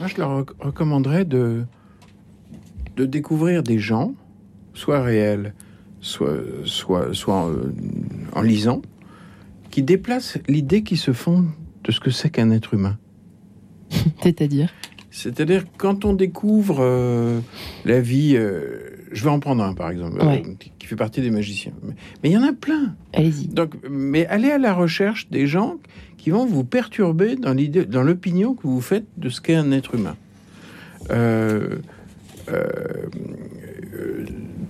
Moi, 0.00 0.08
je 0.08 0.16
leur 0.16 0.36
rec- 0.38 0.50
recommanderais 0.60 1.24
de, 1.24 1.64
de 2.98 3.06
découvrir 3.06 3.62
des 3.62 3.78
gens, 3.78 4.12
soit 4.74 5.00
réels, 5.02 5.54
soit, 6.00 6.36
soit, 6.64 7.14
soit 7.14 7.48
euh, 7.48 7.72
en 8.34 8.42
lisant, 8.42 8.82
qui 9.70 9.82
déplacent 9.84 10.38
l'idée 10.48 10.82
qui 10.82 10.96
se 10.96 11.12
font 11.12 11.44
de 11.84 11.92
ce 11.92 12.00
que 12.00 12.10
c'est 12.10 12.28
qu'un 12.30 12.50
être 12.50 12.74
humain. 12.74 12.98
c'est-à-dire? 14.22 14.70
C'est-à-dire, 15.10 15.64
quand 15.78 16.04
on 16.04 16.12
découvre 16.12 16.78
euh, 16.80 17.38
la 17.84 18.00
vie, 18.00 18.34
euh, 18.36 18.80
je 19.12 19.22
vais 19.24 19.30
en 19.30 19.38
prendre 19.38 19.62
un 19.62 19.74
par 19.74 19.90
exemple, 19.90 20.20
Ouais. 20.24 20.42
qui- 20.58 20.72
qui 20.78 20.86
fait 20.88 20.96
partie 20.96 21.20
des 21.20 21.30
magiciens. 21.30 21.72
Mais 21.84 21.94
mais 22.22 22.30
il 22.30 22.32
y 22.32 22.36
en 22.36 22.42
a 22.42 22.52
plein. 22.52 22.96
Allez-y. 23.14 23.46
Donc, 23.46 23.74
mais 23.88 24.26
allez 24.26 24.50
à 24.50 24.58
la 24.58 24.74
recherche 24.74 25.28
des 25.30 25.46
gens 25.46 25.76
qui 26.18 26.30
vont 26.30 26.46
vous 26.46 26.64
perturber 26.64 27.36
dans 27.36 27.54
l'idée, 27.54 27.86
dans 27.86 28.02
l'opinion 28.02 28.54
que 28.54 28.62
vous 28.66 28.80
faites 28.80 29.06
de 29.16 29.28
ce 29.28 29.40
qu'est 29.40 29.54
un 29.54 29.70
être 29.70 29.94
humain. 29.94 30.16
Euh, 32.52 33.06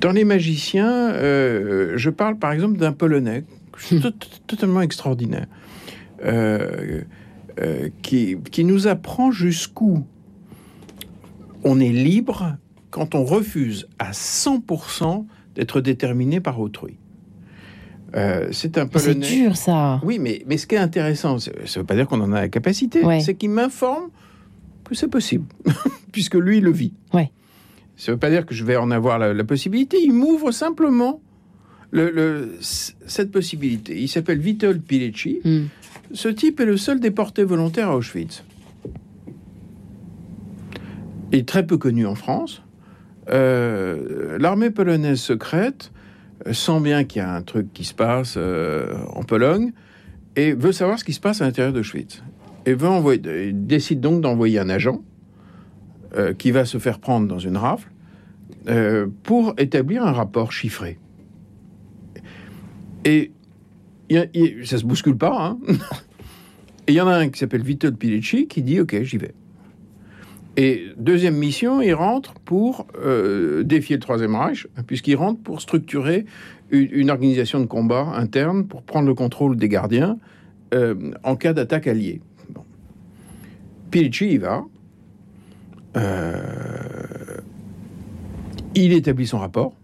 dans 0.00 0.12
les 0.12 0.24
magiciens, 0.24 1.10
euh, 1.12 1.92
je 1.96 2.10
parle 2.10 2.38
par 2.38 2.52
exemple 2.52 2.78
d'un 2.78 2.92
Polonais 2.92 3.44
tout- 3.88 4.12
totalement 4.46 4.80
extraordinaire, 4.80 5.46
euh, 6.24 7.02
qui, 8.02 8.36
qui 8.52 8.64
nous 8.64 8.86
apprend 8.86 9.30
jusqu'où 9.32 10.04
on 11.64 11.80
est 11.80 11.88
libre 11.92 12.56
quand 12.90 13.14
on 13.16 13.24
refuse 13.24 13.88
à 13.98 14.12
100% 14.12 15.26
d'être 15.56 15.80
déterminé 15.80 16.40
par 16.40 16.60
autrui. 16.60 16.96
Euh, 18.14 18.48
c'est 18.52 18.78
un 18.78 18.88
C'est 18.94 19.06
Polonais. 19.14 19.26
dur 19.28 19.56
ça. 19.56 20.00
Oui, 20.04 20.18
mais, 20.20 20.42
mais 20.46 20.56
ce 20.56 20.66
qui 20.66 20.76
est 20.76 20.78
intéressant, 20.78 21.38
c'est- 21.38 21.66
ça 21.66 21.80
ne 21.80 21.82
veut 21.82 21.86
pas 21.86 21.94
dire 21.96 22.06
qu'on 22.06 22.20
en 22.20 22.32
a 22.32 22.40
la 22.42 22.48
capacité, 22.48 23.04
Ouais. 23.04 23.20
c'est 23.20 23.34
qu'il 23.34 23.50
m'informe 23.50 24.08
que 24.84 24.94
c'est 24.94 25.08
possible, 25.08 25.44
puisque 26.12 26.36
lui 26.36 26.60
le 26.60 26.70
vit. 26.70 26.94
Ouais. 27.12 27.30
Ça 27.98 28.12
ne 28.12 28.14
veut 28.14 28.18
pas 28.20 28.30
dire 28.30 28.46
que 28.46 28.54
je 28.54 28.64
vais 28.64 28.76
en 28.76 28.90
avoir 28.90 29.18
la, 29.18 29.34
la 29.34 29.44
possibilité, 29.44 29.98
il 30.00 30.12
m'ouvre 30.14 30.50
simplement 30.52 31.20
le- 31.90 32.10
le- 32.10 32.52
c- 32.60 32.94
cette 33.06 33.30
possibilité. 33.32 34.00
Il 34.00 34.08
s'appelle 34.08 34.38
Witold 34.40 34.82
Pilecki. 34.82 35.40
Hmm. 35.44 35.64
Ce 36.12 36.28
type 36.28 36.60
est 36.60 36.64
le 36.64 36.76
seul 36.76 37.00
déporté 37.00 37.42
volontaire 37.44 37.88
à 37.90 37.96
Auschwitz. 37.96 38.44
Il 41.32 41.40
est 41.40 41.48
très 41.48 41.66
peu 41.66 41.76
connu 41.76 42.06
en 42.06 42.14
France. 42.14 42.62
Euh, 43.30 44.38
L'armée 44.38 44.70
polonaise 44.70 45.20
secrète 45.20 45.92
euh, 46.46 46.52
sent 46.52 46.80
bien 46.80 47.04
qu'il 47.04 47.20
y 47.20 47.24
a 47.24 47.34
un 47.34 47.42
truc 47.42 47.72
qui 47.74 47.84
se 47.84 47.94
passe 47.94 48.34
euh, 48.38 48.94
en 49.14 49.22
Pologne 49.22 49.72
et 50.36 50.52
veut 50.52 50.72
savoir 50.72 50.98
ce 50.98 51.04
qui 51.04 51.12
se 51.12 51.20
passe 51.20 51.42
à 51.42 51.44
l'intérieur 51.44 51.72
d'Auschwitz. 51.74 52.22
Et 52.64 52.74
veut 52.74 52.88
envoyer, 52.88 53.48
il 53.48 53.66
décide 53.66 54.00
donc 54.00 54.20
d'envoyer 54.22 54.58
un 54.58 54.70
agent 54.70 55.02
euh, 56.16 56.32
qui 56.34 56.50
va 56.50 56.64
se 56.64 56.78
faire 56.78 56.98
prendre 56.98 57.26
dans 57.26 57.38
une 57.38 57.56
rafle 57.56 57.90
euh, 58.68 59.06
pour 59.22 59.54
établir 59.58 60.04
un 60.04 60.12
rapport 60.12 60.52
chiffré. 60.52 60.98
Et 63.04 63.32
y 64.10 64.16
a- 64.16 64.26
ça 64.64 64.78
se 64.78 64.84
bouscule 64.84 65.16
pas. 65.16 65.36
hein. 65.38 65.58
Il 66.88 66.94
y 66.94 67.00
en 67.00 67.06
a 67.08 67.14
un 67.16 67.28
qui 67.28 67.38
s'appelle 67.38 67.62
Vitold 67.62 67.96
Pilecki 67.98 68.46
qui 68.48 68.62
dit 68.62 68.80
Ok, 68.80 69.02
j'y 69.02 69.18
vais. 69.18 69.34
Et 70.56 70.86
deuxième 70.96 71.36
mission, 71.36 71.80
il 71.82 71.92
rentre 71.94 72.34
pour 72.34 72.86
euh, 72.98 73.62
défier 73.62 73.96
le 73.96 74.00
Troisième 74.00 74.34
Reich, 74.34 74.66
puisqu'il 74.86 75.14
rentre 75.14 75.40
pour 75.40 75.60
structurer 75.60 76.24
une, 76.70 77.10
organisation 77.10 77.60
de 77.60 77.66
combat 77.66 78.08
interne 78.16 78.66
pour 78.66 78.82
prendre 78.82 79.06
le 79.06 79.14
contrôle 79.14 79.56
des 79.56 79.68
gardiens 79.68 80.18
en 81.22 81.36
cas 81.36 81.52
d'attaque 81.52 81.86
alliée. 81.86 82.20
Bon. 82.50 82.62
Pilecki 83.90 84.32
y 84.32 84.38
va. 84.38 84.64
Euh, 85.98 87.36
il 88.74 88.92
établit 88.92 89.26
son 89.26 89.38
rapport. 89.38 89.74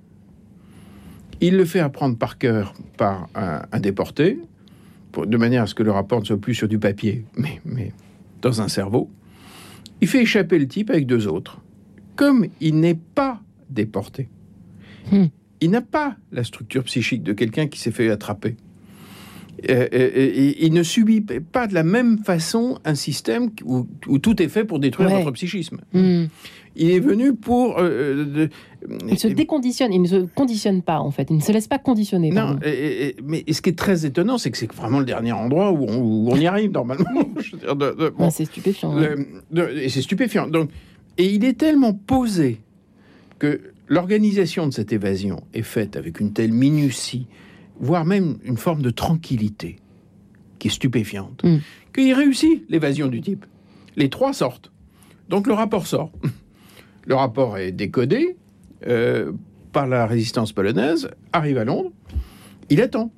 Il 1.41 1.57
le 1.57 1.65
fait 1.65 1.81
apprendre 1.81 2.17
par 2.17 2.39
cœur 2.39 2.75
par 2.97 3.29
un, 3.35 3.63
un 3.73 3.81
déporté 3.81 4.39
pour- 5.13 5.27
de 5.27 5.37
manière 5.37 5.65
à 5.65 5.67
ce 5.67 5.75
que 5.75 5.83
le 5.83 5.91
rapport 5.91 6.21
ne 6.21 6.25
soit 6.25 6.41
plus 6.41 6.55
sur 6.55 6.69
du 6.69 6.79
papier, 6.79 7.25
mais, 7.37 7.61
mais 7.65 7.93
dans 8.41 8.61
un 8.63 8.69
cerveau. 8.69 9.11
Il 10.01 10.09
fait 10.09 10.23
échapper 10.23 10.59
le 10.59 10.69
type 10.69 10.91
avec 10.91 11.07
deux 11.07 11.27
autres. 11.27 11.61
Comme 12.17 12.47
il 12.61 12.79
n'est 12.81 12.95
pas 13.15 13.41
déporté, 13.71 14.29
Hmm. 15.11 15.27
il 15.61 15.71
n'a 15.71 15.83
pas 15.83 16.17
la 16.33 16.45
structure 16.45 16.83
psychique 16.85 17.23
de 17.23 17.33
quelqu'un 17.35 17.67
qui 17.67 17.79
s'est 17.79 17.91
fait 17.91 18.09
attraper. 18.11 18.57
Euh, 19.71 19.89
euh, 19.95 20.11
euh, 20.17 20.53
il 20.61 20.73
ne 20.73 20.83
subit 20.83 21.21
pas 21.21 21.67
de 21.67 21.75
la 21.75 21.85
même 21.85 22.19
façon 22.25 22.79
un 22.85 22.95
système 22.95 23.51
où, 23.65 23.87
où 24.09 24.19
tout 24.19 24.43
est 24.43 24.49
fait 24.49 24.65
pour 24.65 24.79
détruire 24.79 25.09
Ouais. 25.11 25.19
votre 25.19 25.33
psychisme. 25.33 25.79
Hmm. 25.93 26.25
Il 26.77 26.91
est 26.91 26.99
venu 27.01 27.35
pour... 27.35 27.79
euh, 27.79 28.25
de- 28.25 28.49
Il 29.09 29.17
se 29.19 29.29
déconditionne, 29.29 29.93
il 29.93 30.03
ne 30.03 30.09
se 30.09 30.17
conditionne 30.35 30.83
pas 30.83 30.99
en 30.99 31.11
fait, 31.13 31.29
il 31.31 31.37
ne 31.37 31.41
se 31.41 31.53
laisse 31.53 31.69
pas 31.69 31.79
conditionner. 31.79 32.31
Non, 32.31 32.59
et- 32.65 33.07
et- 33.11 33.17
mais 33.25 33.45
ce 33.51 33.63
qui 33.63 33.71
est 33.71 33.79
très 33.79 34.05
étonnant, 34.05 34.39
c'est 34.39 34.51
que 34.51 34.59
c'est 34.59 34.71
vraiment 34.73 34.99
le 34.99 35.05
dernier 35.05 35.33
endroit 35.33 35.71
où 35.73 35.85
on, 35.89 35.99
où 35.99 36.29
on 36.31 36.37
y 36.37 36.47
arrive 36.47 36.73
normalement. 36.73 37.05
Bon, 37.77 37.95
Ah, 38.19 38.31
c'est 38.31 38.45
stupéfiant. 38.47 38.95
ouais. 38.95 39.15
le- 39.17 39.27
de- 39.53 39.71
et 39.79 39.89
c'est 39.89 40.03
stupéfiant. 40.03 40.49
Donc, 40.49 40.71
et 41.17 41.27
il 41.33 41.45
est 41.45 41.57
tellement 41.57 41.93
posé 41.95 42.61
que 43.39 43.61
l'organisation 43.89 44.67
de 44.67 44.73
cette 44.73 44.93
évasion 44.93 45.43
est 45.55 45.63
faite 45.63 45.97
avec 45.97 46.19
une 46.21 46.33
telle 46.33 46.53
minutie, 46.53 47.27
voire 47.81 48.05
même 48.05 48.39
une 48.45 48.57
forme 48.57 48.83
de 48.83 48.91
tranquillité, 48.91 49.77
qui 50.59 50.69
est 50.69 50.71
stupéfiante, 50.71 51.43
Mm. 51.45 51.59
qu'il 51.95 52.13
réussit 52.15 52.65
l'évasion 52.69 53.09
du 53.09 53.21
type. 53.21 53.45
Les 53.97 54.09
trois 54.11 54.33
sortent. 54.33 54.71
Donc 55.29 55.47
le 55.47 55.55
rapport 55.55 55.87
sort. 55.87 56.13
Le 57.07 57.15
rapport 57.15 57.59
est 57.59 57.71
décodé 57.73 58.39
euh, 58.87 59.33
par 59.73 59.87
la 59.87 60.07
résistance 60.07 60.53
polonaise, 60.53 61.11
arrive 61.35 61.59
à 61.59 61.65
Londres, 61.65 61.93
il 62.71 62.81
attend. 62.81 63.13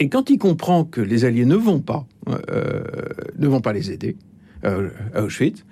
Et 0.00 0.08
quand 0.08 0.30
il 0.30 0.38
comprend 0.38 0.84
que 0.84 1.00
les 1.00 1.24
Alliés 1.24 1.44
ne 1.44 1.54
vont 1.54 1.78
pas, 1.80 2.06
euh, 2.28 2.82
ne 3.38 3.46
vont 3.46 3.60
pas 3.60 3.72
les 3.72 3.92
aider 3.92 4.16
euh, 4.64 4.90
à 5.14 5.22
Auschwitz, 5.22 5.64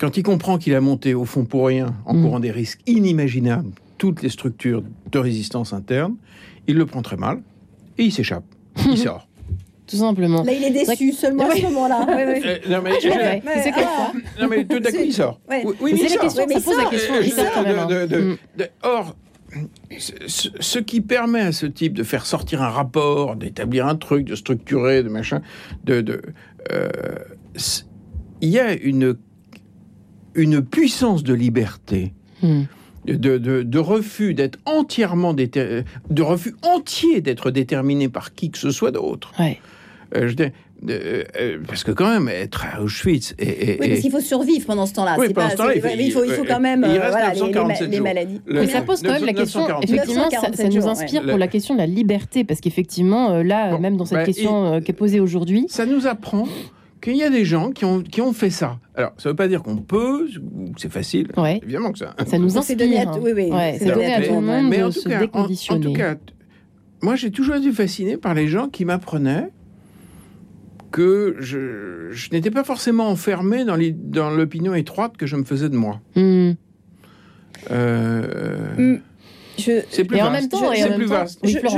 quand 0.00 0.16
il 0.16 0.22
comprend 0.22 0.56
qu'il 0.56 0.74
a 0.74 0.80
monté 0.80 1.12
au 1.12 1.24
fond 1.26 1.44
pour 1.44 1.66
rien, 1.66 1.94
en 2.06 2.14
Mm. 2.14 2.22
courant 2.22 2.40
des 2.40 2.50
risques 2.50 2.80
inimaginables, 2.86 3.72
toutes 3.98 4.22
les 4.22 4.28
structures 4.30 4.82
de 5.12 5.18
résistance 5.18 5.72
interne, 5.72 6.16
il 6.66 6.76
le 6.76 6.86
prend 6.86 7.02
très 7.02 7.16
mal 7.16 7.42
et 7.98 8.04
il 8.04 8.12
s'échappe. 8.12 8.44
Il 8.86 8.96
sort. 9.06 9.26
Tout 9.86 9.96
simplement. 9.96 10.42
Là, 10.44 10.52
il 10.52 10.62
est 10.64 10.70
déçu 10.70 11.12
seulement 11.12 11.48
à 11.48 11.56
ce 11.56 11.62
moment-là. 11.62 12.06
Euh, 12.10 12.58
non, 12.68 12.82
mais, 12.82 12.90
ah. 13.02 13.72
quoi 13.72 14.12
non, 14.40 14.48
mais 14.48 14.64
tout 14.66 14.78
d'un 14.80 14.90
coup, 14.90 14.96
il 15.02 15.12
sort. 15.14 15.40
Ouais. 15.48 15.64
Oui, 15.80 15.92
Mais 15.94 15.98
il 16.00 16.02
la 16.02 16.08
sort. 16.10 16.20
question, 16.20 16.42
Ouais, 16.42 16.46
mais 16.54 16.60
ça 16.60 16.60
il 16.60 16.64
pose 16.64 16.76
la 16.84 16.90
question, 16.90 17.14
Euh, 17.14 17.22
il 17.24 17.32
sort 17.32 17.46
quand 17.54 17.62
même. 17.62 17.78
hein. 17.78 17.86
de- 17.86 18.06
de- 18.06 18.18
Mm. 18.20 18.36
de- 18.58 18.68
or, 18.82 19.16
ce, 19.96 20.78
qui 20.78 21.00
permet 21.00 21.40
à 21.40 21.52
ce 21.52 21.64
type 21.64 21.94
de 21.94 22.02
faire 22.02 22.26
sortir 22.26 22.62
un 22.62 22.68
rapport, 22.68 23.34
d'établir 23.36 23.86
un 23.86 23.96
truc, 23.96 24.26
de 24.26 24.34
structurer, 24.34 25.02
de 25.02 25.08
machin, 25.08 25.40
de, 25.84 26.02
de, 26.02 26.20
euh, 26.70 26.88
il 28.42 28.48
y 28.50 28.58
a 28.58 28.74
une 28.74 29.16
une 30.34 30.62
puissance 30.62 31.24
de 31.24 31.32
liberté, 31.34 32.12
Hmm. 32.42 32.64
De, 33.06 33.38
de- 33.38 33.62
de 33.62 33.78
refus 33.78 34.34
d'être 34.34 34.58
entièrement 34.66 35.32
déter- 35.34 35.82
de 36.10 36.22
refus 36.22 36.54
entier 36.62 37.20
d'être 37.20 37.50
déterminé 37.50 38.08
par 38.08 38.34
qui 38.34 38.50
que 38.50 38.58
ce 38.58 38.70
soit 38.70 38.90
d'autre. 38.90 39.32
Ouais. 39.38 39.58
Euh, 40.16 40.28
je 40.28 40.34
dire, 40.34 40.50
euh, 40.88 41.22
euh, 41.38 41.58
parce 41.66 41.84
que 41.84 41.90
quand 41.90 42.08
même 42.08 42.28
être 42.28 42.64
à 42.64 42.80
Auschwitz 42.82 43.34
et, 43.38 43.72
et- 43.72 43.78
Oui, 43.80 43.88
parce 43.88 44.00
qu'il 44.00 44.10
faut 44.10 44.20
survivre 44.20 44.64
pendant 44.66 44.86
ce 44.86 44.94
temps-là. 44.94 45.16
Oui, 45.18 45.32
pendant 45.32 45.48
pas- 45.48 45.52
ce 45.52 45.56
temps-là, 45.56 45.74
il 45.74 45.80
faut- 45.82 45.88
il 45.98 46.12
faut, 46.12 46.24
il 46.24 46.30
faut 46.32 46.44
quand 46.44 46.60
même 46.60 46.84
il 46.88 46.96
euh, 46.96 47.00
reste 47.00 47.10
voilà, 47.10 47.28
les- 47.34 47.40
les, 47.40 47.46
947 47.46 47.90
les 47.90 48.00
maladies. 48.00 48.40
Le- 48.46 48.60
Mais 48.60 48.66
ça 48.68 48.80
pose 48.82 49.02
quand 49.02 49.10
même 49.12 49.24
la 49.26 49.32
question, 49.34 49.60
947 49.60 49.90
effectivement, 49.90 50.22
ça, 50.30 50.36
947 50.36 50.72
ça 50.72 50.78
nous 50.80 50.86
inspire 50.88 51.22
ouais. 51.22 51.28
pour 51.30 51.38
la 51.38 51.48
question 51.48 51.74
de 51.74 51.80
la 51.80 51.86
liberté, 51.86 52.44
parce 52.44 52.60
qu'effectivement, 52.60 53.32
euh, 53.32 53.42
là, 53.42 53.72
Bon, 53.72 53.80
même 53.80 53.96
dans 53.96 54.04
cette 54.06 54.18
bah, 54.18 54.24
question 54.24 54.74
euh, 54.74 54.80
qui 54.80 54.90
est 54.92 54.94
posée 54.94 55.20
aujourd'hui, 55.20 55.66
ça 55.68 55.84
nous 55.84 56.06
apprend 56.06 56.46
qu'il 57.00 57.16
y 57.16 57.22
a 57.22 57.30
des 57.30 57.44
gens 57.44 57.70
qui 57.70 57.84
ont, 57.84 58.02
qui 58.02 58.20
ont 58.20 58.32
fait 58.32 58.50
ça. 58.50 58.78
Alors, 58.94 59.12
ça 59.18 59.28
ne 59.28 59.32
veut 59.32 59.36
pas 59.36 59.48
dire 59.48 59.62
qu'on 59.62 59.76
peut, 59.76 60.28
c'est 60.76 60.90
facile. 60.90 61.28
ouais, 61.36 61.60
Évidemment 61.62 61.92
que 61.92 61.98
ça. 61.98 62.14
ça 62.26 62.38
nous 62.38 62.56
inspire. 62.58 62.76
donné 62.76 62.98
à 62.98 63.06
tout- 63.06 63.20
oui, 63.22 63.32
oui, 63.34 63.50
Ouais, 63.50 63.76
c'est 63.78 63.86
donné 63.86 64.12
à 64.14 64.20
tout 64.22 64.34
le 64.34 64.40
monde, 64.40 64.68
Mais 64.68 64.78
de 64.78 64.84
en 64.84 64.90
tout, 64.90 65.00
se 65.00 65.08
cas, 65.08 65.14
en, 65.14 65.18
en 65.18 65.20
déconditionner. 65.22 65.86
tout 65.86 65.92
cas, 65.92 66.14
t- 66.16 66.32
moi 67.02 67.14
j'ai 67.16 67.30
toujours 67.30 67.54
été 67.56 67.70
fasciné 67.72 68.16
par 68.16 68.34
les 68.34 68.48
gens 68.48 68.68
qui 68.68 68.84
m'apprenaient 68.84 69.50
que 70.90 71.36
je, 71.38 72.08
je 72.10 72.30
n'étais 72.32 72.50
pas 72.50 72.64
forcément 72.64 73.08
enfermé 73.10 73.64
dans 73.64 74.30
l'opinion 74.30 74.74
étroite 74.74 75.16
que 75.16 75.26
je 75.26 75.36
me 75.36 75.44
faisais 75.44 75.68
de 75.68 75.76
moi. 75.76 76.00
Hmm. 76.16 76.52
Euh, 77.70 78.74
Mm. 78.78 79.00
Je, 79.58 79.82
C'est 79.90 80.04
plus 80.04 80.16
vaste. 80.16 80.50
temps, 80.50 80.70
plus 80.70 81.06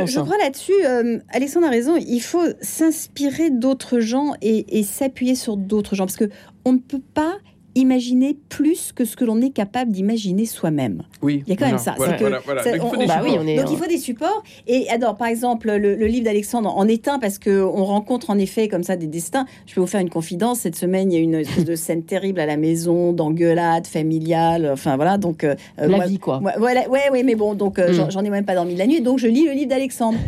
je 0.07 0.19
hein. 0.19 0.25
crois 0.25 0.38
là-dessus, 0.38 0.73
euh, 0.85 1.19
Alexandre 1.31 1.66
a 1.66 1.71
raison, 1.71 1.97
il 1.97 2.21
faut 2.21 2.45
s'inspirer 2.61 3.51
d'autres 3.51 4.01
gens 4.01 4.35
et, 4.43 4.79
et 4.79 4.83
s'appuyer 4.83 5.35
sur 5.35 5.57
d'autres 5.57 5.95
gens, 5.95 6.07
parce 6.07 6.16
que 6.16 6.31
on 6.64 6.73
ne 6.73 6.79
peut 6.79 7.03
pas 7.14 7.38
imaginer 7.74 8.37
plus 8.48 8.92
que 8.92 9.04
ce 9.04 9.16
que 9.16 9.24
l'on 9.24 9.40
est 9.40 9.50
capable 9.50 9.92
d'imaginer 9.92 10.44
soi-même. 10.46 11.02
Oui. 11.22 11.42
Il 11.46 11.50
y 11.50 11.52
a 11.52 11.56
quand 11.56 11.66
même 11.66 11.78
ça, 11.78 11.94
Voilà, 11.96 12.12
c'est 12.12 12.18
que 12.18 12.22
voilà, 12.24 12.40
voilà. 12.44 12.62
ça- 12.62 12.72
Donc, 12.72 12.80
il 12.85 12.88
faut 12.88 12.96
on- 12.96 12.98
des 12.98 13.06
bah 13.06 13.20
oui, 13.22 13.28
supports. 13.30 13.44
on 13.44 13.48
est- 13.48 13.56
Donc 13.56 13.70
il 13.70 13.76
faut 13.76 13.87
des 13.88 13.98
supports. 13.98 14.42
Et 14.66 14.88
alors, 14.90 15.16
par 15.16 15.28
exemple, 15.28 15.68
le, 15.70 15.94
le 15.94 16.06
livre 16.06 16.24
d'Alexandre 16.24 16.76
en 16.76 16.87
est 16.88 17.06
un 17.09 17.18
parce 17.18 17.38
que 17.38 17.62
on 17.62 17.85
rencontre 17.85 18.30
en 18.30 18.38
effet 18.38 18.68
comme 18.68 18.83
ça 18.83 18.96
des 18.96 19.06
destins. 19.06 19.46
Je 19.66 19.74
peux 19.74 19.80
vous 19.80 19.87
faire 19.87 20.00
une 20.00 20.11
confidence. 20.11 20.61
Cette 20.61 20.76
semaine, 20.76 21.12
il 21.12 21.14
y 21.14 21.18
a 21.18 21.22
une 21.22 21.35
espèce 21.35 21.64
de 21.64 21.74
scène 21.76 22.02
terrible 22.02 22.40
à 22.40 22.46
la 22.46 22.56
maison, 22.56 23.12
d'engueulade 23.12 23.87
familiale. 23.87 24.68
Enfin 24.72 24.96
voilà. 24.96 25.16
Donc 25.18 25.44
euh, 25.44 25.54
La 25.78 25.88
moi- 25.88 26.06
vie, 26.06 26.18
quoi. 26.18 26.40
moi- 26.40 26.54
voilà, 26.59 26.88
ouais, 26.88 27.11
ouais, 27.12 27.22
mais 27.22 27.35
bon, 27.35 27.54
donc 27.54 27.78
euh, 27.78 27.90
Mm. 28.06 28.11
j'en- 28.11 28.24
ai 28.24 28.30
même 28.30 28.44
pas 28.44 28.54
dormi 28.54 28.74
de 28.74 28.78
la 28.78 28.87
nuit. 28.87 29.00
Donc 29.00 29.18
je 29.18 29.26
lis 29.28 29.44
le 29.44 29.52
livre 29.52 29.68
d'Alexandre. 29.70 30.18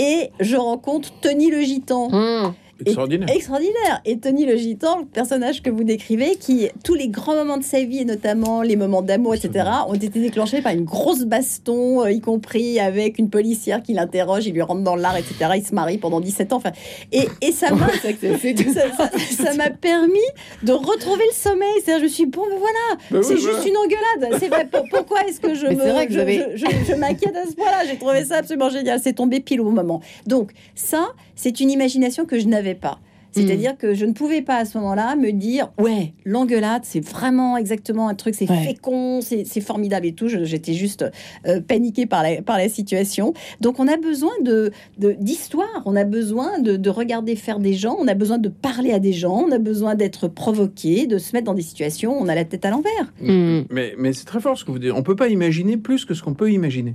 Et 0.00 0.30
je 0.38 0.54
rencontre 0.56 1.10
Tony 1.20 1.50
le 1.50 1.60
Gitan. 1.60 2.08
Hmm. 2.10 2.52
Extraordinaire. 2.86 3.28
Extraordinaire. 3.34 4.00
Et 4.04 4.18
Tony 4.18 4.46
le 4.46 4.56
Gitan, 4.56 4.98
le 5.00 5.04
personnage 5.06 5.62
que 5.62 5.70
vous 5.70 5.84
décrivez, 5.84 6.36
qui, 6.36 6.68
tous 6.84 6.94
les 6.94 7.08
grands 7.08 7.34
moments 7.34 7.56
de 7.56 7.64
sa 7.64 7.82
vie, 7.82 7.98
et 8.00 8.04
notamment 8.04 8.62
les 8.62 8.76
moments 8.76 9.02
d'amour, 9.02 9.34
etc., 9.34 9.64
ont 9.88 9.94
été 9.94 10.08
déclenchés 10.20 10.62
par 10.62 10.72
une 10.72 10.84
grosse 10.84 11.24
baston, 11.24 12.04
euh, 12.04 12.10
y 12.12 12.20
compris 12.20 12.78
avec 12.80 13.18
une 13.18 13.30
policière 13.30 13.82
qui 13.82 13.94
l'interroge, 13.94 14.46
il 14.46 14.54
lui 14.54 14.62
rentre 14.62 14.82
dans 14.82 14.96
l'art, 14.96 15.16
etc. 15.16 15.34
Il 15.56 15.64
se 15.66 15.74
marie 15.74 15.98
pendant 15.98 16.20
17 16.20 16.52
ans. 16.52 16.56
Enfin, 16.56 16.72
et, 17.12 17.28
et 17.42 17.52
ça 17.52 17.70
m'a 17.72 17.88
ça- 17.98 19.54
m'a 19.54 19.70
permis 19.70 20.18
de 20.62 20.72
retrouver 20.72 21.24
le 21.26 21.34
sommeil. 21.34 21.68
C'est-à-dire, 21.84 21.98
je 22.00 22.04
me 22.04 22.08
suis 22.08 22.24
dit, 22.24 22.30
bon, 22.30 22.42
ben 22.48 22.58
voilà, 22.58 23.02
Ben 23.10 23.18
oui, 23.18 23.24
c'est 23.26 23.34
voilà. 23.34 23.56
juste 23.56 23.68
une 23.68 23.76
engueulade. 23.76 24.38
C'est 24.40 24.48
vrai, 24.48 24.66
pour- 24.70 24.84
pourquoi 24.90 25.24
est-ce 25.26 25.40
que 25.40 25.54
je 25.54 25.66
Mais 25.66 25.74
me, 25.74 25.80
c'est 25.82 25.90
vrai 25.92 26.06
que 26.06 26.12
je, 26.12 26.18
vous 26.18 26.22
avez- 26.22 26.44
je- 26.54 26.66
je- 26.66 26.84
je 26.88 26.94
m'inquiète 26.94 27.34
à 27.36 27.46
ce 27.48 27.54
point-là? 27.54 27.84
J'ai 27.88 27.96
trouvé 27.98 28.24
ça 28.24 28.36
absolument 28.36 28.70
génial. 28.70 29.00
C'est 29.02 29.14
tombé 29.14 29.40
pile 29.40 29.60
au 29.60 29.64
bon 29.64 29.72
moment. 29.72 30.00
Donc, 30.26 30.52
ça, 30.74 31.08
c'est 31.38 31.60
une 31.60 31.70
imagination 31.70 32.26
que 32.26 32.38
je 32.38 32.46
n'avais 32.48 32.74
pas. 32.74 32.98
C'est-à-dire 33.30 33.76
que 33.76 33.92
je 33.94 34.04
ne 34.06 34.14
pouvais 34.14 34.40
pas 34.42 34.56
à 34.56 34.64
ce 34.64 34.76
moment-là 34.78 35.14
me 35.14 35.30
dire 35.32 35.70
ouais 35.78 36.14
l'engueulade 36.24 36.82
c'est 36.84 36.98
vraiment 37.06 37.56
exactement 37.58 38.08
un 38.08 38.14
truc 38.14 38.34
c'est 38.34 38.50
Ouais. 38.50 38.64
fécond 38.64 39.20
c'est 39.20 39.60
formidable 39.60 40.06
et 40.06 40.12
tout 40.12 40.28
j'étais 40.28 40.72
juste 40.72 41.04
euh, 41.46 41.60
paniquée 41.60 42.06
par 42.06 42.22
la 42.22 42.40
par 42.42 42.56
la 42.56 42.68
situation 42.70 43.34
donc 43.60 43.78
on 43.80 43.86
a 43.86 43.98
besoin 43.98 44.32
de 44.42 44.72
d'histoire 44.98 45.82
on 45.84 45.94
a 45.94 46.04
besoin 46.04 46.58
de, 46.58 46.76
de 46.76 46.90
regarder 46.90 47.36
faire 47.36 47.58
des 47.60 47.74
gens 47.74 47.96
on 48.00 48.08
a 48.08 48.14
besoin 48.14 48.38
de 48.38 48.48
parler 48.48 48.92
à 48.92 48.98
des 48.98 49.12
gens 49.12 49.44
on 49.46 49.52
a 49.52 49.58
besoin 49.58 49.94
d'être 49.94 50.26
provoqué 50.26 51.06
de 51.06 51.18
se 51.18 51.32
mettre 51.36 51.44
dans 51.44 51.54
des 51.54 51.62
situations 51.62 52.18
où 52.18 52.22
on 52.24 52.28
a 52.28 52.34
la 52.34 52.44
tête 52.46 52.64
à 52.64 52.70
l'envers 52.70 53.12
Hmm. 53.20 53.60
Mais, 53.70 53.94
mais 53.98 54.12
c'est 54.14 54.24
très 54.24 54.40
fort 54.40 54.56
ce 54.58 54.64
que 54.64 54.70
vous 54.72 54.78
dites. 54.78 54.92
On 54.92 55.02
peut 55.02 55.16
pas 55.16 55.28
imaginer 55.28 55.76
plus 55.76 56.04
que 56.06 56.14
ce 56.14 56.22
qu'on 56.22 56.34
peut 56.34 56.50
imaginer. 56.50 56.94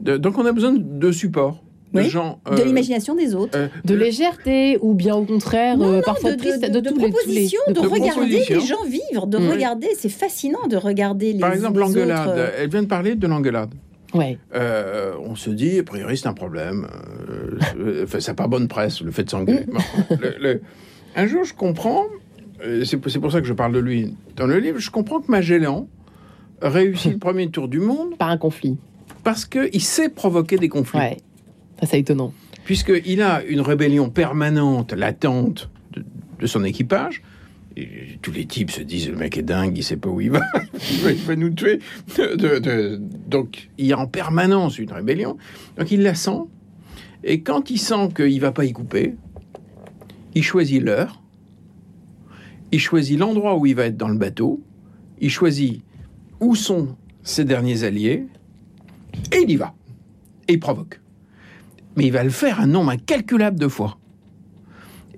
De- 0.00 0.16
donc 0.16 0.38
on 0.38 0.46
a 0.46 0.52
besoin 0.52 0.72
de 0.72 1.12
support, 1.12 1.62
de 1.94 2.00
Oui, 2.00 2.08
gens. 2.10 2.40
de 2.54 2.60
euh, 2.60 2.64
l'imagination 2.64 3.14
des 3.14 3.34
autres 3.34 3.56
euh, 3.58 3.68
De 3.84 3.94
légèreté 3.94 4.78
ou 4.82 4.94
bien 4.94 5.14
au 5.16 5.24
contraire, 5.24 5.80
euh, 5.80 6.00
parfois 6.02 6.32
de, 6.32 6.36
triste, 6.36 6.60
de, 6.60 6.68
de, 6.68 6.80
de 6.80 6.88
tous 6.90 6.94
les- 6.96 7.00
tous 7.00 7.00
les- 7.06 7.10
propositions, 7.12 7.60
de, 7.68 7.72
de 7.72 7.80
regarder 7.80 8.10
propositions. 8.10 8.58
les 8.60 8.66
gens 8.66 8.84
vivre, 8.84 9.26
de 9.26 9.38
Mm. 9.38 9.50
regarder, 9.50 9.88
c'est 9.96 10.08
fascinant 10.10 10.66
de 10.68 10.76
regarder 10.76 11.32
les 11.32 11.38
Par 11.40 11.52
exemple, 11.52 11.78
l'engueulade. 11.80 12.28
autres, 12.28 12.52
Elle 12.58 12.70
vient 12.70 12.82
de 12.82 12.88
parler 12.88 13.14
de 13.14 13.26
l'engueulade. 13.26 13.72
Ouais. 14.14 14.38
Euh, 14.54 15.12
on 15.22 15.34
se 15.34 15.50
dit, 15.50 15.78
a 15.78 15.82
priori, 15.82 16.16
c'est 16.16 16.28
un 16.28 16.32
problème. 16.34 16.86
Euh, 17.78 18.04
enfin, 18.04 18.20
ça 18.20 18.32
n'a 18.32 18.36
pas 18.36 18.46
bonne 18.48 18.68
presse, 18.68 19.00
le 19.02 19.10
fait 19.10 19.24
de 19.24 19.30
s'engueuler. 19.30 19.64
Bon, 19.66 19.80
le- 20.20 20.34
le- 20.40 20.60
Un 21.16 21.26
jour, 21.26 21.44
je 21.44 21.54
comprends, 21.54 22.04
c'est 22.84 22.96
pour 22.98 23.10
c'est 23.10 23.18
pour 23.18 23.32
ça 23.32 23.40
que 23.40 23.46
je 23.46 23.52
parle 23.54 23.72
de 23.72 23.78
lui 23.78 24.14
dans 24.36 24.46
le 24.46 24.58
livre, 24.58 24.78
je 24.78 24.90
comprends 24.90 25.20
que 25.20 25.30
Magellan 25.30 25.88
réussit 26.62 27.12
le 27.12 27.18
premier 27.18 27.48
tour 27.50 27.68
du 27.68 27.80
monde 27.80 28.16
Par 28.18 28.28
un 28.30 28.36
conflit. 28.36 28.76
parce 29.24 29.44
qu'il 29.44 29.82
sait 29.82 30.08
provoquer 30.08 30.56
des 30.58 30.68
conflits. 30.68 30.98
Ouais. 31.00 31.16
Ça, 31.80 31.86
c'est 31.86 32.00
étonnant. 32.00 32.32
Puisqu'il 32.64 33.22
a 33.22 33.42
une 33.44 33.60
rébellion 33.60 34.10
permanente, 34.10 34.92
latente 34.92 35.70
de, 36.40 36.46
son 36.46 36.64
équipage. 36.64 37.22
Tous 38.22 38.32
les 38.32 38.46
types 38.46 38.70
se 38.72 38.82
disent, 38.82 39.08
le 39.08 39.16
mec 39.16 39.38
est 39.38 39.42
dingue, 39.42 39.78
il 39.78 39.84
sait 39.84 39.96
pas 39.96 40.08
où 40.08 40.20
il 40.20 40.32
va, 40.32 40.40
il 40.90 41.14
va, 41.14 41.36
nous 41.36 41.50
tuer. 41.50 41.78
De- 42.16 43.00
donc, 43.28 43.70
il 43.78 43.86
y 43.86 43.92
a 43.92 43.98
en 43.98 44.08
permanence 44.08 44.78
une 44.78 44.92
rébellion. 44.92 45.36
Donc, 45.76 45.90
il 45.92 46.02
la 46.02 46.14
sent. 46.14 46.40
Et 47.22 47.40
quand 47.40 47.70
il 47.70 47.78
sent 47.78 48.08
qu'il 48.16 48.40
va 48.40 48.50
pas 48.50 48.64
y 48.64 48.72
couper, 48.72 49.14
il 50.34 50.42
choisit 50.42 50.82
l'heure, 50.82 51.22
il 52.72 52.80
choisit 52.80 53.18
l'endroit 53.18 53.56
où 53.56 53.66
il 53.66 53.74
va 53.74 53.86
être 53.86 53.96
dans 53.96 54.08
le 54.08 54.18
bateau, 54.18 54.60
il 55.20 55.30
choisit 55.30 55.82
où 56.40 56.54
sont 56.54 56.96
ses 57.22 57.44
derniers 57.44 57.84
alliés, 57.84 58.26
et 59.32 59.38
il 59.42 59.50
y 59.50 59.56
va. 59.56 59.74
Et 60.48 60.54
il 60.54 60.60
provoque. 60.60 61.00
Mais 61.98 62.06
il 62.06 62.12
va 62.12 62.22
le 62.24 62.30
faire 62.30 62.60
un 62.60 62.66
nombre 62.66 62.90
incalculable 62.90 63.58
de 63.58 63.66
fois. 63.68 63.98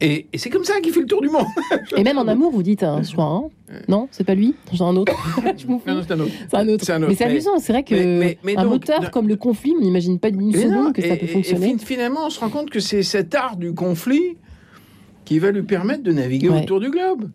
Et, 0.02 0.28
et 0.32 0.38
c'est 0.38 0.48
comme 0.48 0.64
ça 0.64 0.80
qu'il 0.80 0.94
fait 0.94 1.00
le 1.00 1.06
tour 1.06 1.20
du 1.20 1.28
monde. 1.28 1.44
Et 1.96 2.02
même 2.02 2.16
en 2.16 2.26
amour, 2.26 2.50
vous 2.52 2.62
dites, 2.62 2.82
hein, 2.82 3.02
je 3.02 3.12
crois, 3.12 3.26
hein 3.26 3.42
non, 3.86 4.08
c'est 4.10 4.24
pas 4.24 4.34
lui, 4.34 4.54
j'ai 4.72 4.82
un 4.82 4.96
autre. 4.96 5.12
Je 5.58 5.66
m'en 5.66 5.78
fous. 5.78 5.84
C'est 5.84 5.90
un 5.90 5.96
autre. 5.98 6.06
C'est 6.08 6.56
un 6.56 6.68
autre. 6.68 6.84
C'est 6.86 6.92
un 6.92 6.96
autre, 7.02 7.08
Mais 7.10 7.14
c'est 7.14 7.24
amusant, 7.24 7.58
c'est 7.58 7.72
vrai 7.72 7.82
que 7.84 7.94
mais- 7.94 8.18
mais- 8.18 8.38
mais 8.42 8.56
un 8.56 8.62
donc, 8.62 8.72
moteur 8.72 9.10
comme 9.10 9.28
le 9.28 9.36
conflit, 9.36 9.74
on 9.76 9.82
n'imagine 9.82 10.18
pas 10.18 10.30
d'une 10.30 10.46
non, 10.46 10.52
seconde 10.52 10.92
que 10.94 11.02
ça 11.02 11.08
et- 11.08 11.16
peut 11.18 11.26
et- 11.26 11.30
et 11.30 11.32
fonctionner. 11.34 11.72
fin- 11.76 11.84
finalement, 11.84 12.20
on 12.26 12.30
se 12.30 12.40
rend 12.40 12.48
compte 12.48 12.70
que 12.70 12.80
c'est 12.80 13.02
cet 13.02 13.34
art 13.34 13.58
du 13.58 13.74
conflit 13.74 14.38
qui 15.26 15.38
va 15.38 15.50
lui 15.50 15.62
permettre 15.64 16.02
de 16.02 16.12
naviguer 16.12 16.48
Ouais. 16.48 16.62
autour 16.62 16.80
du 16.80 16.90
globe. 16.90 17.28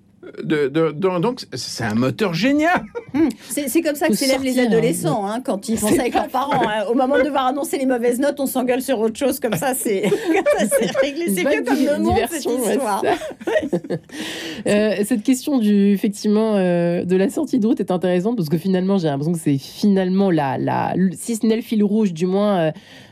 De, 0.44 0.68
de- 0.68 0.92
de- 0.92 1.20
donc, 1.20 1.46
c'est 1.54 1.84
un 1.84 1.94
moteur 1.96 2.34
génial. 2.34 2.84
C'est 3.50 3.70
c'est 3.70 3.82
comme 3.82 3.96
ça 3.96 4.08
que 4.08 4.14
s'élèvent 4.16 4.44
les 4.44 4.54
sortir, 4.54 4.72
adolescents 4.72 5.26
hein, 5.28 5.42
quand 5.44 5.70
ils 5.70 5.78
font 5.78 5.88
ça 5.90 6.02
avec 6.02 6.14
leurs 6.14 6.28
parents. 6.28 6.68
hein. 6.68 6.86
Au 6.90 6.94
moment 6.96 7.18
de 7.18 7.24
devoir 7.24 7.46
annoncer 7.48 7.78
les 7.78 7.86
mauvaises 7.86 8.20
notes, 8.20 8.40
on 8.40 8.46
s'engueule 8.46 8.82
sur 8.82 9.00
autre 9.00 9.18
chose 9.18 9.40
comme 9.40 9.54
ça, 9.56 9.74
c'est 9.74 10.04
réglé. 11.02 11.34
C'est 11.34 11.44
bonne 11.44 11.64
comme 11.64 11.78
le 11.86 11.98
monde 12.04 12.18
cette 12.30 12.46
ouais, 12.46 12.74
histoire. 12.74 13.04
Euh, 14.68 14.96
cette 15.06 15.22
question 15.24 15.58
du 15.60 15.92
effectivement 15.92 16.56
euh, 16.56 17.04
de 17.04 17.16
la 17.16 17.30
sortie 17.30 17.60
de 17.60 17.68
route 17.68 17.80
est 17.80 17.92
intéressante 17.92 18.36
parce 18.36 18.50
que 18.50 18.58
finalement 18.58 18.98
j'ai 18.98 19.08
l'impression 19.08 19.34
que 19.34 19.40
c'est 19.40 19.58
finalement 19.60 20.32
la, 20.32 20.58
la 20.58 20.94
si 21.16 21.36
ce 21.36 21.46
n'est 21.46 21.58
le 21.58 21.62
fil 21.62 21.84
rouge 21.84 22.14
du 22.14 22.26
moins 22.26 22.72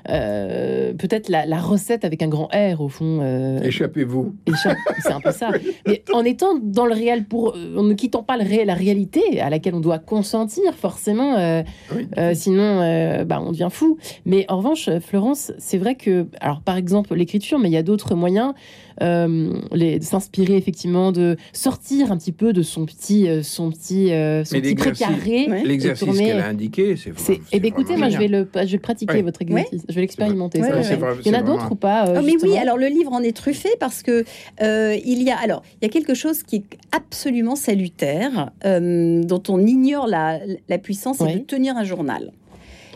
euh, 0.10 0.94
peut-être 0.94 1.30
la, 1.30 1.46
la 1.46 1.58
recette 1.60 2.06
avec 2.06 2.22
un 2.22 2.28
grand 2.28 2.50
R 2.54 2.82
au 2.82 2.90
fond 2.90 3.20
euh, 3.22 3.60
Échappez-vous. 3.62 4.36
échappe- 4.48 4.78
c'est 5.02 5.12
un 5.12 5.20
peu 5.22 5.32
ça 5.32 5.52
mais 5.88 6.04
en 6.14 6.24
étant 6.24 6.60
dans 6.62 6.86
le 6.86 6.94
réel 6.94 7.26
pour 7.26 7.56
euh, 7.56 7.78
en 7.78 7.84
ne 7.84 7.94
quittant 7.94 8.24
pas 8.24 8.38
le 8.38 8.44
réel 8.44 8.68
la 8.68 8.74
réalité 8.74 9.40
à 9.42 9.50
laquelle 9.50 9.76
on 9.76 9.80
doit 9.80 10.00
consentir 10.00 10.74
forcément 10.76 11.38
euh, 11.38 11.64
Oui. 11.96 12.08
euh, 12.18 12.34
sinon 12.34 12.82
euh, 12.82 13.24
bah, 13.26 13.42
on 13.46 13.52
devient 13.52 13.70
fou 13.72 13.98
mais 14.26 14.46
en 14.50 14.58
revanche 14.58 14.90
Florence 15.00 15.52
c'est 15.58 15.78
vrai 15.78 15.96
que 15.96 16.28
alors 16.42 16.62
par 16.62 16.78
exemple 16.78 17.14
l'écriture 17.16 17.60
mais 17.60 17.70
il 17.70 17.74
y 17.74 17.78
a 17.78 17.84
d'autres 17.84 18.16
moyens 18.16 18.54
euh, 19.02 19.54
les- 19.72 19.98
de 20.00 20.04
s'inspirer 20.04 20.56
effectivement 20.56 21.12
de 21.12 21.36
sortir 21.52 22.12
un 22.12 22.18
petit 22.18 22.32
peu 22.32 22.54
de 22.54 22.62
son 22.62 22.86
petit 22.86 23.28
son 23.44 23.72
petit 23.72 24.08
son 24.46 24.56
Mais 24.56 24.62
petit 24.62 24.76
précaré 24.76 25.48
Ouais. 25.50 25.64
L'exercice 25.66 26.20
et 26.20 26.26
qu'elle 26.26 26.40
a 26.40 26.48
indiqué, 26.48 26.96
c'est 26.96 27.12
c'est 27.18 27.34
vraiment- 27.34 27.46
eh 27.52 27.60
ben, 27.60 27.68
écoutez 27.68 27.98
moi 27.98 28.10
je 28.10 28.18
vais 28.18 28.28
le 28.28 28.48
je 28.54 28.72
vais 28.72 28.78
pratiquer 28.78 29.14
Ouais. 29.16 29.22
votre 29.22 29.42
exercice 29.42 29.84
je 29.94 29.96
vais 29.96 30.02
l'expérimenter 30.02 30.60
Ouais, 30.60 30.72
ouais, 30.72 30.84
il 31.24 31.32
y 31.32 31.36
en 31.36 31.40
a 31.40 31.44
d'autres 31.44 31.72
ou 31.72 31.76
pas 31.76 32.08
euh, 32.08 32.16
Ah, 32.18 32.22
mais 32.24 32.34
oui, 32.42 32.58
alors 32.58 32.78
le 32.78 32.88
livre 32.88 33.14
en 33.14 33.22
est 33.22 33.36
truffé 33.36 33.70
parce 33.80 34.02
que 34.02 34.26
euh, 34.62 34.98
il 35.06 35.22
y 35.22 35.30
a 35.30 35.38
alors 35.38 35.62
il 35.82 35.86
y 35.86 35.88
a 35.88 35.92
quelque 35.92 36.14
chose 36.16 36.42
qui 36.44 36.58
est 36.58 36.78
absolument 36.92 37.56
salutaire 37.56 38.52
euh, 38.66 39.24
dont 39.24 39.44
on 39.50 39.60
ignore 39.66 40.08
la, 40.08 40.40
la 40.68 40.78
puissance, 40.80 41.18
c'est 41.20 41.36
de 41.36 41.40
tenir 41.40 41.78
un 41.78 41.84
journal. 41.84 42.32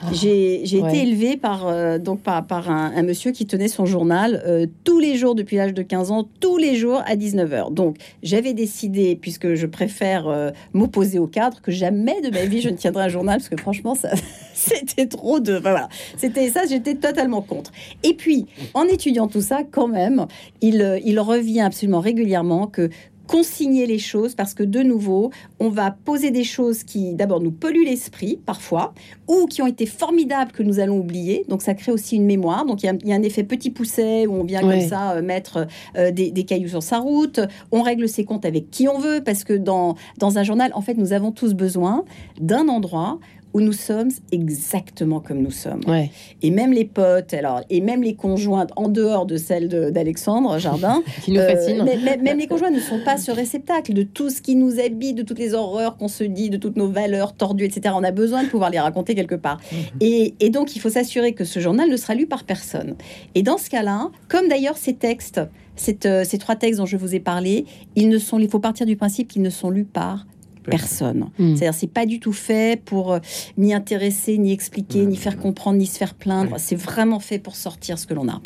Ah, 0.01 0.09
J'ai 0.13 0.61
ouais. 0.63 0.89
été 0.89 1.01
élevée 1.01 1.37
par, 1.37 1.67
euh, 1.67 1.97
donc 1.97 2.21
par, 2.21 2.45
par 2.45 2.69
un, 2.69 2.91
un 2.95 3.03
monsieur 3.03 3.31
qui 3.31 3.45
tenait 3.45 3.67
son 3.67 3.85
journal 3.85 4.43
euh, 4.45 4.67
tous 4.83 4.99
les 4.99 5.15
jours 5.15 5.35
depuis 5.35 5.55
l'âge 5.55 5.73
de 5.73 5.81
15 5.81 6.11
ans, 6.11 6.27
tous 6.39 6.57
les 6.57 6.75
jours 6.75 7.01
à 7.05 7.15
19h. 7.15 7.73
Donc 7.73 7.97
j'avais 8.23 8.53
décidé, 8.53 9.15
puisque 9.15 9.55
je 9.55 9.65
préfère 9.65 10.27
euh, 10.27 10.51
m'opposer 10.73 11.19
au 11.19 11.27
cadre, 11.27 11.61
que 11.61 11.71
jamais 11.71 12.21
de 12.21 12.29
ma 12.29 12.45
vie 12.45 12.61
je 12.61 12.69
ne 12.69 12.75
tiendrai 12.75 13.05
un 13.05 13.09
journal, 13.09 13.37
parce 13.37 13.49
que 13.49 13.57
franchement, 13.57 13.95
ça, 13.95 14.09
c'était 14.53 15.07
trop 15.07 15.39
de... 15.39 15.53
enfin, 15.53 15.71
voilà, 15.71 15.89
c'était 16.17 16.49
ça, 16.49 16.61
j'étais 16.69 16.95
totalement 16.95 17.41
contre. 17.41 17.71
Et 18.03 18.13
puis, 18.13 18.45
en 18.73 18.83
étudiant 18.83 19.27
tout 19.27 19.41
ça, 19.41 19.61
quand 19.69 19.87
même, 19.87 20.27
il, 20.61 21.01
il 21.03 21.19
revient 21.19 21.61
absolument 21.61 21.99
régulièrement 21.99 22.67
que 22.67 22.89
consigner 23.27 23.85
les 23.85 23.99
choses 23.99 24.35
parce 24.35 24.53
que 24.53 24.63
de 24.63 24.81
nouveau, 24.81 25.31
on 25.59 25.69
va 25.69 25.91
poser 25.91 26.31
des 26.31 26.43
choses 26.43 26.83
qui 26.83 27.13
d'abord 27.13 27.41
nous 27.41 27.51
polluent 27.51 27.85
l'esprit 27.85 28.39
parfois 28.45 28.93
ou 29.27 29.45
qui 29.45 29.61
ont 29.61 29.67
été 29.67 29.85
formidables 29.85 30.51
que 30.51 30.63
nous 30.63 30.79
allons 30.79 30.97
oublier. 30.99 31.45
Donc 31.49 31.61
ça 31.61 31.73
crée 31.73 31.91
aussi 31.91 32.15
une 32.15 32.25
mémoire. 32.25 32.65
Donc 32.65 32.83
il 32.83 32.85
y 32.85 32.89
a, 32.89 32.93
il 33.01 33.07
y 33.07 33.13
a 33.13 33.15
un 33.15 33.23
effet 33.23 33.43
petit 33.43 33.69
pousset 33.69 34.25
où 34.27 34.33
on 34.33 34.43
vient 34.43 34.57
Ouais. 34.65 34.79
comme 34.79 34.89
ça 34.89 35.11
euh, 35.11 35.21
mettre 35.21 35.67
euh, 35.97 36.11
des, 36.11 36.31
des 36.31 36.43
cailloux 36.43 36.69
sur 36.69 36.81
sa 36.83 36.99
route. 36.99 37.39
On 37.71 37.81
règle 37.81 38.07
ses 38.09 38.23
comptes 38.25 38.45
avec 38.45 38.71
qui 38.71 38.87
on 38.87 38.97
veut 38.97 39.21
parce 39.23 39.43
que 39.43 39.53
dans, 39.53 39.95
dans 40.17 40.37
un 40.37 40.43
journal, 40.43 40.71
en 40.73 40.81
fait, 40.81 40.95
nous 40.95 41.13
avons 41.13 41.31
tous 41.31 41.53
besoin 41.53 42.05
d'un 42.39 42.67
endroit 42.67 43.19
où 43.57 43.61
nous 43.61 43.73
sommes 43.73 44.11
exactement 44.31 45.19
comme 45.19 45.41
nous 45.41 45.49
sommes. 45.49 45.81
ouais 45.87 46.11
Et 46.43 46.51
même 46.51 46.71
les 46.71 46.85
potes, 46.85 47.33
alors, 47.33 47.61
et 47.71 47.81
même 47.81 48.03
les 48.03 48.13
conjointes, 48.13 48.69
en 48.75 48.87
dehors 48.87 49.25
de 49.25 49.35
celle 49.35 49.67
d'Alexandre 49.67 50.59
Jardin, 50.59 51.01
qui 51.23 51.31
nous 51.31 51.39
euh, 51.39 51.55
fascine 51.55 51.83
même 52.21 52.37
les 52.37 52.45
conjoints 52.45 52.69
ne 52.69 52.79
sont 52.79 52.99
pas 53.03 53.17
ce 53.17 53.31
réceptacle 53.31 53.93
de 53.93 54.03
tout 54.03 54.29
ce 54.29 54.43
qui 54.43 54.55
nous 54.55 54.79
habite, 54.79 55.17
de 55.17 55.23
toutes 55.23 55.39
les 55.39 55.55
horreurs 55.55 55.97
qu'on 55.97 56.07
se 56.07 56.23
dit, 56.23 56.51
de 56.51 56.57
toutes 56.57 56.75
nos 56.75 56.87
valeurs 56.87 57.33
tordues, 57.33 57.65
etc. 57.65 57.95
On 57.97 58.03
a 58.03 58.11
besoin 58.11 58.43
de 58.43 58.49
pouvoir 58.49 58.69
les 58.69 58.79
raconter 58.79 59.15
quelque 59.15 59.33
part. 59.33 59.59
Et, 60.01 60.35
et 60.39 60.51
donc, 60.51 60.75
il 60.75 60.79
faut 60.79 60.91
s'assurer 60.91 61.33
que 61.33 61.43
ce 61.43 61.59
journal 61.59 61.89
ne 61.89 61.97
sera 61.97 62.13
lu 62.13 62.27
par 62.27 62.43
personne. 62.43 62.93
Et 63.33 63.41
dans 63.41 63.57
ce 63.57 63.71
cas-là, 63.71 64.11
comme 64.27 64.49
d'ailleurs 64.49 64.77
ces 64.77 64.93
textes, 64.93 65.41
cette, 65.75 66.05
euh, 66.05 66.23
ces 66.23 66.37
trois 66.37 66.55
textes 66.55 66.79
dont 66.79 66.85
je 66.85 66.97
vous 66.97 67.15
ai 67.15 67.19
parlé, 67.19 67.65
ils 67.95 68.07
ne 68.07 68.19
sont, 68.19 68.37
il 68.37 68.49
faut 68.49 68.59
partir 68.59 68.85
du 68.85 68.95
principe 68.95 69.27
qu'ils 69.27 69.41
ne 69.41 69.49
sont 69.49 69.71
lus 69.71 69.85
par 69.85 70.27
personne. 70.69 71.29
Hmm. 71.39 71.55
C'est-à-dire, 71.55 71.73
c'est 71.73 71.91
pas 71.91 72.05
du 72.05 72.19
tout 72.19 72.33
fait 72.33 72.81
pour 72.83 73.13
euh, 73.13 73.19
ni 73.57 73.73
intéresser, 73.73 74.37
ni 74.37 74.51
expliquer, 74.51 75.05
ni 75.05 75.15
faire 75.15 75.37
comprendre, 75.37 75.77
ni 75.77 75.85
se 75.85 75.97
faire 75.97 76.13
plaindre. 76.13 76.55
C'est 76.57 76.75
vraiment 76.75 77.19
fait 77.19 77.39
pour 77.39 77.55
sortir 77.55 77.97
ce 77.97 78.05
que 78.07 78.13
l'on 78.13 78.27
a. 78.29 78.41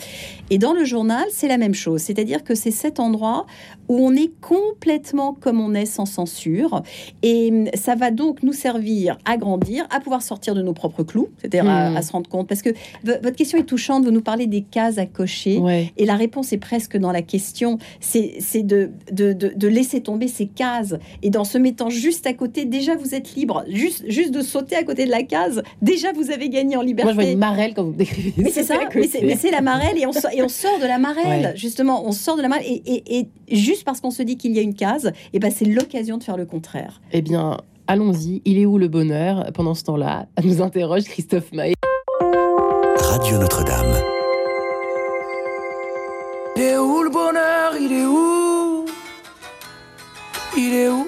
Et 0.50 0.58
dans 0.58 0.74
le 0.74 0.86
journal, 0.86 1.24
c'est 1.32 1.48
la 1.48 1.58
même 1.58 1.74
chose. 1.74 2.02
C'est-à-dire 2.02 2.44
que 2.44 2.56
c'est 2.56 2.72
cet 2.72 3.00
endroit 3.00 3.46
où 3.90 3.98
on 4.00 4.14
est 4.16 4.32
complètement 4.42 5.34
comme 5.34 5.60
on 5.60 5.74
est, 5.74 5.86
sans 5.86 6.06
censure. 6.06 6.84
Et 7.24 7.50
hum, 7.52 7.68
ça 7.74 7.96
va 7.96 8.12
donc 8.12 8.44
nous 8.44 8.54
servir 8.54 9.18
à 9.26 9.38
grandir, 9.38 9.86
à 9.90 10.00
pouvoir 10.00 10.22
sortir 10.22 10.56
de 10.56 10.62
nos 10.62 10.74
propres 10.74 11.04
clous, 11.04 11.30
c'est-à-dire 11.38 11.70
à, 11.70 11.90
Hmm. 11.92 11.98
à 11.98 12.02
se 12.02 12.12
rendre 12.12 12.30
compte. 12.30 12.48
Parce 12.48 12.62
que 12.62 12.70
votre 13.04 13.36
question 13.36 13.58
est 13.58 13.64
touchante. 13.64 14.04
Vous 14.06 14.12
nous 14.12 14.22
parlez 14.22 14.46
des 14.48 14.62
cases 14.62 14.98
à 14.98 15.06
cocher. 15.06 15.58
ouais 15.58 15.92
Et 15.98 16.06
la 16.06 16.16
réponse 16.16 16.54
est 16.54 16.58
presque 16.58 16.98
dans 16.98 17.12
la 17.12 17.22
question. 17.22 17.78
C'est 18.00 18.36
c'est 18.40 18.64
de, 18.64 18.92
de, 19.12 19.34
de, 19.34 19.52
de 19.56 19.68
laisser 19.68 20.02
tomber 20.02 20.28
ces 20.28 20.48
cases. 20.48 20.96
Et 21.24 21.30
dans 21.30 21.44
se 21.44 21.58
mettant 21.58 21.90
juste 21.90 22.11
à 22.26 22.34
côté, 22.34 22.66
déjà 22.66 22.96
vous 22.96 23.16
êtes 23.16 23.36
libre. 23.36 23.64
Juste, 23.68 24.04
juste 24.10 24.32
de 24.32 24.42
sauter 24.42 24.76
à 24.76 24.84
côté 24.84 25.06
de 25.06 25.12
la 25.12 25.24
case, 25.24 25.62
déjà 25.82 26.12
vous 26.14 26.32
avez 26.32 26.50
gagné 26.50 26.78
en 26.78 26.82
liberté. 26.82 27.04
moi 27.06 27.14
je 27.14 27.20
vois 27.28 27.32
une 27.34 27.40
marelle 27.40 27.74
quand 27.74 27.84
vous 27.84 27.92
me 27.92 27.98
décrivez 27.98 28.34
Mais 28.38 28.50
c'est 28.52 28.64
ça, 28.64 28.76
mais 28.96 29.36
c'est, 29.36 29.52
la 29.52 29.62
marelle 29.62 29.98
et 29.98 30.06
on, 30.06 30.12
sort, 30.12 30.32
et 30.34 30.42
on 30.42 30.48
sort 30.50 30.80
de 30.80 30.86
la 30.88 30.98
marelle. 30.98 31.46
Ouais. 31.46 31.54
Justement, 31.56 32.06
on 32.08 32.12
sort 32.12 32.38
de 32.38 32.42
la 32.42 32.48
marelle 32.48 32.66
et, 32.68 32.82
et- 32.86 33.28
et 33.48 33.56
juste 33.56 33.84
parce 33.84 34.00
qu'on 34.02 34.12
se 34.12 34.24
dit 34.24 34.38
qu'il 34.38 34.52
y 34.54 34.60
a 34.60 34.62
une 34.62 34.76
case, 34.76 35.12
et 35.34 35.40
ben 35.40 35.52
c'est 35.52 35.66
l'occasion 35.66 36.18
de 36.18 36.24
faire 36.24 36.38
le 36.38 36.46
contraire. 36.46 37.02
Eh 37.12 37.22
bien, 37.22 37.58
allons-y. 37.88 38.42
Il 38.46 38.58
est 38.60 38.66
où 38.66 38.78
le 38.78 38.88
bonheur? 38.88 39.52
Pendant 39.54 39.74
ce 39.74 39.84
temps-là, 39.84 40.28
nous 40.44 40.62
interroge 40.62 41.04
Christophe 41.04 41.52
Maé. 41.52 41.74
Radio 42.98 43.38
Notre-Dame. 43.38 43.96
Il 46.56 46.62
est 46.64 46.78
où 46.78 47.02
le 47.04 47.10
bonheur? 47.10 47.74
Il 47.80 47.92
est 47.92 48.06
où? 48.06 48.86
Il 50.58 50.74
est 50.74 50.90
où? 50.90 51.08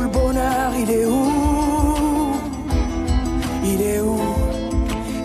Il 0.83 0.89
est 0.89 1.05
où? 1.05 2.33
Il 3.63 3.81
est 3.81 4.01
où? 4.01 4.19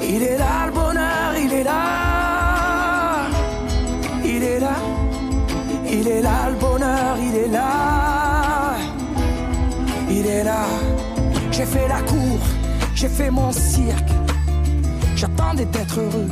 Il 0.02 0.22
est 0.22 0.36
là 0.36 0.66
le 0.66 0.72
bonheur, 0.72 1.32
il 1.42 1.52
est 1.52 1.64
là. 1.64 3.28
Il 4.22 4.42
est 4.42 4.60
là. 4.60 4.76
Il 5.90 6.08
est 6.08 6.20
là 6.20 6.50
le 6.50 6.56
bonheur, 6.56 7.16
il 7.18 7.36
est 7.36 7.48
là. 7.48 8.74
Il 10.10 10.26
est 10.26 10.44
là. 10.44 10.66
J'ai 11.50 11.64
fait 11.64 11.88
la 11.88 12.02
cour, 12.02 12.38
j'ai 12.94 13.08
fait 13.08 13.30
mon 13.30 13.50
cirque. 13.50 14.12
J'attendais 15.16 15.64
d'être 15.64 15.98
heureux. 15.98 16.28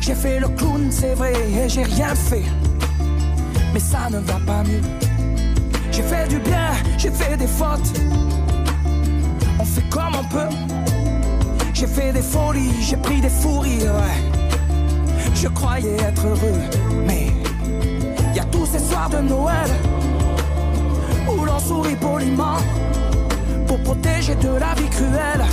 J'ai 0.00 0.14
fait 0.14 0.40
le 0.40 0.48
clown, 0.48 0.88
c'est 0.90 1.14
vrai, 1.14 1.34
et 1.34 1.68
j'ai 1.68 1.82
rien 1.82 2.14
fait. 2.14 2.48
Mais 3.74 3.80
ça 3.80 4.08
ne 4.10 4.18
va 4.20 4.38
pas 4.46 4.62
mieux. 4.62 4.80
J'ai 5.92 6.02
fait 6.02 6.26
du 6.28 6.38
bien, 6.38 6.63
j'ai 7.04 7.10
fait 7.10 7.36
des 7.36 7.46
fautes. 7.46 8.00
On 9.60 9.64
fait 9.64 9.88
comme 9.90 10.14
on 10.18 10.24
peut. 10.24 10.54
J'ai 11.74 11.86
fait 11.86 12.12
des 12.14 12.22
folies, 12.22 12.72
j'ai 12.80 12.96
pris 12.96 13.20
des 13.20 13.28
fous 13.28 13.58
rires, 13.58 13.94
ouais. 13.94 15.28
Je 15.34 15.48
croyais 15.48 15.96
être 15.96 16.26
heureux, 16.26 16.60
mais 17.06 17.26
y 18.34 18.40
a 18.40 18.44
tous 18.44 18.64
ces 18.64 18.78
soirs 18.78 19.10
de 19.10 19.18
Noël 19.18 19.70
où 21.28 21.44
l'on 21.44 21.58
sourit 21.58 21.96
poliment 21.96 22.56
pour 23.66 23.78
protéger 23.82 24.34
de 24.36 24.48
la 24.48 24.72
vie 24.74 24.88
cruelle 24.88 25.44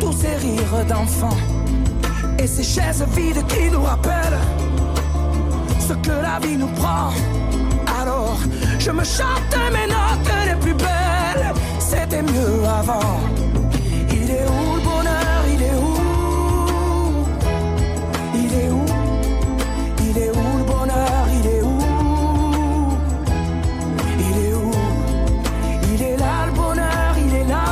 tous 0.00 0.12
ces 0.12 0.36
rires 0.36 0.86
d'enfants 0.88 1.36
et 2.38 2.46
ces 2.46 2.62
chaises 2.62 3.04
vides 3.14 3.46
qui 3.46 3.70
nous 3.70 3.82
rappellent 3.82 4.40
ce 5.86 5.92
que 5.92 6.16
la 6.22 6.38
vie 6.40 6.56
nous 6.56 6.72
prend. 6.80 7.10
Alors, 8.00 8.38
je 8.78 8.90
me 8.90 9.04
chante 9.04 9.56
mes 9.72 9.81
plus 10.62 10.74
belles, 10.74 11.52
c'était 11.78 12.22
mieux 12.22 12.64
avant. 12.80 13.20
Il 14.10 14.30
est 14.30 14.46
où 14.46 14.76
le 14.76 14.82
bonheur 14.82 15.40
Il 15.54 15.62
est 15.62 15.76
où 15.88 15.94
Il 18.34 18.52
est 18.62 18.70
où 18.70 18.84
Il 20.08 20.18
est 20.18 20.30
où 20.30 20.58
le 20.58 20.64
bonheur 20.64 21.24
Il 21.38 21.46
est 21.54 21.62
où 21.62 21.78
Il 24.28 24.36
est 24.46 24.54
où 24.54 24.70
Il 25.92 26.02
est 26.02 26.16
là 26.16 26.46
le 26.46 26.52
bonheur, 26.52 27.14
il 27.26 27.34
est 27.34 27.44
là. 27.44 27.64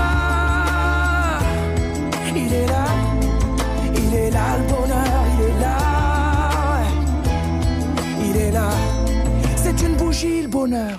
Il 2.34 2.52
est 2.52 2.66
là. 2.66 2.84
Il 3.94 4.14
est 4.14 4.30
là 4.30 4.46
le 4.58 4.64
bonheur, 4.72 5.22
il 5.34 5.40
est 5.44 5.60
là. 5.60 5.76
Il 8.28 8.36
est 8.36 8.50
là. 8.50 8.70
C'est 9.56 9.80
une 9.86 9.96
bougie 9.96 10.42
le 10.42 10.48
bonheur. 10.48 10.98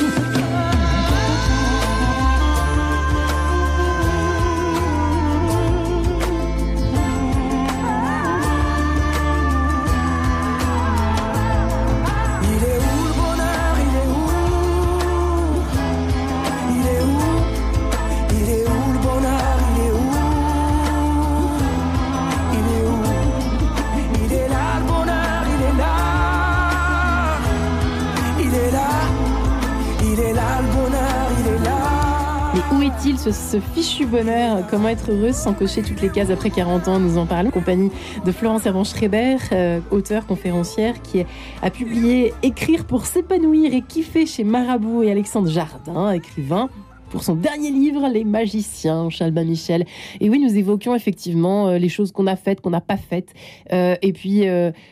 Ce, 33.31 33.59
fichu 33.59 34.05
bonheur 34.05 34.65
Comment 34.69 34.89
être 34.89 35.11
heureuse 35.11 35.35
sans 35.35 35.53
cocher 35.53 35.81
toutes 35.81 36.01
les 36.01 36.09
cases 36.09 36.29
après 36.29 36.49
40 36.49 36.87
ans 36.87 36.99
Nous 36.99 37.17
en 37.17 37.25
parlons 37.25 37.49
en 37.49 37.51
compagnie 37.51 37.91
de 38.25 38.31
Florence 38.31 38.65
Hervan-Schreiber, 38.65 39.37
euh, 39.51 39.79
auteure, 39.91 40.25
conférencière, 40.25 41.01
qui 41.01 41.25
a 41.61 41.69
publié 41.69 42.33
Écrire 42.43 42.85
pour 42.85 43.05
s'épanouir 43.05 43.73
et 43.73 43.81
kiffer 43.81 44.25
chez 44.25 44.43
Marabout 44.43 45.03
et 45.03 45.11
Alexandre 45.11 45.49
Jardin, 45.49 46.11
écrivain 46.11 46.69
pour 47.09 47.23
son 47.23 47.35
dernier 47.35 47.71
livre, 47.71 48.07
Les 48.07 48.23
Magiciens, 48.23 49.09
chez 49.09 49.25
Albin 49.25 49.43
Michel. 49.43 49.85
Et 50.21 50.29
oui, 50.29 50.39
nous 50.39 50.55
évoquions 50.55 50.95
effectivement 50.95 51.67
euh, 51.67 51.77
les 51.77 51.89
choses 51.89 52.11
qu'on 52.11 52.27
a 52.27 52.37
faites, 52.37 52.61
qu'on 52.61 52.69
n'a 52.69 52.81
pas 52.81 52.97
faites, 52.97 53.33
euh, 53.73 53.95
et 54.01 54.13
puis 54.13 54.45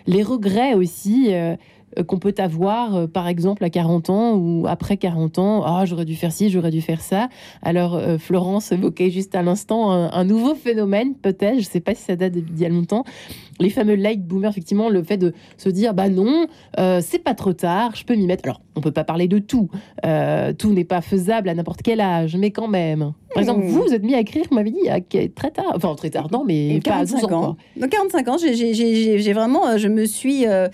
les 0.08 0.24
regrets 0.24 0.74
aussi. 0.74 1.34
Qu'on 2.08 2.20
peut 2.20 2.34
avoir, 2.38 2.96
euh, 2.96 3.08
par 3.08 3.28
exemple, 3.28 3.64
à 3.64 3.70
40 3.70 4.10
ans 4.10 4.36
ou 4.36 4.66
après 4.68 4.98
40 4.98 5.40
ans. 5.40 5.64
Ah, 5.66 5.86
j'aurais 5.86 6.06
dû 6.06 6.16
faire 6.16 6.32
ci, 6.32 6.50
j'aurais 6.50 6.72
dû 6.72 6.82
faire 6.82 7.02
ça. 7.02 7.30
Alors, 7.62 7.96
euh, 7.96 8.18
Florence 8.18 8.72
évoquait 8.72 9.12
juste 9.12 9.36
à 9.36 9.42
l'instant 9.42 9.92
un, 9.92 10.12
un 10.12 10.24
nouveau 10.24 10.56
phénomène, 10.56 11.16
peut-être, 11.16 11.56
je 11.56 11.60
ne 11.60 11.72
sais 11.72 11.80
pas 11.80 11.96
si 11.96 12.04
ça 12.04 12.16
date 12.16 12.34
d'il 12.34 12.60
y 12.60 12.66
a 12.66 12.70
longtemps, 12.70 13.04
les 13.60 13.70
fameux 13.70 13.96
late 13.96 14.22
boomers, 14.22 14.50
effectivement, 14.52 14.90
le 14.90 15.04
fait 15.04 15.18
de 15.18 15.34
se 15.58 15.70
dire, 15.70 15.94
bah 15.94 16.10
non, 16.10 16.48
euh, 16.80 17.02
c'est 17.04 17.20
pas 17.20 17.34
trop 17.34 17.54
tard, 17.54 17.96
je 17.96 18.04
peux 18.06 18.16
m'y 18.16 18.26
mettre. 18.28 18.44
Alors, 18.46 18.62
on 18.76 18.82
peut 18.82 18.92
pas 18.92 19.04
parler 19.04 19.28
de 19.28 19.40
tout. 19.40 19.70
Euh, 20.06 20.54
tout 20.54 20.72
n'est 20.74 20.84
pas 20.86 21.02
faisable 21.02 21.50
à 21.50 21.54
n'importe 21.54 21.82
quel 21.82 22.00
âge, 22.02 22.36
mais 22.38 22.52
quand 22.52 22.68
même. 22.68 23.14
Par 23.34 23.42
exemple, 23.42 23.64
Mmh. 23.66 23.68
vous, 23.70 23.82
vous 23.84 23.94
êtes 23.94 24.04
mis 24.04 24.16
à 24.16 24.20
écrire, 24.22 24.46
vous 24.50 24.56
m'avez 24.56 24.72
dit, 24.72 24.90
à- 24.90 25.00
très 25.02 25.52
tard. 25.52 25.74
Enfin, 25.76 25.94
très 25.96 26.10
tard, 26.10 26.30
non, 26.32 26.44
mais 26.46 26.76
Et 26.78 26.80
pas 26.80 26.96
à 26.96 27.06
12 27.06 27.16
ans. 27.16 27.28
45 27.28 27.34
ans. 27.36 27.42
quoi. 27.42 27.58
Donc 27.82 27.90
45 27.92 28.28
ans, 28.30 28.38
j'ai- 28.40 29.34
vraiment, 29.34 29.68
euh, 29.68 29.78
je 29.78 29.88
me 29.88 30.06
suis 30.06 30.46
euh, 30.48 30.68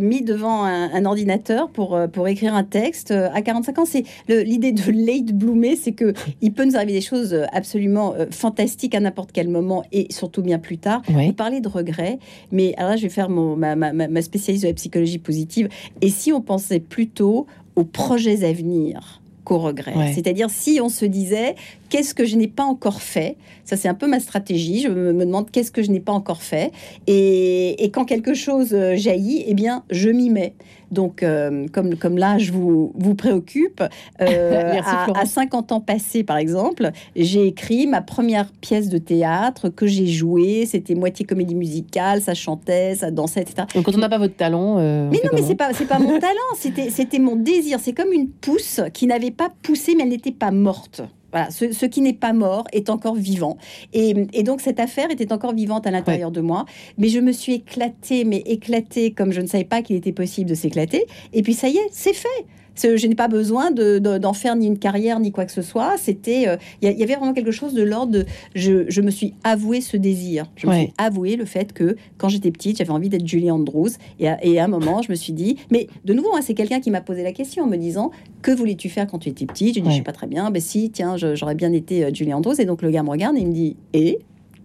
mis 0.00 0.22
devant 0.22 0.64
un, 0.64 0.92
un 0.92 1.04
ordinateur 1.04 1.68
pour, 1.70 1.98
pour 2.12 2.28
écrire 2.28 2.54
un 2.54 2.62
texte. 2.62 3.10
À 3.10 3.42
45 3.42 3.78
ans, 3.80 3.84
c'est 3.84 4.04
l'idée 4.28 4.70
de 4.72 4.82
late 4.92 5.32
bloomer, 5.36 5.74
c'est 5.76 5.92
que 5.92 6.12
il 6.42 6.52
peut 6.52 6.64
nous 6.64 6.76
arriver 6.76 6.92
des 6.92 7.00
choses 7.00 7.36
absolument 7.52 8.14
fantastiques 8.30 8.94
à 8.94 9.00
n'importe 9.00 9.30
quel 9.32 9.48
moment 9.48 9.82
et 9.92 10.06
surtout 10.10 10.42
bien 10.42 10.58
plus 10.58 10.78
tard. 10.78 11.02
Ouais. 11.12 11.26
Vous 11.26 11.32
parlez 11.32 11.60
de 11.60 11.68
regrets, 11.68 12.18
mais 12.52 12.74
alors 12.76 12.90
là, 12.90 12.96
je 12.96 13.02
vais 13.02 13.08
faire 13.08 13.28
mon, 13.28 13.56
ma, 13.56 13.76
ma, 13.76 13.92
ma- 13.92 14.22
spécialiste 14.22 14.64
de 14.64 14.68
la 14.68 14.74
psychologie 14.74 15.18
positive. 15.18 15.68
Et 16.00 16.10
si 16.10 16.32
on 16.32 16.40
pensait 16.40 16.80
plutôt 16.80 17.46
aux 17.76 17.84
projets 17.84 18.44
à 18.44 18.52
venir 18.52 19.20
qu'aux 19.44 19.58
regrets 19.58 19.94
Ouais. 19.96 20.12
C'est-à-dire 20.12 20.50
si 20.50 20.80
on 20.82 20.88
se 20.88 21.04
disait 21.04 21.54
qu'est-ce 21.88 22.14
que 22.14 22.24
je 22.24 22.36
n'ai 22.36 22.48
pas 22.48 22.64
encore 22.64 23.00
fait? 23.00 23.36
Ça, 23.64 23.76
c'est 23.76 23.88
un 23.88 23.94
peu 23.94 24.08
ma 24.08 24.18
stratégie. 24.20 24.80
Je 24.80 24.88
me, 24.88 25.12
me 25.12 25.24
demande 25.24 25.50
qu'est-ce 25.50 25.70
que 25.70 25.82
je 25.82 25.90
n'ai 25.90 26.00
pas 26.00 26.12
encore 26.12 26.42
fait? 26.42 26.72
Et, 27.06 27.84
et 27.84 27.90
quand 27.90 28.04
quelque 28.04 28.34
chose 28.34 28.70
euh, 28.72 28.96
jaillit, 28.96 29.44
eh 29.46 29.54
bien, 29.54 29.84
je 29.90 30.08
m'y 30.08 30.30
mets. 30.30 30.54
Donc, 30.90 31.22
euh, 31.22 31.66
comme, 31.72 31.96
comme 31.96 32.16
l'âge 32.18 32.50
vous, 32.52 32.92
vous 32.96 33.14
préoccupe, 33.14 33.82
euh, 34.20 34.72
Merci, 34.72 34.90
à, 35.14 35.20
à 35.20 35.26
50 35.26 35.72
ans 35.72 35.80
passés, 35.80 36.22
par 36.22 36.36
exemple, 36.36 36.90
j'ai 37.16 37.46
écrit 37.46 37.86
ma 37.86 38.00
première 38.00 38.50
pièce 38.52 38.88
de 38.88 38.98
théâtre 38.98 39.68
que 39.68 39.86
j'ai 39.86 40.06
jouée. 40.06 40.66
C'était 40.66 40.94
moitié 40.94 41.24
comédie 41.24 41.54
musicale, 41.54 42.20
ça 42.20 42.34
chantait, 42.34 42.94
ça 42.94 43.10
dansait, 43.10 43.42
etc. 43.42 43.66
Donc, 43.74 43.84
quand 43.84 43.94
on 43.94 43.98
n'a 43.98 44.08
pas 44.08 44.18
votre 44.18 44.36
talent. 44.36 44.76
euh, 44.78 45.08
Mais 45.10 45.18
non, 45.24 45.30
mais 45.34 45.42
c'est 45.42 45.54
pas, 45.56 45.72
c'est 45.72 45.86
pas 45.86 45.98
mon 45.98 46.18
talent, 46.18 46.32
c'était, 46.56 46.90
c'était 46.90 47.18
mon 47.18 47.36
désir. 47.36 47.78
C'est 47.80 47.92
comme 47.92 48.12
une 48.12 48.28
pousse 48.28 48.80
qui 48.92 49.06
n'avait 49.06 49.30
pas 49.30 49.48
poussé, 49.62 49.94
mais 49.96 50.04
elle 50.04 50.10
n'était 50.10 50.32
pas 50.32 50.50
morte. 50.50 51.02
Voilà, 51.36 51.50
ce, 51.50 51.70
ce 51.70 51.84
qui 51.84 52.00
n'est 52.00 52.14
pas 52.14 52.32
mort 52.32 52.64
est 52.72 52.88
encore 52.88 53.14
vivant. 53.14 53.58
Et, 53.92 54.14
et 54.32 54.42
donc, 54.42 54.62
cette 54.62 54.80
affaire 54.80 55.10
était 55.10 55.34
encore 55.34 55.52
vivante 55.52 55.86
à 55.86 55.90
l'intérieur 55.90 56.30
de 56.30 56.40
moi. 56.40 56.64
Mais 56.96 57.08
je 57.08 57.20
me 57.20 57.30
suis 57.30 57.52
éclatée, 57.52 58.24
mais 58.24 58.38
éclatée 58.46 59.10
comme 59.10 59.32
je 59.32 59.42
ne 59.42 59.46
savais 59.46 59.64
pas 59.64 59.82
qu'il 59.82 59.96
était 59.96 60.12
possible 60.12 60.48
de 60.48 60.54
s'éclater. 60.54 61.04
Et 61.34 61.42
puis, 61.42 61.52
ça 61.52 61.68
y 61.68 61.76
est, 61.76 61.88
c'est 61.90 62.14
fait. 62.14 62.46
C'est- 62.76 62.96
Je 62.96 63.06
n'ai 63.08 63.14
pas 63.16 63.26
besoin 63.28 63.72
de- 63.72 63.98
de- 63.98 64.18
d'en 64.18 64.32
faire 64.32 64.54
ni 64.54 64.66
une 64.66 64.78
carrière 64.78 65.18
ni 65.18 65.32
quoi 65.32 65.44
que 65.44 65.50
ce 65.52 65.62
soit. 65.62 65.96
C'était, 65.98 66.46
euh, 66.46 66.56
il 66.82 66.90
y, 66.92 67.02
avait 67.02 67.16
vraiment 67.16 67.32
quelque 67.32 67.50
chose 67.50 67.74
de 67.74 67.82
l'ordre 67.82 68.12
de, 68.12 68.26
je, 68.54 68.84
je 68.88 69.00
me 69.00 69.10
suis 69.10 69.34
avoué 69.42 69.80
ce 69.80 69.96
désir. 69.96 70.50
Je 70.56 70.66
me 70.68 70.72
suis 70.74 70.92
avoué 70.98 71.34
le 71.36 71.44
fait 71.46 71.72
que 71.72 71.96
quand 72.18 72.28
j'étais 72.28 72.50
petite, 72.52 72.78
j'avais 72.78 72.90
envie 72.90 73.08
d'être 73.08 73.26
Julie 73.26 73.50
Andrews. 73.50 73.88
Et 74.20 74.28
à, 74.28 74.38
et 74.44 74.58
à 74.60 74.64
un 74.64 74.68
moment, 74.68 75.02
je 75.02 75.10
me 75.10 75.16
suis 75.16 75.32
dit, 75.32 75.56
mais 75.72 75.88
de 76.04 76.12
nouveau, 76.14 76.34
hein, 76.36 76.40
c'est 76.42 76.54
quelqu'un 76.54 76.80
qui 76.80 76.90
m'a 76.90 77.00
posé 77.00 77.22
la 77.22 77.32
question 77.32 77.64
en 77.64 77.66
me 77.66 77.76
disant, 77.76 78.10
que 78.42 78.52
voulais-tu 78.52 78.88
faire 78.88 79.06
quand 79.06 79.18
tu 79.18 79.30
étais 79.30 79.46
petite? 79.46 79.74
J'ai 79.74 79.80
dit, 79.80 79.86
Ouais. 79.88 79.92
je 79.92 79.98
sais 79.98 80.04
pas 80.04 80.12
très 80.12 80.26
bien. 80.28 80.50
Ben 80.50 80.60
si, 80.62 80.90
tiens, 80.90 81.16
je- 81.16 81.34
j'aurais 81.34 81.54
bien 81.56 81.72
été 81.72 82.04
euh, 82.04 82.10
Julie 82.14 82.34
Andrews. 82.34 82.60
Et 82.60 82.64
donc 82.66 82.82
le 82.82 82.90
gars 82.90 83.02
me 83.02 83.10
regarde 83.10 83.36
et 83.36 83.40
il 83.40 83.48
me 83.48 83.52
dit, 83.54 83.76
et? 83.94 84.18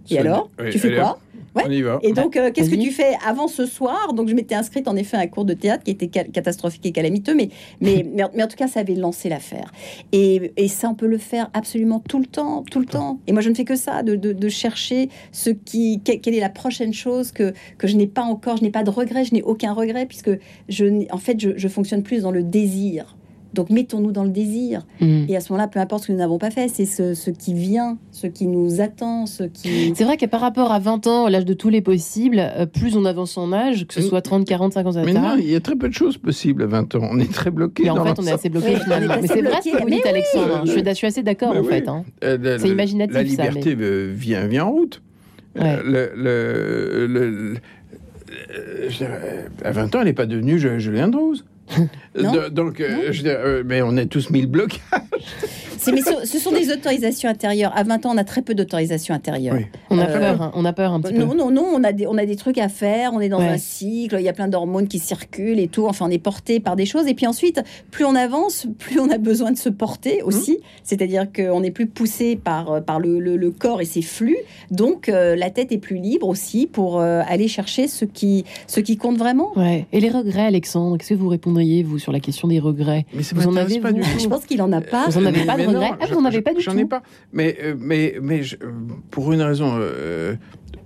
Et 0.10 0.18
alors? 0.18 0.50
Oui, 0.60 0.70
Tu 0.72 0.80
fais 0.80 0.96
quoi? 0.96 1.18
Ouais. 1.54 1.64
On 1.68 1.72
y 1.72 1.82
va. 1.82 2.00
et 2.02 2.14
donc, 2.14 2.38
euh, 2.38 2.50
qu'est-ce 2.54 2.70
que 2.70 2.76
tu 2.76 2.92
fais 2.92 3.14
avant 3.28 3.48
ce 3.50 3.66
soir? 3.66 4.14
Donc, 4.14 4.30
je 4.30 4.34
m'étais 4.36 4.56
inscrite 4.56 4.88
en 4.88 4.96
effet 4.96 5.18
à 5.18 5.20
un 5.20 5.28
cours 5.28 5.44
de 5.44 5.54
théâtre 5.54 5.84
qui 5.84 5.92
était 5.92 6.10
ca- 6.14 6.24
catastrophique 6.24 6.86
et 6.86 6.92
calamiteux, 6.94 7.36
mais, 7.36 7.50
mais, 7.82 8.06
mais, 8.14 8.24
en- 8.24 8.30
mais 8.34 8.44
en 8.44 8.48
tout 8.48 8.56
cas, 8.56 8.68
ça 8.68 8.80
avait 8.80 8.96
lancé 8.96 9.28
l'affaire. 9.28 9.72
Et, 10.14 10.54
et 10.56 10.68
ça, 10.70 10.90
on 10.90 10.96
peut 10.96 11.08
le 11.08 11.18
faire 11.18 11.50
absolument 11.54 12.00
tout 12.00 12.20
le 12.20 12.26
temps, 12.26 12.64
tout 12.72 12.80
le 12.80 12.86
temps. 12.86 13.20
Et 13.28 13.34
moi, 13.34 13.42
je 13.42 13.50
ne 13.50 13.54
fais 13.56 13.66
que 13.66 13.76
ça, 13.76 14.02
de, 14.04 14.16
de- 14.16 14.32
de 14.34 14.50
chercher 14.50 15.10
ce 15.34 15.50
qui, 15.50 16.02
que- 16.06 16.14
quelle 16.18 16.36
est 16.36 16.40
la 16.40 16.50
prochaine 16.50 16.94
chose 16.94 17.32
que, 17.34 17.54
que 17.78 17.88
je 17.88 17.98
n'ai 17.98 18.08
pas 18.08 18.24
encore. 18.24 18.58
Je 18.58 18.64
n'ai 18.64 18.72
pas 18.72 18.84
de 18.84 18.90
regret, 18.90 19.26
je 19.26 19.34
n'ai 19.34 19.42
aucun 19.44 19.74
regret, 19.74 20.06
puisque 20.06 20.32
je, 20.70 20.86
n'ai- 20.86 21.12
en 21.12 21.18
fait, 21.18 21.40
je, 21.40 21.50
je 21.58 21.68
fonctionne 21.68 22.04
plus 22.04 22.22
dans 22.22 22.32
le 22.32 22.44
désir 22.44 23.18
Donc 23.54 23.70
mettons-nous 23.70 24.12
dans 24.12 24.24
le 24.24 24.30
désir. 24.30 24.86
Mm. 25.02 25.26
Et 25.28 25.36
à 25.36 25.42
ce 25.42 25.52
moment-là, 25.52 25.68
peu 25.68 25.80
importe 25.80 26.04
ce 26.04 26.08
que 26.08 26.12
nous 26.14 26.18
n'avons 26.20 26.38
pas 26.38 26.52
fait, 26.52 26.68
c'est 26.70 26.86
ce, 26.86 27.14
ce 27.14 27.30
qui 27.32 27.54
vient, 27.54 27.98
ce 28.12 28.28
qui 28.28 28.48
nous 28.48 28.80
attend, 28.80 29.26
ce 29.26 29.44
qui... 29.44 29.94
C'est 29.96 30.04
vrai 30.06 30.16
que 30.18 30.26
par 30.26 30.40
rapport 30.42 30.72
à 30.72 30.80
20 30.80 31.08
ans, 31.08 31.28
l'âge 31.28 31.44
de 31.46 31.54
tous 31.54 31.70
les 31.70 31.82
possibles, 31.82 32.38
euh, 32.40 32.66
plus 32.66 32.96
on 32.96 33.04
avance 33.06 33.38
en 33.38 33.52
âge, 33.52 33.86
que 33.88 33.94
ce 33.94 34.02
soit 34.02 34.22
30, 34.22 34.46
40, 34.46 34.74
50, 34.74 34.96
Mais 34.96 35.02
etc. 35.12 35.18
non, 35.20 35.36
il 35.38 35.50
y 35.52 35.56
a 35.56 35.60
très 35.60 35.76
peu 35.76 35.90
de 35.90 35.94
choses 35.94 36.18
possibles 36.18 36.64
à 36.64 36.68
20 36.68 36.96
ans. 36.96 37.08
On 37.12 37.20
est 37.20 37.32
très 37.32 37.52
bloqué. 37.52 37.84
Mais 37.84 37.90
en 37.90 37.96
dans 37.96 38.06
fait, 38.06 38.20
on 38.22 38.26
est 38.28 38.32
assez 38.32 38.50
bloqué 38.50 38.76
finalement. 38.78 39.16
Mais 39.22 39.28
c'est 39.28 39.42
vrai 39.42 39.58
ce 39.64 39.70
que 39.70 39.82
vous 39.84 39.90
dites, 39.90 40.02
Mais. 40.06 40.10
Alexandre. 40.10 40.56
hein. 40.58 40.62
Je, 40.66 40.72
suis, 40.72 40.84
je 40.86 40.94
suis 40.94 41.08
assez 41.08 41.24
d'accord 41.24 41.54
Mais 41.54 41.60
en 41.60 41.64
oui. 41.64 41.68
fait. 41.70 41.88
hein. 41.88 42.04
Euh, 42.24 42.58
C'est 42.60 42.70
imaginatif, 42.70 43.14
La 43.14 43.20
ça, 43.22 43.26
liberté 43.50 43.76
vient, 44.14 44.48
vient 44.48 44.66
en 44.66 44.72
route. 44.72 45.02
Ouais. 45.58 45.64
Euh, 45.64 45.82
Le, 45.84 46.12
le- 46.16 47.08
le- 47.08 47.30
le- 47.30 47.58
je 48.90 48.98
dirais, 48.98 49.48
à 49.64 49.72
20 49.72 49.94
ans, 49.96 50.00
elle 50.00 50.06
n'est 50.06 50.14
pas 50.14 50.26
devenue 50.26 50.58
Ju- 50.58 50.80
Julien 50.80 51.10
Drouze. 51.10 51.44
Non. 52.20 52.32
De- 52.34 52.50
donc, 52.50 52.80
euh, 52.82 53.12
je 53.12 53.22
dirais, 53.22 53.38
euh, 53.40 53.64
mais 53.66 53.82
on 53.82 53.96
est 53.98 54.06
tous 54.08 54.30
mis 54.32 54.42
le 54.42 54.48
bloc. 54.48 54.80
C'est- 55.78 55.92
mais 55.94 56.02
ce, 56.02 56.28
ce 56.28 56.38
sont 56.38 56.52
des 56.52 56.72
autorisations 56.72 57.28
intérieures. 57.30 57.72
À 57.76 57.84
20 57.84 58.06
ans, 58.06 58.12
on 58.14 58.18
a 58.18 58.24
très 58.24 58.42
peu 58.44 58.54
d'autorisations 58.54 59.16
intérieures. 59.16 59.56
Oui. 59.58 59.66
On 59.90 59.98
a 59.98 60.08
Euh, 60.08 60.20
peur, 60.20 60.42
hein. 60.42 60.52
on 60.54 60.64
a 60.66 60.74
peur 60.74 60.94
un 60.94 61.02
petit 61.02 61.14
peu. 61.14 61.20
Non, 61.24 61.34
non, 61.34 61.50
non, 61.50 61.66
on 61.74 61.84
a, 61.84 61.92
des, 61.92 62.06
on 62.06 62.18
a 62.18 62.26
des 62.26 62.36
trucs 62.36 62.60
à 62.60 62.70
faire, 62.70 63.12
on 63.14 63.20
est 63.20 63.30
dans 63.30 63.40
Ouais. 63.40 63.48
un 63.48 63.58
cycle, 63.58 64.18
il 64.20 64.24
y 64.24 64.30
a 64.30 64.34
plein 64.34 64.48
d'hormones 64.48 64.88
qui 64.88 65.00
circulent 65.00 65.60
et 65.60 65.68
tout, 65.68 65.88
enfin 65.88 66.06
on 66.08 66.12
est 66.12 66.20
porté 66.20 66.60
par 66.60 66.76
des 66.76 66.86
choses. 66.86 67.08
Et 67.08 67.16
puis 67.16 67.26
ensuite, 67.26 67.64
plus 67.90 68.06
on 68.06 68.14
avance, 68.14 68.68
plus 68.78 69.00
on 69.00 69.10
a 69.10 69.18
besoin 69.18 69.52
de 69.52 69.58
se 69.58 69.70
porter 69.70 70.22
aussi, 70.22 70.60
c'est-à-dire 70.84 71.26
qu'on 71.36 71.64
est 71.64 71.72
plus 71.72 71.88
poussé 71.88 72.36
par, 72.36 72.72
euh, 72.74 72.82
par 72.82 73.00
le, 73.00 73.20
le- 73.20 73.38
le 73.38 73.50
corps 73.52 73.82
et 73.82 73.86
ses 73.86 74.04
flux, 74.04 74.38
donc 74.70 75.10
euh, 75.10 75.36
la 75.36 75.50
tête 75.50 75.72
est 75.72 75.78
plus 75.80 75.98
libre 75.98 76.28
aussi 76.28 76.68
pour 76.68 77.00
euh, 77.00 77.22
aller 77.28 77.48
chercher 77.48 77.88
ce 77.88 78.06
qui, 78.06 78.46
ce 78.68 78.82
qui 78.82 78.98
compte 78.98 79.18
vraiment. 79.18 79.52
Ouais. 79.58 79.88
Et 79.94 80.00
les 80.00 80.10
regrets, 80.10 80.46
Alexandre, 80.46 80.98
qu'est-ce 80.98 81.10
que 81.10 81.16
vous 81.16 81.30
répondriez, 81.30 81.82
vous, 81.82 81.98
sur 82.02 82.12
la 82.12 82.20
question 82.20 82.48
des 82.50 82.60
regrets 82.60 83.06
Mais 83.16 83.24
ça 83.24 83.36
Vous 83.36 83.48
en 83.48 83.56
avez, 83.56 83.80
pas 83.80 83.92
vous 83.92 83.98
du 84.00 84.04
Je 84.04 84.24
tout. 84.24 84.30
pense 84.30 84.46
qu'il 84.46 84.62
en 84.62 84.72
a 84.74 84.82
pas. 84.82 85.08
Vous 85.08 85.18
en 85.18 85.26
avez 85.26 85.40
Mais- 85.40 85.46
pas 85.46 85.58
de 85.58 85.64
non, 85.64 85.70
regrets 85.70 85.92
Ah, 86.00 86.06
vous 86.08 86.16
en 86.18 86.20
j'en- 86.20 86.26
avez 86.26 86.42
pas 86.42 86.54
du 86.54 86.62
J'en 86.62 86.76
ai 86.78 86.86
pas. 86.86 87.02
Mais, 87.32 87.58
euh, 87.64 87.76
mais, 87.80 88.18
mais 88.22 88.44
je- 88.44 88.56
euh, 88.58 88.72
pour 89.12 89.32
une 89.32 89.42
raison 89.42 89.72
euh, 89.80 90.36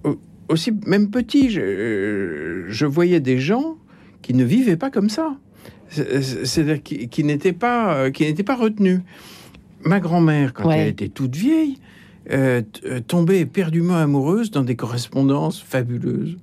au- 0.04 0.18
aussi, 0.50 0.72
même 0.86 1.10
petit, 1.10 1.50
je, 1.50 1.62
euh, 1.62 2.66
je 2.68 2.86
voyais 2.86 3.20
des 3.20 3.40
gens 3.40 3.78
qui 4.22 4.34
ne 4.34 4.44
vivaient 4.44 4.78
pas 4.78 4.90
comme 4.92 5.10
ça. 5.10 5.36
C'est- 5.90 6.46
C'est-à-dire 6.46 6.84
qui, 6.84 7.08
qui 7.10 7.24
n'étaient 7.24 7.54
pas, 7.54 7.96
euh, 7.96 8.12
qui 8.12 8.24
n'étaient 8.24 8.44
pas 8.44 8.56
retenus. 8.56 9.00
Ma 9.84 10.00
grand-mère, 10.00 10.54
quand 10.54 10.68
Ouais. 10.68 10.80
elle 10.80 10.88
était 10.90 11.10
toute 11.10 11.36
vieille, 11.36 11.78
euh, 12.32 12.62
t- 12.62 12.82
euh, 12.88 13.00
tombait 13.06 13.40
éperdument 13.40 13.96
amoureuse 13.96 14.50
dans 14.50 14.64
des 14.64 14.76
correspondances 14.76 15.62
fabuleuses. 15.62 16.38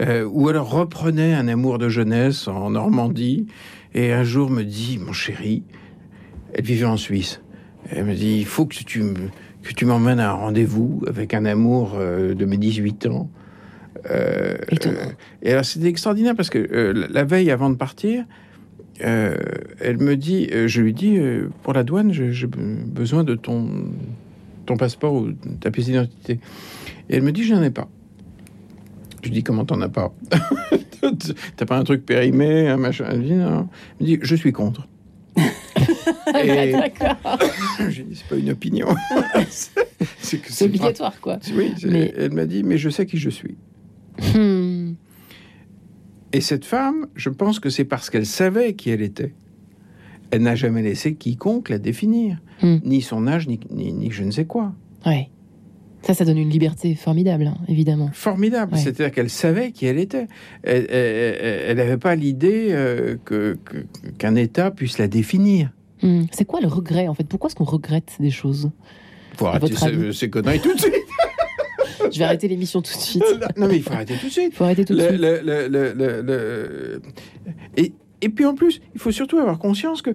Euh, 0.00 0.24
ou 0.30 0.48
alors 0.48 0.70
reprenait 0.70 1.34
un 1.34 1.48
amour 1.48 1.78
de 1.78 1.88
jeunesse 1.88 2.46
en 2.46 2.70
Normandie 2.70 3.46
et 3.94 4.12
un 4.12 4.22
jour 4.22 4.48
me 4.48 4.62
dit 4.62 4.98
mon 5.04 5.12
chéri 5.12 5.64
elle 6.54 6.64
vivait 6.64 6.84
en 6.86 6.96
Suisse 6.96 7.40
elle 7.90 8.04
me 8.04 8.14
dit 8.14 8.36
il 8.38 8.44
faut 8.46 8.64
que 8.66 8.76
tu 8.76 9.02
que 9.62 9.72
tu 9.72 9.84
m'emmènes 9.86 10.20
à 10.20 10.30
un 10.30 10.34
rendez-vous 10.34 11.02
avec 11.08 11.34
un 11.34 11.44
amour 11.44 11.94
euh, 11.96 12.34
de 12.34 12.44
mes 12.44 12.58
18 12.58 13.06
ans 13.06 13.28
Euh, 14.08 14.54
euh, 14.86 14.92
et 15.42 15.50
alors 15.50 15.64
c'était 15.64 15.88
extraordinaire 15.88 16.36
parce 16.36 16.50
que 16.50 16.58
la- 17.10 17.24
veille 17.24 17.50
avant 17.50 17.68
de 17.68 17.74
partir 17.74 18.24
elle 19.00 19.98
me 19.98 20.14
dit 20.16 20.48
je 20.66 20.80
lui 20.80 20.92
dis 20.94 21.18
pour 21.64 21.72
la 21.72 21.82
douane 21.82 22.12
j'ai 22.12 22.30
j'ai 22.32 22.46
besoin 22.46 23.24
de 23.24 23.34
ton 23.34 23.66
ton 24.66 24.76
passeport 24.76 25.14
ou 25.14 25.32
ta 25.60 25.72
pièce 25.72 25.86
d'identité 25.86 26.38
et 27.10 27.16
elle 27.16 27.22
me 27.22 27.32
dit 27.32 27.42
je 27.42 27.54
n'en 27.54 27.62
ai 27.64 27.70
pas 27.70 27.88
je 29.28 29.32
dis 29.32 29.42
comment 29.42 29.64
t'en 29.64 29.80
as 29.82 29.88
pas 29.88 30.14
T'as 31.56 31.66
pas 31.66 31.76
un 31.78 31.84
truc 31.84 32.04
périmé, 32.04 32.66
un 32.68 32.76
machin 32.76 33.04
Elle 33.10 33.20
me 33.20 33.64
dit 34.00 34.18
je 34.22 34.34
suis 34.34 34.52
contre. 34.52 34.88
Et 35.36 36.72
j'ai 37.90 38.02
dit 38.02 38.16
c'est 38.16 38.26
pas 38.28 38.36
une 38.36 38.50
opinion. 38.50 38.88
c'est 39.50 39.70
c'est 40.18 40.38
que 40.38 40.52
C'est 40.52 40.64
pas- 40.66 40.68
obligatoire, 40.76 41.20
quoi. 41.20 41.38
Oui, 41.54 41.72
Mais- 41.86 42.12
elle 42.16 42.32
m'a 42.32 42.46
dit 42.46 42.62
mais 42.62 42.78
je 42.78 42.88
sais 42.90 43.06
qui 43.06 43.18
je 43.18 43.30
suis. 43.30 43.56
Hmm. 44.34 44.94
Et 46.32 46.40
cette 46.40 46.64
femme, 46.64 47.06
je 47.14 47.30
pense 47.30 47.60
que 47.60 47.70
c'est 47.70 47.84
parce 47.84 48.10
qu'elle 48.10 48.26
savait 48.26 48.74
qui 48.74 48.90
elle 48.90 49.02
était. 49.02 49.34
Elle 50.30 50.42
n'a 50.42 50.54
jamais 50.56 50.82
laissé 50.82 51.14
quiconque 51.14 51.68
la 51.70 51.78
définir, 51.78 52.38
Hmm. 52.62 52.78
ni 52.84 53.00
son 53.02 53.26
âge, 53.28 53.46
ni, 53.46 53.60
ni, 53.70 53.92
ni 53.92 54.10
je 54.10 54.24
ne 54.24 54.30
sais 54.32 54.44
quoi. 54.46 54.72
Ouais. 55.06 55.28
Ça, 56.02 56.14
ça 56.14 56.24
donne 56.24 56.38
une 56.38 56.48
liberté 56.50 56.94
formidable, 56.94 57.48
hein, 57.48 57.56
évidemment. 57.66 58.10
Formidable, 58.12 58.74
Ouais. 58.74 58.78
c'est-à-dire 58.80 59.10
qu'elle 59.10 59.30
savait 59.30 59.72
qui 59.72 59.86
elle 59.86 59.98
était. 59.98 60.26
Elle 60.62 61.76
n'avait 61.76 61.96
pas 61.98 62.14
l'idée 62.14 62.68
euh, 62.70 63.16
que- 63.24 63.58
que- 63.64 64.08
qu'un 64.16 64.34
État 64.36 64.70
puisse 64.70 64.98
la 64.98 65.08
définir. 65.08 65.70
Hmm. 66.02 66.22
C'est 66.30 66.44
quoi 66.44 66.60
le 66.60 66.68
regret, 66.68 67.08
en 67.08 67.14
fait? 67.14 67.24
Pourquoi 67.24 67.48
est-ce 67.48 67.56
qu'on 67.56 67.64
regrette 67.64 68.12
des 68.20 68.30
choses? 68.30 68.70
Faut 69.36 69.46
arrêter 69.46 69.74
ces, 70.12 70.30
conneries 70.30 70.60
tout 70.60 70.72
de 70.74 70.80
suite. 70.80 70.94
Je 72.12 72.18
vais 72.18 72.24
arrêter 72.24 72.46
l'émission 72.48 72.80
tout 72.80 72.92
de 72.92 73.00
suite. 73.02 73.24
non, 73.56 73.66
mais 73.66 73.76
il 73.76 73.82
faut 73.82 73.92
arrêter 73.92 74.14
tout 74.20 74.26
de 74.26 74.32
suite. 74.32 74.50
Il 74.52 74.56
faut 74.56 74.64
arrêter 74.64 74.84
tout 74.84 74.94
de 74.94 74.98
Le- 75.02 75.08
suite. 75.08 75.20
le- 75.20 76.22
le- 76.22 77.02
Et, 77.76 77.92
et 78.20 78.28
puis 78.28 78.44
en 78.44 78.54
plus, 78.54 78.80
il 78.94 79.00
faut 79.00 79.12
surtout 79.12 79.38
avoir 79.38 79.58
conscience 79.58 80.02
que 80.02 80.10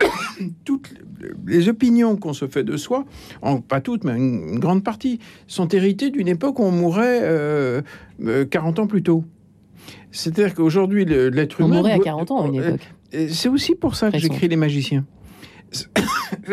toutes 0.64 0.94
les 1.46 1.68
opinions 1.68 2.16
qu'on 2.16 2.32
se 2.32 2.46
fait 2.46 2.64
de 2.64 2.76
soi, 2.76 3.04
en, 3.42 3.60
pas 3.60 3.80
toutes, 3.80 4.04
mais 4.04 4.16
une, 4.16 4.48
une 4.54 4.58
grande 4.58 4.82
partie, 4.84 5.18
sont 5.46 5.68
héritées 5.68 6.10
d'une 6.10 6.28
époque 6.28 6.58
où 6.58 6.62
on 6.64 6.70
mourait 6.70 7.20
euh, 7.22 7.82
euh, 8.24 8.44
40 8.44 8.78
ans 8.80 8.86
plus 8.86 9.02
tôt. 9.02 9.24
C'est-à-dire 10.10 10.54
qu'aujourd'hui, 10.54 11.04
l'être 11.04 11.56
On 11.60 11.66
humain... 11.66 11.76
mourait 11.76 11.92
à 11.92 11.96
doit- 11.96 12.04
40 12.04 12.30
ans 12.30 12.44
à 12.44 12.48
une 12.48 12.60
euh, 12.60 12.68
époque. 12.68 12.94
C'est 13.30 13.48
aussi 13.48 13.74
pour 13.74 13.94
ça 13.96 14.10
que 14.10 14.18
j'écris 14.18 14.48
Les 14.48 14.56
Magiciens. 14.56 15.04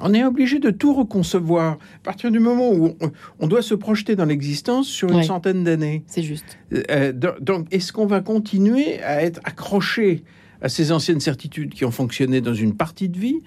On 0.00 0.14
est 0.14 0.24
obligé 0.24 0.58
de 0.58 0.70
tout 0.70 0.94
reconcevoir. 0.94 1.72
À 1.72 1.78
partir 2.02 2.30
du 2.30 2.38
moment 2.40 2.70
où 2.72 2.94
on, 3.40 3.46
doit 3.46 3.62
se 3.62 3.74
projeter 3.74 4.16
dans 4.16 4.24
l'existence 4.24 4.86
sur 4.88 5.08
une 5.10 5.16
Ouais. 5.16 5.22
centaine 5.22 5.64
d'années. 5.64 6.02
C'est 6.06 6.22
juste. 6.22 6.58
Euh, 6.90 7.12
do- 7.12 7.38
donc, 7.40 7.66
est-ce 7.70 7.92
qu'on 7.92 8.06
va 8.06 8.20
continuer 8.20 9.02
à 9.02 9.22
être 9.22 9.40
accroché 9.44 10.24
à 10.62 10.68
ces 10.68 10.92
anciennes 10.92 11.20
certitudes 11.20 11.74
qui 11.74 11.84
ont 11.84 11.90
fonctionné 11.90 12.40
dans 12.40 12.54
une 12.54 12.74
partie 12.74 13.08
de 13.08 13.18
vie 13.18 13.42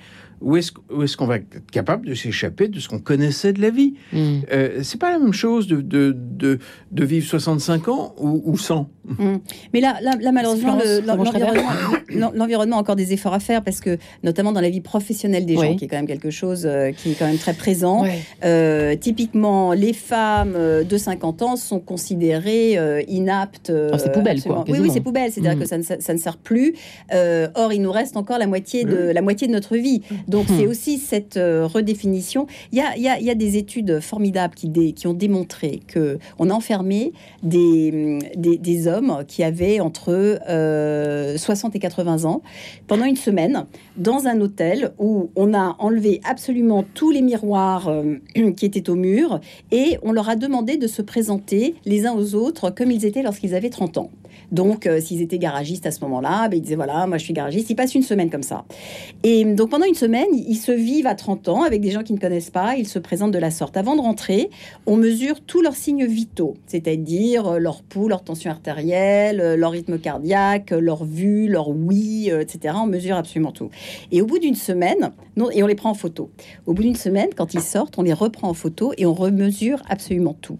ou 0.45 1.03
est-ce 1.03 1.17
qu'on 1.17 1.25
va 1.25 1.37
être 1.37 1.65
capable 1.71 2.05
de 2.05 2.13
s'échapper 2.13 2.67
de 2.67 2.79
ce 2.79 2.87
qu'on 2.87 2.99
connaissait 2.99 3.51
de 3.51 3.61
la 3.61 3.71
vie 3.71 3.95
Hmm. 4.13 4.39
euh, 4.53 4.79
C'est 4.83 4.99
pas 4.99 5.11
la 5.11 5.19
même 5.19 5.33
chose 5.33 5.67
de, 5.67 5.81
de, 5.81 6.15
de, 6.15 6.59
de 6.91 7.03
vivre 7.05 7.25
65 7.27 7.87
ans 7.89 8.13
ou, 8.19 8.41
ou 8.45 8.57
100. 8.57 8.89
Mm. 9.07 9.35
Mais 9.73 9.81
là, 9.81 9.97
là, 10.01 10.13
là, 10.19 10.31
malheureusement, 10.31 10.77
le- 10.83 11.01
l'environnement 11.05 11.61
l'en- 12.09 12.31
l'environnement 12.33 12.77
a 12.77 12.79
encore 12.79 12.95
des 12.95 13.13
efforts 13.13 13.35
à 13.35 13.39
faire 13.39 13.63
parce 13.63 13.79
que, 13.79 13.97
notamment 14.23 14.51
dans 14.51 14.61
la 14.61 14.69
vie 14.71 14.81
professionnelle 14.81 15.45
des 15.45 15.53
gens, 15.55 15.61
Oui. 15.61 15.75
qui 15.75 15.85
est 15.85 15.87
quand 15.87 15.97
même 15.97 16.07
quelque 16.07 16.31
chose 16.31 16.63
euh, 16.65 16.91
qui 16.91 17.11
est 17.11 17.13
quand 17.13 17.27
même 17.27 17.37
très 17.37 17.53
présent. 17.53 18.03
Euh, 18.43 18.95
typiquement, 18.95 19.73
les 19.73 19.93
femmes 19.93 20.53
euh, 20.55 20.83
de 20.83 20.97
50 20.97 21.41
ans 21.43 21.55
sont 21.55 21.79
considérées 21.79 22.77
euh, 22.79 23.01
inaptes. 23.07 23.69
euh, 23.69 23.89
Ah, 23.93 23.99
c'est 23.99 24.11
poubelle, 24.11 24.41
quoi, 24.41 24.61
absolument. 24.61 24.81
Oui, 24.83 24.87
oui, 24.89 24.91
c'est 24.93 25.01
poubelle. 25.01 25.31
C'est-à-dire 25.31 25.55
Mm. 25.57 25.59
que 25.59 25.65
ça 25.67 25.77
ne, 25.77 25.83
ça 25.83 26.13
ne 26.13 26.17
sert 26.19 26.37
plus. 26.37 26.73
Euh, 27.13 27.47
or, 27.55 27.73
il 27.73 27.81
nous 27.81 27.91
reste 27.91 28.17
encore 28.17 28.37
la 28.39 28.47
moitié 28.47 28.85
de, 28.85 29.11
la 29.11 29.21
moitié 29.21 29.47
de 29.47 29.51
notre 29.53 29.75
vie. 29.77 30.01
Donc, 30.27 30.34
Mm. 30.43 30.57
c'est 30.57 30.67
aussi 30.67 30.97
cette 30.97 31.37
euh, 31.37 31.65
redéfinition. 31.67 32.47
Il 32.71 32.77
y 32.77 32.81
a, 32.81 32.95
il 32.97 33.03
y 33.03 33.07
a- 33.09 33.19
il 33.19 33.25
y 33.25 33.29
a 33.29 33.35
des 33.35 33.57
études 33.57 33.99
formidables 34.01 34.53
qui, 34.55 34.69
dé- 34.69 34.93
qui 34.93 35.07
ont 35.07 35.13
démontré 35.13 35.81
que 35.87 36.19
on 36.39 36.49
a 36.49 36.53
enfermé 36.53 37.13
des, 37.43 38.19
des, 38.35 38.57
des 38.57 38.87
hommes 38.87 39.23
qui 39.27 39.43
avaient 39.43 39.79
entre 39.79 40.39
euh, 40.49 41.37
60 41.37 41.75
et 41.75 41.79
80 41.79 42.25
ans 42.25 42.41
pendant 42.87 43.05
une 43.05 43.15
semaine 43.15 43.65
dans 43.97 44.27
un 44.27 44.41
hôtel 44.41 44.93
où 44.99 45.29
on 45.35 45.53
a 45.53 45.75
enlevé 45.79 46.21
absolument 46.23 46.83
tous 46.93 47.11
les 47.11 47.21
miroirs 47.21 47.87
euh, 47.87 48.15
qui 48.57 48.65
étaient 48.65 48.89
au 48.89 48.95
mur 48.95 49.39
et 49.71 49.97
on 50.03 50.11
leur 50.11 50.29
a 50.29 50.35
demandé 50.35 50.77
de 50.77 50.87
se 50.87 51.01
présenter 51.01 51.75
les 51.85 52.05
uns 52.05 52.13
aux 52.13 52.35
autres 52.35 52.69
comme 52.69 52.91
ils 52.91 53.05
étaient 53.05 53.23
lorsqu'ils 53.23 53.55
avaient 53.55 53.69
30 53.69 53.97
ans. 53.97 54.11
Donc, 54.51 54.85
euh, 54.85 54.99
s'ils 54.99 55.21
étaient 55.21 55.37
garagistes 55.37 55.85
à 55.85 55.91
ce 55.91 56.01
moment-là, 56.01 56.47
ben, 56.49 56.57
ils 56.57 56.61
disaient 56.61 56.75
voilà, 56.75 57.07
moi 57.07 57.17
je 57.17 57.23
suis 57.23 57.33
garagiste. 57.33 57.69
Ils 57.69 57.75
passent 57.75 57.95
une 57.95 58.03
semaine 58.03 58.29
comme 58.29 58.43
ça. 58.43 58.65
Et 59.23 59.43
donc, 59.45 59.69
pendant 59.69 59.85
une 59.85 59.95
semaine, 59.95 60.27
ils 60.33 60.57
se 60.57 60.71
vivent 60.71 61.07
à 61.07 61.15
30 61.15 61.47
ans 61.49 61.63
avec 61.63 61.81
des 61.81 61.91
gens 61.91 62.03
qu'ils 62.03 62.15
ne 62.15 62.21
connaissent 62.21 62.49
pas. 62.49 62.75
Ils 62.75 62.87
se 62.87 62.99
présentent 62.99 63.31
de 63.31 63.39
la 63.39 63.51
sorte. 63.51 63.77
Avant 63.77 63.95
de 63.95 64.01
rentrer, 64.01 64.49
on 64.85 64.97
mesure 64.97 65.41
tous 65.41 65.61
leurs 65.61 65.75
signes 65.75 66.05
vitaux, 66.05 66.55
c'est-à-dire 66.67 67.47
euh, 67.47 67.59
leur 67.59 67.81
pouls, 67.83 68.07
leur 68.07 68.23
tension 68.23 68.51
artérielle, 68.51 69.55
leur 69.55 69.71
rythme 69.71 69.99
cardiaque, 69.99 70.71
leur 70.71 71.05
vue, 71.05 71.47
leur 71.47 71.69
oui, 71.69 72.29
etc. 72.29 72.75
On 72.77 72.87
mesure 72.87 73.15
absolument 73.15 73.51
tout. 73.51 73.69
Et 74.11 74.21
au 74.21 74.25
bout 74.25 74.39
d'une 74.39 74.55
semaine, 74.55 75.11
non, 75.35 75.49
et 75.51 75.63
on 75.63 75.67
les 75.67 75.75
prend 75.75 75.89
en 75.89 75.95
photo. 75.95 76.31
Au 76.65 76.73
bout 76.73 76.83
d'une 76.83 76.95
semaine, 76.95 77.29
quand 77.35 77.53
ils 77.53 77.61
sortent, 77.61 77.97
on 77.97 78.03
les 78.03 78.13
reprend 78.13 78.49
en 78.49 78.53
photo 78.53 78.93
et 78.97 79.05
on 79.05 79.13
remesure 79.13 79.81
absolument 79.89 80.35
tout. 80.39 80.57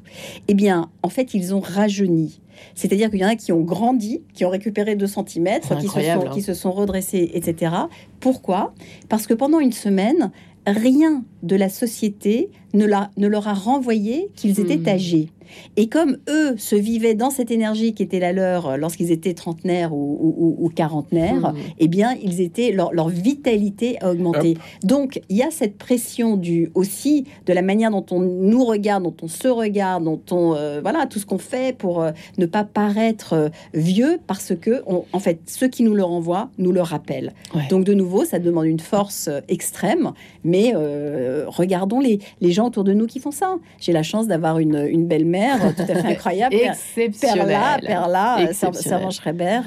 Eh 0.48 0.54
bien, 0.54 0.90
en 1.04 1.10
fait, 1.10 1.34
ils 1.34 1.54
ont 1.54 1.60
rajeuni. 1.60 2.42
C'est-à-dire 2.74 3.10
qu'il 3.10 3.20
y 3.20 3.26
en 3.26 3.30
a 3.30 3.36
qui 3.36 3.52
ont 3.52 3.62
grandi, 3.62 4.24
qui 4.34 4.46
ont 4.46 4.50
récupéré 4.50 4.96
2 4.96 5.08
cm, 5.08 5.26
C'est 5.26 5.36
qui 5.36 5.68
se, 5.68 5.74
incroyable, 5.74 6.22
sont, 6.24 6.28
hein. 6.28 6.34
qui 6.34 6.42
se 6.42 6.54
sont 6.54 6.72
redressés, 6.72 7.32
etc. 7.34 7.76
Pourquoi? 8.20 8.74
Parce 9.10 9.28
que 9.28 9.34
pendant 9.34 9.60
une 9.60 9.74
semaine, 9.74 10.32
rien 10.68 11.24
de 11.44 11.56
la 11.56 11.70
société 11.70 12.50
ne, 12.74 12.86
la- 12.86 13.12
ne 13.18 13.28
leur 13.28 13.48
a 13.48 13.54
renvoyé 13.54 14.30
qu'ils 14.36 14.60
étaient 14.60 14.78
Hmm. 14.78 14.88
âgés. 14.90 15.30
Et 15.78 15.88
comme 15.88 16.18
eux 16.28 16.56
se 16.58 16.76
vivaient 16.76 17.14
dans 17.14 17.30
cette 17.30 17.52
énergie 17.52 17.94
qui 17.94 18.02
était 18.02 18.20
la 18.20 18.34
leur 18.34 18.66
euh, 18.68 18.78
lorsqu'ils 18.78 19.12
étaient 19.12 19.36
trentenaires 19.36 19.94
ou, 19.94 20.58
ou- 20.60 20.70
quarantenaires, 20.70 21.54
Hmm. 21.54 21.58
eh 21.80 21.88
bien, 21.88 22.16
ils 22.22 22.42
étaient 22.42 22.72
leur, 22.72 22.92
leur 22.94 23.08
vitalité 23.10 23.98
a 24.02 24.12
augmenté. 24.12 24.58
Donc, 24.84 25.22
il 25.30 25.38
y 25.38 25.44
a 25.44 25.52
cette 25.52 25.78
pression 25.78 26.36
du 26.36 26.72
aussi 26.74 27.26
de 27.46 27.54
la 27.54 27.62
manière 27.62 27.92
dont 27.92 28.06
on 28.12 28.20
nous 28.20 28.66
regarde, 28.66 29.04
dont 29.04 29.16
on 29.22 29.28
se 29.28 29.48
regarde, 29.48 30.04
dont 30.04 30.20
on 30.32 30.56
euh, 30.56 30.82
voilà 30.82 31.06
tout 31.06 31.20
ce 31.20 31.26
qu'on 31.28 31.38
fait 31.38 31.78
pour 31.78 32.02
euh, 32.02 32.12
ne 32.40 32.48
pas 32.48 32.64
paraître 32.66 33.34
euh, 33.34 33.50
vieux, 33.74 34.18
parce 34.28 34.54
que 34.60 34.82
on- 34.88 35.06
en 35.14 35.20
fait, 35.20 35.40
ceux 35.46 35.68
qui 35.68 35.84
nous 35.84 35.94
le 35.94 36.04
renvoient 36.04 36.50
nous 36.58 36.72
le 36.72 36.82
rappellent. 36.82 37.34
Ouais. 37.54 37.68
Donc, 37.70 37.86
de 37.86 37.94
nouveau, 37.94 38.26
ça 38.26 38.40
demande 38.40 38.66
une 38.66 38.80
force 38.80 39.30
extrême, 39.48 40.12
mais 40.44 40.55
euh, 40.76 41.46
regardons 41.48 42.00
les, 42.00 42.20
les 42.42 42.52
gens 42.52 42.68
autour 42.68 42.84
de 42.84 42.94
nous 42.94 43.06
qui 43.08 43.20
font 43.20 43.32
ça. 43.32 43.56
J'ai 43.80 43.92
la 43.94 44.04
chance 44.04 44.28
d'avoir 44.28 44.60
une, 44.60 44.86
une 44.90 45.06
belle-mère 45.08 45.58
euh, 45.66 45.70
tout 45.76 45.84
à 45.92 45.96
fait 45.96 46.08
incroyable. 46.14 46.56
Perla, 47.22 47.78
Perla, 47.82 48.40
euh, 48.40 48.48
Exceptionnel. 48.48 48.84
Servan 48.90 49.12
Schreiber, 49.12 49.60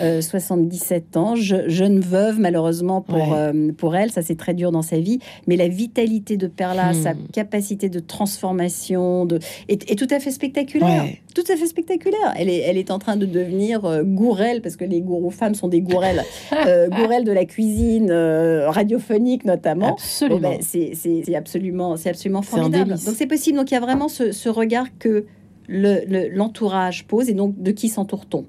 euh, 0.00 0.20
77 0.20 1.16
ans, 1.16 1.34
je- 1.36 1.68
jeune 1.68 2.00
veuve 2.00 2.38
malheureusement 2.40 3.00
pour, 3.00 3.16
Ouais. 3.16 3.36
euh, 3.36 3.72
pour 3.72 3.96
elle, 3.96 4.10
ça 4.10 4.22
c'est 4.22 4.36
très 4.36 4.54
dur 4.54 4.72
dans 4.72 4.82
sa 4.82 4.98
vie, 4.98 5.18
mais 5.46 5.56
la 5.56 5.68
vitalité 5.68 6.36
de 6.36 6.46
Perla, 6.46 6.92
Hmm. 6.92 7.02
sa 7.02 7.12
capacité 7.32 7.88
de 7.88 8.00
transformation 8.00 9.24
de, 9.26 9.38
est, 9.68 9.90
est 9.90 9.96
tout 9.96 10.06
à 10.10 10.20
fait 10.20 10.30
spectaculaire. 10.30 11.04
Ouais. 11.04 11.20
Tout 11.36 11.52
à 11.52 11.56
fait 11.56 11.66
spectaculaire. 11.66 12.32
Elle 12.36 12.48
est, 12.48 12.60
elle 12.60 12.78
est 12.78 12.90
en 12.90 12.98
train 12.98 13.16
de 13.16 13.26
devenir 13.26 13.84
euh, 13.84 14.02
gourelle, 14.02 14.62
parce 14.62 14.74
que 14.76 14.84
les 14.86 15.02
gourous 15.02 15.30
femmes 15.30 15.54
sont 15.54 15.68
des 15.68 15.82
gourelles, 15.82 16.22
euh, 16.66 16.88
gourelles 16.98 17.24
de 17.24 17.32
la 17.32 17.44
cuisine 17.44 18.08
euh, 18.10 18.70
radiophonique 18.70 19.44
notamment. 19.44 19.92
Absolument. 19.92 20.40
Bon, 20.40 20.48
ben, 20.56 20.58
c'est 20.62 20.92
c'est- 20.94 21.22
c'est 21.26 21.34
absolument, 21.36 21.96
c'est 21.98 22.08
absolument 22.08 22.40
formidable. 22.42 22.90
Donc 23.04 23.14
c'est 23.16 23.26
possible. 23.26 23.58
Donc 23.58 23.70
il 23.70 23.74
y 23.74 23.76
a 23.76 23.80
vraiment 23.80 24.08
ce, 24.08 24.32
ce 24.32 24.48
regard 24.48 24.86
que 24.98 25.26
le- 25.68 26.00
le- 26.08 26.28
l'entourage 26.30 27.04
pose 27.06 27.28
et 27.28 27.34
donc 27.34 27.60
de 27.60 27.70
qui 27.70 27.88
s'entoure-t-on? 27.90 28.46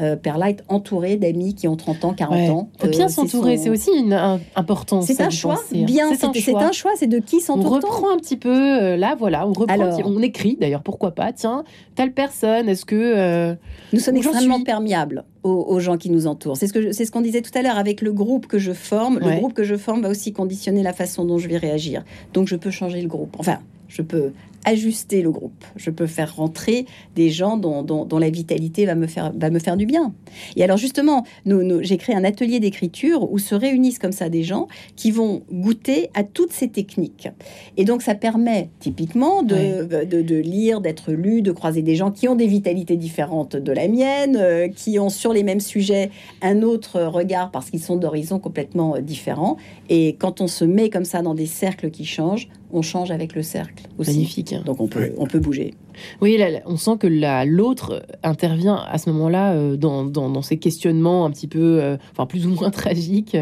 Euh, 0.00 0.16
Perla 0.16 0.50
est 0.50 0.62
entourée 0.68 1.16
d'amis 1.16 1.54
qui 1.54 1.66
ont 1.68 1.76
30 1.76 2.04
ans, 2.04 2.14
40 2.14 2.36
Ouais. 2.38 2.48
ans. 2.50 2.68
Faut 2.78 2.88
bien 2.88 3.06
Euh, 3.06 3.08
s'entourer, 3.08 3.56
son- 3.56 3.64
c'est 3.64 3.70
aussi 3.70 3.90
une, 3.96 4.12
un- 4.12 4.40
important. 4.56 5.00
C'est 5.02 5.20
un 5.20 5.30
choix. 5.30 5.56
Bien, 5.72 6.08
c'est 6.14 6.24
un 6.54 6.72
choix. 6.72 6.92
C'est 6.96 7.06
de 7.06 7.18
qui 7.18 7.36
On 7.36 7.40
s'entoure-t-on 7.40 7.86
reprend 7.88 8.10
un 8.12 8.16
petit 8.16 8.36
peu, 8.36 8.48
euh, 8.82 8.96
là, 8.96 9.16
voilà, 9.18 9.46
on 9.46 9.52
reprend, 9.52 9.66
Alors. 9.74 10.00
on 10.04 10.20
écrit 10.22 10.56
d'ailleurs, 10.60 10.82
pourquoi 10.82 11.12
pas, 11.12 11.32
tiens, 11.32 11.64
telle 11.94 12.12
personne, 12.12 12.68
est-ce 12.68 12.84
que. 12.84 12.94
euh, 12.96 13.54
Nous 13.92 14.00
sommes 14.00 14.16
extrêmement 14.16 14.56
suis. 14.56 14.64
perméables 14.64 15.24
aux, 15.42 15.50
aux 15.68 15.80
gens 15.80 15.96
qui 15.96 16.10
nous 16.10 16.26
entourent. 16.26 16.56
C'est 16.56 16.66
ce 16.66 16.92
c'est 16.92 17.04
ce 17.04 17.10
qu'on 17.10 17.20
disait 17.20 17.42
tout 17.42 17.56
à 17.56 17.62
l'heure 17.62 17.78
avec 17.78 18.00
le 18.02 18.12
groupe 18.12 18.46
que 18.46 18.58
je 18.58 18.72
forme. 18.72 19.16
Ouais. 19.18 19.34
Le 19.34 19.38
groupe 19.40 19.52
que 19.54 19.64
je 19.64 19.76
forme 19.76 20.02
va 20.02 20.08
aussi 20.08 20.32
conditionner 20.32 20.82
la 20.82 20.92
façon 20.92 21.24
dont 21.24 21.38
je 21.38 21.48
vais 21.48 21.56
réagir. 21.58 22.04
Donc 22.34 22.46
je 22.48 22.56
peux 22.56 22.70
changer 22.70 23.00
le 23.00 23.08
groupe. 23.08 23.34
Enfin, 23.38 23.58
je 23.88 24.02
peux 24.02 24.32
ajuster 24.64 25.22
le 25.22 25.30
groupe. 25.30 25.64
Je 25.76 25.90
peux 25.90 26.06
faire 26.06 26.34
rentrer 26.36 26.86
des 27.14 27.30
gens 27.30 27.56
dont, 27.56 27.82
dont- 27.82 28.04
dont 28.04 28.18
la 28.18 28.30
vitalité 28.30 28.86
va 28.86 28.94
me 28.94 29.06
faire 29.06 29.32
va 29.36 29.50
me 29.50 29.58
faire 29.58 29.76
du 29.76 29.86
bien. 29.86 30.12
Et 30.56 30.64
alors 30.64 30.76
justement, 30.76 31.24
nous, 31.46 31.62
nous- 31.62 31.82
j'ai 31.82 31.96
créé 31.96 32.14
un 32.14 32.24
atelier 32.24 32.60
d'écriture 32.60 33.30
où 33.32 33.38
se 33.38 33.54
réunissent 33.54 33.98
comme 33.98 34.12
ça 34.12 34.28
des 34.28 34.42
gens 34.42 34.68
qui 34.96 35.10
vont 35.10 35.42
goûter 35.52 36.10
à 36.14 36.24
toutes 36.24 36.52
ces 36.52 36.68
techniques. 36.68 37.28
Et 37.76 37.84
donc 37.84 38.02
ça 38.02 38.14
permet 38.14 38.70
typiquement 38.80 39.42
de, 39.42 40.04
de, 40.04 40.22
de 40.22 40.34
lire, 40.36 40.80
d'être 40.80 41.12
lu, 41.12 41.40
de 41.42 41.52
croiser 41.52 41.82
des 41.82 41.94
gens 41.96 42.10
qui 42.10 42.28
ont 42.28 42.34
des 42.34 42.46
vitalités 42.46 42.96
différentes 42.96 43.56
de 43.56 43.72
la 43.72 43.88
mienne, 43.88 44.36
euh, 44.38 44.68
qui 44.68 44.98
ont 44.98 45.08
sur 45.10 45.32
les 45.32 45.42
mêmes 45.44 45.60
sujets 45.60 46.10
un 46.42 46.62
autre 46.62 47.00
regard 47.02 47.50
parce 47.50 47.70
qu'ils 47.70 47.82
sont 47.82 47.96
d'horizons 47.96 48.38
complètement 48.38 48.96
euh, 48.96 49.00
différents. 49.00 49.56
Et 49.88 50.16
quand 50.18 50.40
on 50.40 50.46
se 50.48 50.64
met 50.64 50.90
comme 50.90 51.04
ça 51.04 51.22
dans 51.22 51.34
des 51.34 51.46
cercles 51.46 51.90
qui 51.90 52.04
changent, 52.04 52.48
on 52.70 52.82
change 52.82 53.10
avec 53.10 53.34
le 53.34 53.42
cercle 53.42 53.84
aussi. 53.98 54.10
Magnifique. 54.10 54.47
Donc 54.64 54.80
on 54.80 54.86
peut, 54.88 55.00
Oui. 55.02 55.10
on 55.18 55.26
peut 55.26 55.38
bouger. 55.40 55.74
Oui, 56.20 56.36
là, 56.36 56.50
là, 56.50 56.60
on 56.66 56.76
sent 56.76 56.96
que 56.98 57.06
la- 57.06 57.44
l'autre 57.44 58.04
intervient 58.22 58.76
à 58.88 58.98
ce 58.98 59.10
moment-là 59.10 59.52
euh, 59.54 59.76
dans, 59.76 60.04
dans- 60.04 60.30
dans 60.30 60.42
ces 60.42 60.56
questionnements 60.56 61.24
un 61.26 61.30
petit 61.30 61.48
peu, 61.48 61.82
euh, 61.82 61.96
enfin 62.12 62.26
plus 62.26 62.46
ou 62.46 62.50
moins 62.50 62.70
tragiques, 62.70 63.36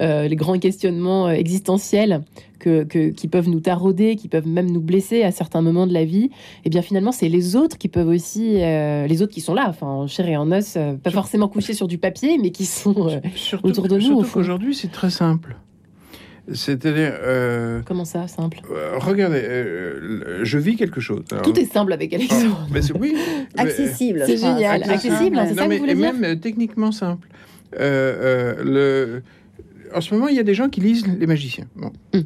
euh, 0.00 0.26
les 0.28 0.36
grands 0.36 0.58
questionnements 0.58 1.28
existentiels 1.30 2.22
que, 2.58 2.84
que- 2.84 3.10
qui 3.10 3.28
peuvent 3.28 3.48
nous 3.48 3.60
tarauder, 3.60 4.16
qui 4.16 4.28
peuvent 4.28 4.46
même 4.48 4.70
nous 4.70 4.80
blesser 4.80 5.22
à 5.22 5.30
certains 5.32 5.60
moments 5.62 5.86
de 5.86 5.92
la 5.94 6.04
vie. 6.04 6.30
Et 6.64 6.70
bien 6.70 6.82
finalement, 6.82 7.12
c'est 7.12 7.28
les 7.28 7.56
autres 7.56 7.76
qui 7.78 7.88
peuvent 7.88 8.08
aussi, 8.08 8.62
euh, 8.62 9.06
les 9.06 9.22
autres 9.22 9.32
qui 9.32 9.40
sont 9.40 9.54
là, 9.54 9.66
enfin 9.68 9.86
en 9.86 10.06
chair 10.06 10.28
et 10.28 10.36
en 10.36 10.50
os, 10.52 10.74
euh, 10.76 10.94
pas 10.94 11.10
forcément 11.10 11.48
couchés 11.48 11.74
sur 11.74 11.86
du 11.88 11.98
papier, 11.98 12.38
mais 12.38 12.50
qui 12.50 12.64
sont 12.66 13.08
euh, 13.08 13.18
Surtout, 13.34 13.68
autour 13.68 13.88
de 13.88 13.96
nous, 13.96 14.00
surtout 14.00 14.28
qu'aujourd'hui, 14.32 14.74
c'est 14.74 14.90
très 14.92 15.10
simple. 15.10 15.56
C'est-à-dire, 16.52 17.12
euh, 17.22 17.80
comment 17.84 18.04
ça, 18.04 18.26
simple? 18.28 18.60
euh, 18.70 18.98
regardez, 18.98 19.40
euh, 19.42 20.40
je 20.44 20.58
vis 20.58 20.76
quelque 20.76 21.00
chose. 21.00 21.22
Alors- 21.30 21.42
Tout 21.44 21.58
est 21.58 21.70
simple 21.70 21.92
avec 21.92 22.12
Alexandre. 22.12 22.66
mais 22.72 22.82
c'est- 22.82 22.96
oui, 22.98 23.14
Accessible. 23.56 24.22
C'est 24.26 24.36
génial. 24.36 24.82
Accessible, 24.82 25.38
hein, 25.38 25.44
c'est 25.46 25.54
Non, 25.54 25.56
ça 25.56 25.64
que 25.64 25.68
mais- 25.68 25.74
vous 25.76 25.80
voulez 25.80 25.92
et 25.92 25.96
dire 25.96 26.12
même 26.12 26.24
euh, 26.24 26.34
techniquement 26.36 26.92
simple. 26.92 27.28
Euh, 27.78 28.54
euh, 28.58 28.64
le... 28.64 29.22
En 29.94 30.00
ce 30.00 30.14
moment, 30.14 30.28
il 30.28 30.36
y 30.36 30.40
a 30.40 30.42
des 30.44 30.54
gens 30.54 30.68
qui 30.68 30.80
lisent 30.80 31.06
les 31.06 31.26
magiciens. 31.26 31.66
Bon. 31.76 31.92
Mm. 32.14 32.20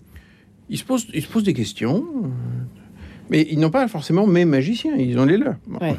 Ils, 0.71 0.79
se 0.79 0.85
posent, 0.85 1.07
ils 1.13 1.23
se 1.23 1.29
posent 1.29 1.45
des 1.45 1.55
questions, 1.55 2.05
mais 3.31 3.47
ils 3.51 3.59
n'ont 3.59 3.71
pas 3.71 3.87
forcément 3.89 4.27
mes 4.27 4.45
magiciens, 4.45 4.95
ils 4.97 5.19
ont 5.19 5.25
les 5.25 5.37
leurs. 5.39 5.57
Bon. 5.67 5.79
Ouais. 5.81 5.97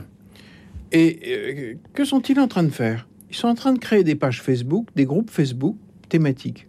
Et 0.92 1.20
euh, 1.28 1.74
que 1.94 2.06
sont-ils 2.06 2.40
en 2.40 2.48
train 2.48 2.64
de 2.64 2.70
faire? 2.70 3.08
Ils 3.30 3.36
sont 3.36 3.48
en 3.48 3.56
train 3.56 3.74
de 3.74 3.80
créer 3.80 4.04
des 4.04 4.16
pages 4.16 4.42
Facebook, 4.42 4.88
des 4.96 5.06
groupes 5.06 5.30
Facebook 5.30 5.76
thématiques. 6.10 6.68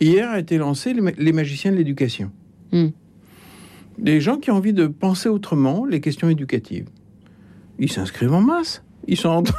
Hier 0.00 0.28
a 0.30 0.38
été 0.38 0.58
lancé 0.58 0.92
les, 0.92 1.00
ma- 1.00 1.10
les 1.12 1.32
magiciens 1.32 1.72
de 1.72 1.76
l'éducation. 1.76 2.30
Mm. 2.72 2.86
Des 3.98 4.20
gens 4.20 4.36
qui 4.36 4.50
ont 4.50 4.56
envie 4.56 4.72
de 4.74 4.86
penser 4.86 5.28
autrement 5.28 5.84
les 5.86 6.00
questions 6.00 6.28
éducatives. 6.28 6.86
Ils 7.78 7.90
s'inscrivent 7.90 8.34
en 8.34 8.42
masse. 8.42 8.82
Ils 9.08 9.16
sont 9.16 9.28
en 9.28 9.42
train- 9.42 9.56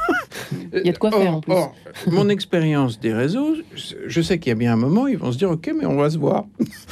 Il 0.74 0.86
y 0.86 0.90
a 0.90 0.92
de 0.92 0.98
quoi 0.98 1.10
faire, 1.10 1.34
en 1.36 1.40
plus. 1.40 1.52
or, 1.52 1.74
mon 2.08 2.28
expérience 2.28 3.00
des 3.00 3.12
réseaux, 3.14 3.54
je- 4.06 4.20
sais 4.20 4.38
qu'il 4.38 4.50
y 4.50 4.52
a 4.52 4.56
bien 4.56 4.74
un 4.74 4.76
moment, 4.76 5.06
ils 5.06 5.16
vont 5.16 5.32
se 5.32 5.38
dire 5.38 5.50
Ok, 5.50 5.70
mais 5.76 5.86
on 5.86 5.96
va 5.96 6.10
se 6.10 6.18
voir. 6.18 6.46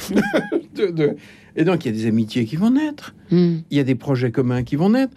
De- 0.75 0.87
de- 0.87 1.15
Et 1.55 1.63
donc, 1.63 1.85
il 1.85 1.87
y 1.87 1.91
a 1.91 1.97
des 1.97 2.05
amitiés 2.07 2.45
qui 2.45 2.55
vont 2.55 2.69
naître. 2.71 3.15
Hmm. 3.31 3.57
Il 3.71 3.77
y 3.77 3.79
a 3.79 3.83
des 3.83 3.95
projets 3.95 4.31
communs 4.31 4.63
qui 4.63 4.75
vont 4.75 4.89
naître. 4.89 5.13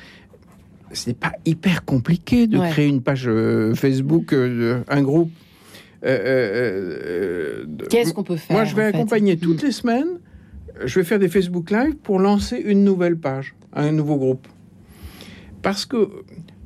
C'est 0.92 1.16
pas 1.16 1.32
hyper 1.46 1.84
compliqué 1.84 2.46
de 2.46 2.58
Ouais. 2.58 2.70
créer 2.70 2.88
une 2.88 3.02
page 3.02 3.24
euh, 3.28 3.74
Facebook, 3.74 4.32
euh, 4.32 4.82
un 4.88 5.02
groupe. 5.02 5.30
Euh, 6.04 6.08
euh, 6.08 7.64
euh, 7.80 7.86
Qu'est-ce 7.90 8.14
qu'on 8.14 8.22
peut 8.22 8.36
faire 8.36 8.56
Moi, 8.56 8.64
je 8.64 8.74
vais 8.74 8.90
fait 8.90 8.96
accompagner 8.96 9.36
toutes 9.38 9.62
les 9.62 9.72
semaines. 9.72 10.18
Je 10.84 11.00
vais 11.00 11.04
faire 11.04 11.18
des 11.18 11.28
Facebook 11.28 11.70
Live 11.70 11.96
pour 11.96 12.18
lancer 12.18 12.56
une 12.56 12.84
nouvelle 12.84 13.18
page, 13.18 13.54
un 13.74 13.92
nouveau 13.92 14.16
groupe. 14.16 14.46
Parce 15.62 15.84
que 15.84 16.08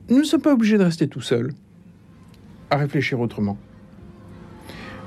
nous 0.08 0.18
ne 0.18 0.24
sommes 0.24 0.42
pas 0.42 0.52
obligés 0.52 0.78
de 0.78 0.84
rester 0.84 1.08
tout 1.08 1.20
seuls 1.20 1.52
à 2.70 2.76
réfléchir 2.76 3.18
autrement. 3.20 3.58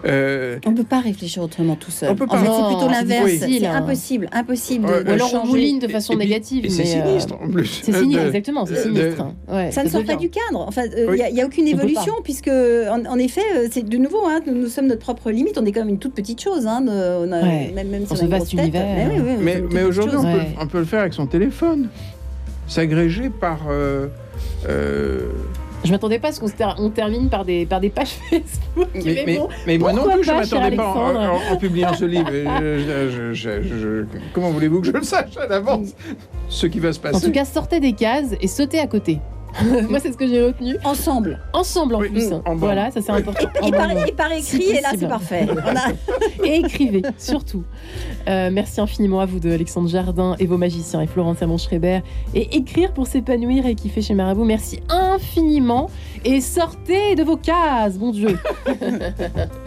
Euh, 0.06 0.60
On 0.66 0.72
ne 0.72 0.78
peut 0.78 0.84
pas 0.84 1.00
réfléchir 1.00 1.42
autrement 1.42 1.76
tout 1.76 1.90
seul. 1.92 2.10
On 2.12 2.16
peut 2.16 2.26
En 2.26 2.28
pas. 2.28 2.38
fait, 2.38 2.46
c'est 2.46 2.76
plutôt 2.76 2.90
l'inverse. 2.92 3.32
C'est 3.40 3.66
hein. 3.66 3.76
impossible, 3.76 4.30
impossible 4.32 4.88
de, 4.88 4.92
Ouais, 4.92 5.04
de 5.04 5.10
alors 5.12 5.28
on 5.28 5.38
changer. 5.40 5.50
mouline 5.52 5.80
de 5.80 5.88
façon 5.88 6.14
et 6.14 6.18
puis- 6.18 6.26
négative. 6.28 6.66
et 6.66 6.70
c'est 6.70 6.84
mais, 6.84 7.02
euh, 7.02 7.06
sinistre 7.08 7.34
en 7.42 7.48
plus. 7.50 7.66
C'est 7.84 7.92
sinistre, 7.94 8.22
De- 8.22 8.28
exactement, 8.28 8.66
c'est 8.66 8.82
sinistre. 8.84 9.26
Ouais, 9.48 9.72
Ça 9.72 9.84
ne 9.84 9.90
sort 9.90 10.04
pas 10.04 10.16
du 10.16 10.30
cadre. 10.30 10.66
Enfin, 10.68 10.84
il 10.86 11.10
Oui. 11.10 11.22
n'y 11.34 11.42
a, 11.42 11.46
aucune 11.46 11.68
évolution 11.68 12.14
puisque, 12.24 12.48
en, 12.50 13.06
en 13.06 13.18
effet, 13.18 13.42
euh, 13.56 13.68
c'est 13.72 13.88
de 13.88 13.98
nouveau, 13.98 14.26
hein, 14.28 14.42
nous, 14.46 14.54
nous 14.54 14.68
sommes 14.68 14.88
notre 14.88 15.02
propre 15.02 15.32
limite. 15.32 15.58
On 15.58 15.66
est 15.66 15.72
quand 15.72 15.82
même 15.82 15.90
une 15.90 16.00
toute 16.00 16.14
petite 16.14 16.42
chose. 16.42 16.68
Hein, 16.68 16.84
on 16.88 17.32
a- 17.32 17.42
Ouais. 17.42 17.72
même, 17.74 17.88
même 17.90 18.06
si 18.06 18.14
on 18.14 18.18
a 18.18 18.22
une 18.24 18.30
tête. 18.44 18.54
univers. 18.54 18.86
Mais, 19.42 19.62
oui, 19.62 19.82
aujourd'hui, 19.84 20.18
on, 20.18 20.22
peut- 20.24 20.28
Ouais. 20.28 20.56
on 20.62 20.68
peut 20.68 20.80
le 20.80 20.86
faire 20.86 21.02
avec 21.02 21.14
son 21.14 21.26
téléphone. 21.28 21.90
S'agréger 22.68 23.30
par. 23.30 23.60
euh, 23.70 24.08
euh, 24.70 25.22
Je 25.84 25.92
m'attendais 25.92 26.20
pas 26.20 26.30
à 26.30 26.32
ce 26.32 26.40
qu'on 26.40 26.50
ter- 26.50 26.76
termine 26.94 27.30
par 27.30 27.46
des, 27.46 27.66
par 27.66 27.80
des 27.80 27.90
pages 27.90 28.10
Facebook. 28.30 28.88
mais, 28.94 29.02
Mais, 29.06 29.24
mais- 29.26 29.38
bon, 29.38 29.48
mais 29.68 29.78
moi 29.78 29.94
non 29.94 30.04
plus, 30.10 30.24
je 30.24 30.32
pas, 30.32 30.40
m'attendais 30.40 30.76
pas 30.76 30.88
en, 30.94 31.16
en- 31.16 31.54
en 31.54 31.58
publiant 31.58 31.94
ce 31.94 32.06
livre. 32.06 32.30
Je- 32.32 32.80
je- 32.80 33.34
je- 33.34 33.62
je- 33.62 33.78
je- 33.78 34.06
comment 34.34 34.50
voulez-vous 34.52 34.82
que 34.82 34.88
je 34.88 34.92
le 34.92 35.04
sache 35.04 35.38
à 35.38 35.48
l'avance? 35.48 35.90
Ce 36.50 36.66
qui 36.68 36.80
va 36.80 36.92
se 36.94 37.00
passer 37.00 37.16
en 37.18 37.20
tout 37.20 37.32
cas, 37.32 37.46
sortez 37.46 37.80
des 37.80 37.94
cases 37.94 38.34
et 38.42 38.48
sautez 38.48 38.80
à 38.80 38.88
côté. 38.88 39.20
Moi, 39.90 40.00
c'est 40.00 40.12
ce 40.12 40.18
que 40.18 40.28
j'ai 40.28 40.42
retenu. 40.44 40.76
Ensemble. 40.84 41.40
Ensemble 41.54 41.96
en 41.96 42.00
Oui, 42.00 42.10
plus. 42.10 42.32
en 42.34 42.40
bande. 42.40 42.58
voilà, 42.60 42.92
ça 42.92 43.02
c'est 43.02 43.12
important. 43.12 43.48
Et 43.66 43.72
par, 43.72 43.90
et 43.92 44.12
par 44.12 44.32
écrit, 44.32 44.64
et 44.64 44.82
là, 44.82 44.90
c'est 44.98 45.08
parfait. 45.08 45.48
On 45.50 45.76
a- 45.76 46.46
et 46.46 46.58
écrivez, 46.58 47.02
surtout. 47.18 47.64
Euh, 48.28 48.50
merci 48.52 48.82
infiniment 48.82 49.20
à 49.20 49.26
vous 49.26 49.40
deux, 49.40 49.54
Alexandre 49.54 49.88
Jardin 49.90 50.36
et 50.40 50.46
vos 50.46 50.58
magiciens 50.58 51.02
et 51.02 51.08
Florence 51.08 51.42
Hermann 51.42 51.58
Schreiber. 51.58 52.02
Et 52.34 52.56
écrire 52.58 52.94
pour 52.94 53.08
s'épanouir 53.08 53.66
et 53.66 53.76
kiffer 53.76 54.02
chez 54.02 54.14
Marabout. 54.14 54.44
Merci 54.46 54.80
infiniment. 54.90 55.90
Et 56.26 56.42
sortez 56.42 57.16
de 57.16 57.24
vos 57.24 57.38
cases, 57.38 57.98
bon 57.98 58.12
Dieu. 58.12 58.38